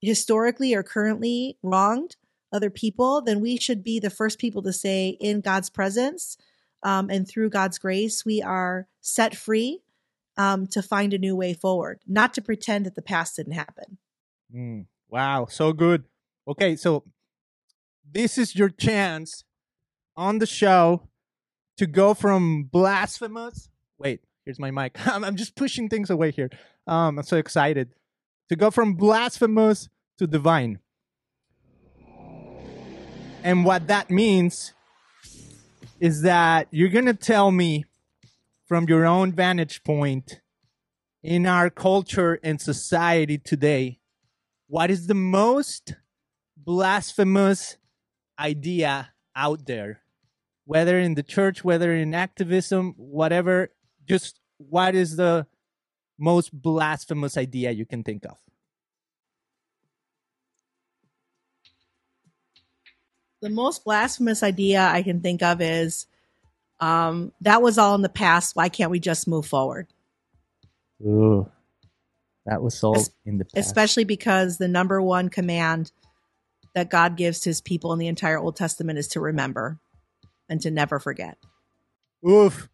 historically 0.00 0.74
or 0.74 0.82
currently 0.82 1.58
wronged 1.62 2.16
other 2.52 2.70
people, 2.70 3.20
then 3.20 3.40
we 3.40 3.56
should 3.56 3.82
be 3.82 3.98
the 3.98 4.10
first 4.10 4.38
people 4.38 4.62
to 4.62 4.72
say, 4.72 5.16
in 5.20 5.40
God's 5.40 5.70
presence 5.70 6.36
um, 6.82 7.10
and 7.10 7.28
through 7.28 7.50
God's 7.50 7.78
grace, 7.78 8.24
we 8.24 8.42
are 8.42 8.88
set 9.00 9.36
free 9.36 9.82
um, 10.36 10.66
to 10.68 10.82
find 10.82 11.12
a 11.12 11.18
new 11.18 11.36
way 11.36 11.52
forward, 11.54 12.00
not 12.06 12.34
to 12.34 12.42
pretend 12.42 12.86
that 12.86 12.94
the 12.94 13.02
past 13.02 13.36
didn't 13.36 13.52
happen. 13.52 13.98
Mm. 14.54 14.86
Wow, 15.08 15.46
so 15.50 15.72
good. 15.72 16.04
Okay, 16.46 16.76
so 16.76 17.04
this 18.10 18.38
is 18.38 18.54
your 18.54 18.68
chance 18.68 19.44
on 20.16 20.38
the 20.38 20.46
show 20.46 21.08
to 21.76 21.86
go 21.86 22.14
from 22.14 22.64
blasphemous. 22.64 23.68
Wait, 23.98 24.20
here's 24.44 24.58
my 24.58 24.70
mic. 24.70 24.96
I'm 25.06 25.36
just 25.36 25.56
pushing 25.56 25.88
things 25.88 26.10
away 26.10 26.30
here. 26.30 26.50
Um, 26.86 27.18
I'm 27.18 27.24
so 27.24 27.36
excited 27.36 27.94
to 28.48 28.56
go 28.56 28.70
from 28.70 28.94
blasphemous 28.94 29.88
to 30.18 30.26
divine. 30.26 30.78
And 33.42 33.64
what 33.64 33.86
that 33.88 34.10
means 34.10 34.74
is 35.98 36.22
that 36.22 36.68
you're 36.70 36.88
going 36.88 37.06
to 37.06 37.14
tell 37.14 37.50
me 37.50 37.84
from 38.66 38.84
your 38.88 39.06
own 39.06 39.32
vantage 39.32 39.82
point 39.82 40.40
in 41.22 41.46
our 41.46 41.70
culture 41.70 42.38
and 42.42 42.60
society 42.60 43.38
today 43.38 43.98
what 44.66 44.88
is 44.88 45.08
the 45.08 45.14
most 45.14 45.96
blasphemous 46.56 47.76
idea 48.38 49.10
out 49.34 49.66
there? 49.66 50.02
Whether 50.64 50.98
in 50.98 51.14
the 51.14 51.24
church 51.24 51.64
whether 51.64 51.92
in 51.92 52.14
activism 52.14 52.94
whatever 52.96 53.70
just 54.06 54.38
what 54.58 54.94
is 54.94 55.16
the 55.16 55.46
most 56.18 56.52
blasphemous 56.52 57.36
idea 57.36 57.72
you 57.72 57.86
can 57.86 58.04
think 58.04 58.24
of 58.24 58.36
the 63.40 63.50
most 63.50 63.84
blasphemous 63.84 64.42
idea 64.42 64.80
I 64.82 65.02
can 65.02 65.20
think 65.20 65.42
of 65.42 65.60
is 65.60 66.06
um, 66.80 67.32
that 67.40 67.62
was 67.62 67.78
all 67.78 67.94
in 67.94 68.02
the 68.02 68.08
past. 68.08 68.56
Why 68.56 68.68
can't 68.68 68.90
we 68.90 69.00
just 69.00 69.28
move 69.28 69.46
forward? 69.46 69.88
Ooh, 71.02 71.50
that 72.46 72.62
was 72.62 72.82
all 72.82 72.96
es- 72.96 73.10
in 73.24 73.38
the 73.38 73.44
past. 73.44 73.56
Especially 73.56 74.04
because 74.04 74.58
the 74.58 74.68
number 74.68 75.00
one 75.00 75.28
command 75.28 75.92
that 76.74 76.90
God 76.90 77.16
gives 77.16 77.40
to 77.40 77.50
his 77.50 77.60
people 77.60 77.92
in 77.92 77.98
the 77.98 78.06
entire 78.06 78.38
Old 78.38 78.56
Testament 78.56 78.98
is 78.98 79.08
to 79.08 79.20
remember 79.20 79.78
and 80.48 80.60
to 80.60 80.70
never 80.70 80.98
forget. 80.98 81.38
Oof. 82.28 82.68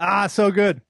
Ah, 0.00 0.28
so 0.28 0.50
good. 0.50 0.80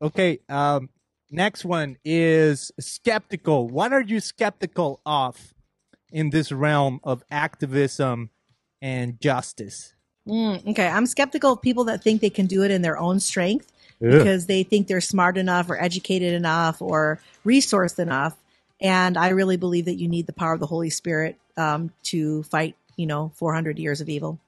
Okay. 0.00 0.38
Um, 0.48 0.90
next 1.30 1.64
one 1.64 1.96
is 2.04 2.70
skeptical. 2.78 3.68
What 3.68 3.92
are 3.92 4.00
you 4.00 4.20
skeptical 4.20 5.00
of 5.04 5.54
in 6.12 6.30
this 6.30 6.52
realm 6.52 7.00
of 7.02 7.24
activism 7.30 8.30
and 8.80 9.20
justice. 9.20 9.94
Mm, 10.28 10.68
okay, 10.68 10.88
I'm 10.88 11.06
skeptical 11.06 11.52
of 11.52 11.62
people 11.62 11.84
that 11.84 12.02
think 12.02 12.20
they 12.20 12.30
can 12.30 12.46
do 12.46 12.64
it 12.64 12.70
in 12.70 12.82
their 12.82 12.98
own 12.98 13.20
strength 13.20 13.72
because 14.00 14.46
they 14.46 14.62
think 14.62 14.88
they're 14.88 15.00
smart 15.00 15.38
enough 15.38 15.70
or 15.70 15.80
educated 15.80 16.34
enough 16.34 16.82
or 16.82 17.20
resourced 17.44 17.98
enough. 17.98 18.36
And 18.80 19.16
I 19.16 19.30
really 19.30 19.56
believe 19.56 19.86
that 19.86 19.94
you 19.94 20.08
need 20.08 20.26
the 20.26 20.32
power 20.32 20.52
of 20.52 20.60
the 20.60 20.66
Holy 20.66 20.90
Spirit 20.90 21.38
um, 21.56 21.92
to 22.04 22.42
fight, 22.44 22.76
you 22.96 23.06
know, 23.06 23.32
400 23.36 23.78
years 23.78 24.00
of 24.00 24.08
evil. 24.08 24.38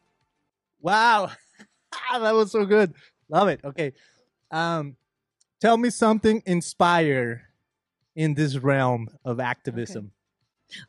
Wow, 0.80 1.30
that 2.12 2.34
was 2.34 2.52
so 2.52 2.66
good. 2.66 2.94
Love 3.28 3.48
it. 3.48 3.60
Okay, 3.64 3.92
um, 4.50 4.96
tell 5.60 5.76
me 5.76 5.90
something 5.90 6.42
inspire 6.44 7.48
in 8.14 8.34
this 8.34 8.56
realm 8.56 9.08
of 9.24 9.40
activism. 9.40 10.12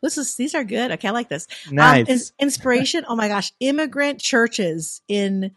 This 0.01 0.17
is 0.17 0.36
these 0.36 0.55
are 0.55 0.63
good. 0.63 0.91
Okay, 0.91 1.07
I 1.07 1.11
like 1.11 1.30
this. 1.30 1.47
Um, 1.67 1.75
nice 1.75 2.32
um, 2.32 2.36
inspiration. 2.39 3.05
oh 3.07 3.15
my 3.15 3.27
gosh, 3.27 3.51
immigrant 3.59 4.19
churches 4.19 5.01
in 5.07 5.51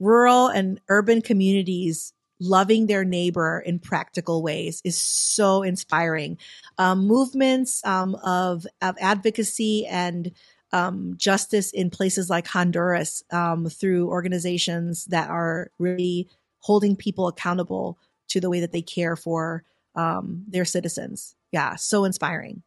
rural 0.00 0.48
and 0.48 0.80
urban 0.88 1.22
communities 1.22 2.12
loving 2.40 2.86
their 2.86 3.04
neighbor 3.04 3.62
in 3.66 3.78
practical 3.78 4.42
ways 4.42 4.80
is 4.84 4.96
so 4.96 5.62
inspiring. 5.62 6.38
Um, 6.78 7.06
movements 7.06 7.84
um, 7.84 8.14
of 8.16 8.66
of 8.80 8.96
advocacy 9.00 9.86
and 9.86 10.32
um, 10.72 11.14
justice 11.16 11.72
in 11.72 11.90
places 11.90 12.28
like 12.28 12.46
Honduras 12.46 13.24
um, 13.32 13.66
through 13.66 14.08
organizations 14.08 15.06
that 15.06 15.30
are 15.30 15.70
really 15.78 16.28
holding 16.60 16.96
people 16.96 17.28
accountable 17.28 17.98
to 18.28 18.40
the 18.40 18.50
way 18.50 18.60
that 18.60 18.72
they 18.72 18.82
care 18.82 19.16
for 19.16 19.64
um, 19.94 20.44
their 20.46 20.64
citizens. 20.64 21.34
Yeah, 21.52 21.76
so 21.76 22.04
inspiring. 22.04 22.62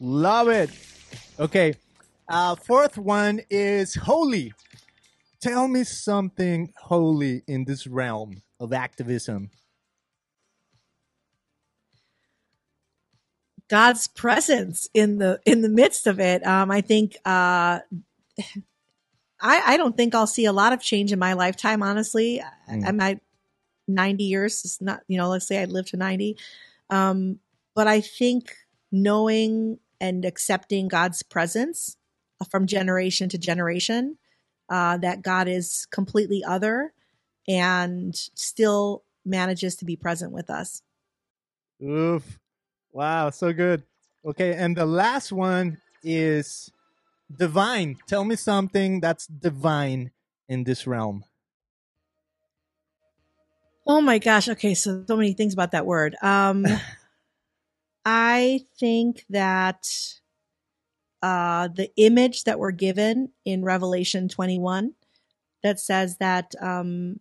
Love 0.00 0.48
it. 0.48 0.70
Okay. 1.38 1.74
Uh, 2.26 2.54
fourth 2.54 2.96
one 2.96 3.42
is 3.50 3.94
holy. 3.94 4.54
Tell 5.42 5.68
me 5.68 5.84
something 5.84 6.72
holy 6.76 7.42
in 7.46 7.64
this 7.64 7.86
realm 7.86 8.42
of 8.58 8.72
activism. 8.72 9.50
God's 13.68 14.08
presence 14.08 14.88
in 14.94 15.18
the 15.18 15.40
in 15.44 15.60
the 15.60 15.68
midst 15.68 16.06
of 16.06 16.18
it. 16.18 16.44
Um, 16.46 16.70
I 16.70 16.80
think 16.80 17.16
uh, 17.24 17.78
I 17.78 17.82
I 19.40 19.76
don't 19.76 19.96
think 19.96 20.14
I'll 20.14 20.26
see 20.26 20.46
a 20.46 20.52
lot 20.52 20.72
of 20.72 20.80
change 20.80 21.12
in 21.12 21.18
my 21.18 21.34
lifetime. 21.34 21.82
Honestly, 21.82 22.42
mm. 22.70 22.86
I'm 22.86 23.00
at 23.00 23.20
ninety 23.86 24.24
years. 24.24 24.64
It's 24.64 24.80
not 24.80 25.02
you 25.08 25.18
know. 25.18 25.28
Let's 25.28 25.46
say 25.46 25.62
I 25.62 25.66
live 25.66 25.86
to 25.86 25.96
ninety, 25.96 26.36
um, 26.90 27.38
but 27.74 27.86
I 27.86 28.00
think 28.00 28.56
knowing 28.90 29.78
and 30.00 30.24
accepting 30.24 30.88
God's 30.88 31.22
presence 31.22 31.96
from 32.50 32.66
generation 32.66 33.28
to 33.28 33.38
generation, 33.38 34.18
uh, 34.68 34.96
that 34.98 35.22
God 35.22 35.48
is 35.48 35.86
completely 35.90 36.42
other 36.44 36.92
and 37.46 38.14
still 38.34 39.02
manages 39.24 39.76
to 39.76 39.84
be 39.84 39.96
present 39.96 40.32
with 40.32 40.48
us. 40.48 40.82
Oof. 41.82 42.38
Wow, 42.92 43.30
so 43.30 43.52
good. 43.52 43.82
Okay, 44.24 44.54
and 44.54 44.76
the 44.76 44.86
last 44.86 45.32
one 45.32 45.78
is 46.02 46.70
divine. 47.34 47.98
Tell 48.06 48.24
me 48.24 48.36
something 48.36 49.00
that's 49.00 49.26
divine 49.26 50.10
in 50.48 50.64
this 50.64 50.86
realm. 50.86 51.24
Oh 53.86 54.00
my 54.00 54.18
gosh. 54.18 54.48
Okay, 54.48 54.74
so 54.74 55.04
so 55.06 55.16
many 55.16 55.32
things 55.32 55.54
about 55.54 55.72
that 55.72 55.86
word. 55.86 56.16
Um 56.22 56.66
I 58.04 58.64
think 58.78 59.24
that 59.30 59.88
uh, 61.22 61.68
the 61.68 61.90
image 61.96 62.44
that 62.44 62.58
we're 62.58 62.70
given 62.70 63.30
in 63.44 63.64
Revelation 63.64 64.28
21 64.28 64.94
that 65.62 65.78
says 65.78 66.16
that 66.18 66.54
um, 66.60 67.20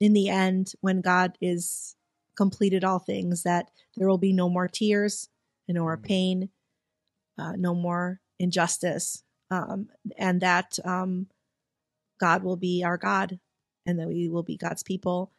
in 0.00 0.12
the 0.12 0.28
end, 0.28 0.72
when 0.80 1.00
God 1.00 1.36
is 1.40 1.96
completed 2.36 2.84
all 2.84 2.98
things, 2.98 3.42
that 3.42 3.70
there 3.96 4.08
will 4.08 4.18
be 4.18 4.32
no 4.32 4.48
more 4.48 4.68
tears 4.68 5.28
and 5.68 5.76
no 5.76 5.82
more 5.82 5.98
mm. 5.98 6.02
pain, 6.02 6.48
uh, 7.38 7.52
no 7.52 7.74
more 7.74 8.20
injustice, 8.38 9.22
um, 9.50 9.88
and 10.16 10.40
that 10.40 10.78
um, 10.84 11.26
God 12.20 12.42
will 12.42 12.56
be 12.56 12.84
our 12.84 12.96
God 12.96 13.38
and 13.84 13.98
that 13.98 14.08
we 14.08 14.28
will 14.28 14.42
be 14.44 14.56
God's 14.56 14.82
people. 14.82 15.32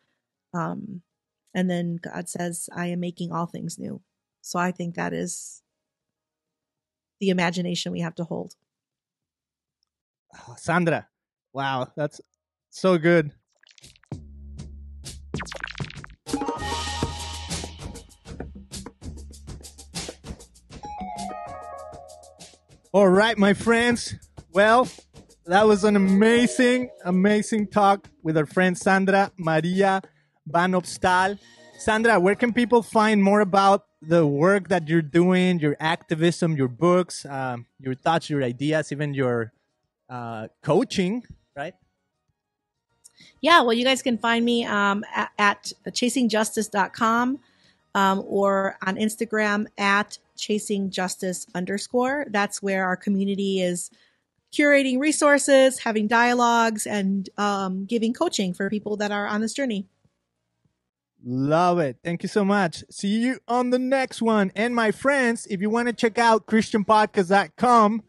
Um, 0.53 1.01
and 1.53 1.69
then 1.69 1.97
God 2.01 2.29
says, 2.29 2.69
I 2.75 2.87
am 2.87 2.99
making 2.99 3.31
all 3.31 3.45
things 3.45 3.77
new. 3.77 4.01
So 4.41 4.59
I 4.59 4.71
think 4.71 4.95
that 4.95 5.13
is 5.13 5.61
the 7.19 7.29
imagination 7.29 7.91
we 7.91 8.01
have 8.01 8.15
to 8.15 8.23
hold. 8.23 8.55
Oh, 10.35 10.55
Sandra, 10.57 11.07
wow, 11.53 11.87
that's 11.95 12.19
so 12.69 12.97
good. 12.97 13.31
All 22.91 23.07
right, 23.07 23.37
my 23.37 23.53
friends. 23.53 24.15
Well, 24.51 24.87
that 25.45 25.67
was 25.67 25.83
an 25.83 25.95
amazing, 25.95 26.89
amazing 27.05 27.67
talk 27.67 28.07
with 28.21 28.37
our 28.37 28.45
friend 28.45 28.77
Sandra 28.77 29.31
Maria 29.37 30.01
Van 30.45 30.71
Opstal. 30.71 31.39
Sandra, 31.77 32.19
where 32.19 32.35
can 32.35 32.53
people 32.53 32.81
find 32.81 33.21
more 33.21 33.41
about 33.41 33.85
the 34.01 34.25
work 34.25 34.69
that 34.69 34.87
you're 34.87 35.01
doing, 35.01 35.59
your 35.59 35.75
activism, 35.79 36.55
your 36.55 36.67
books, 36.67 37.25
um, 37.25 37.65
your 37.79 37.95
thoughts, 37.95 38.29
your 38.29 38.43
ideas, 38.43 38.91
even 38.91 39.13
your 39.13 39.51
uh, 40.09 40.47
coaching, 40.61 41.23
right? 41.55 41.73
Yeah, 43.41 43.61
well, 43.61 43.73
you 43.73 43.83
guys 43.83 44.01
can 44.01 44.17
find 44.17 44.43
me 44.43 44.65
um, 44.65 45.03
at, 45.13 45.31
at 45.37 45.73
chasingjustice.com 45.87 47.39
um, 47.95 48.23
or 48.25 48.77
on 48.85 48.95
Instagram 48.95 49.67
at 49.77 50.17
chasingjustice 50.37 51.47
underscore. 51.53 52.25
That's 52.29 52.61
where 52.61 52.85
our 52.85 52.95
community 52.95 53.61
is 53.61 53.89
curating 54.53 54.99
resources, 54.99 55.79
having 55.79 56.07
dialogues, 56.07 56.85
and 56.85 57.29
um, 57.37 57.85
giving 57.85 58.13
coaching 58.13 58.53
for 58.53 58.69
people 58.69 58.97
that 58.97 59.11
are 59.11 59.27
on 59.27 59.41
this 59.41 59.53
journey. 59.53 59.87
Love 61.25 61.79
it. 61.79 61.97
Thank 62.03 62.21
you 62.23 62.29
so 62.29 62.43
much. 62.43 62.83
See 62.89 63.07
you 63.07 63.39
on 63.47 63.69
the 63.69 63.79
next 63.79 64.21
one. 64.21 64.51
And 64.55 64.75
my 64.75 64.91
friends, 64.91 65.47
if 65.49 65.61
you 65.61 65.69
want 65.69 65.87
to 65.87 65.93
check 65.93 66.17
out 66.17 66.47
christianpodcast.com, 66.47 68.03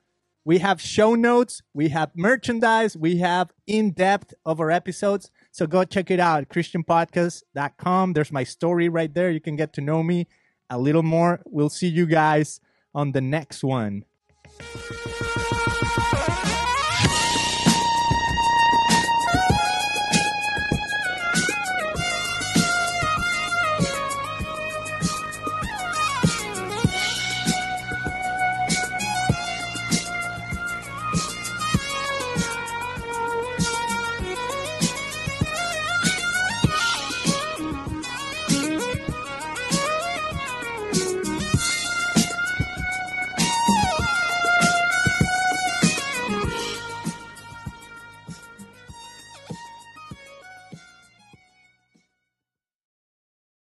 we 0.44 0.58
have 0.58 0.80
show 0.80 1.14
notes, 1.14 1.62
we 1.72 1.88
have 1.90 2.10
merchandise, 2.14 2.96
we 2.96 3.18
have 3.18 3.50
in 3.66 3.92
depth 3.92 4.34
of 4.44 4.60
our 4.60 4.70
episodes. 4.70 5.30
So 5.52 5.66
go 5.66 5.84
check 5.84 6.10
it 6.10 6.20
out, 6.20 6.48
christianpodcast.com. 6.48 8.12
There's 8.12 8.32
my 8.32 8.44
story 8.44 8.88
right 8.88 9.14
there. 9.14 9.30
You 9.30 9.40
can 9.40 9.56
get 9.56 9.72
to 9.74 9.80
know 9.80 10.02
me 10.02 10.26
a 10.68 10.78
little 10.78 11.04
more. 11.04 11.40
We'll 11.46 11.70
see 11.70 11.88
you 11.88 12.06
guys 12.06 12.60
on 12.94 13.12
the 13.12 13.20
next 13.20 13.62
one. 13.62 14.04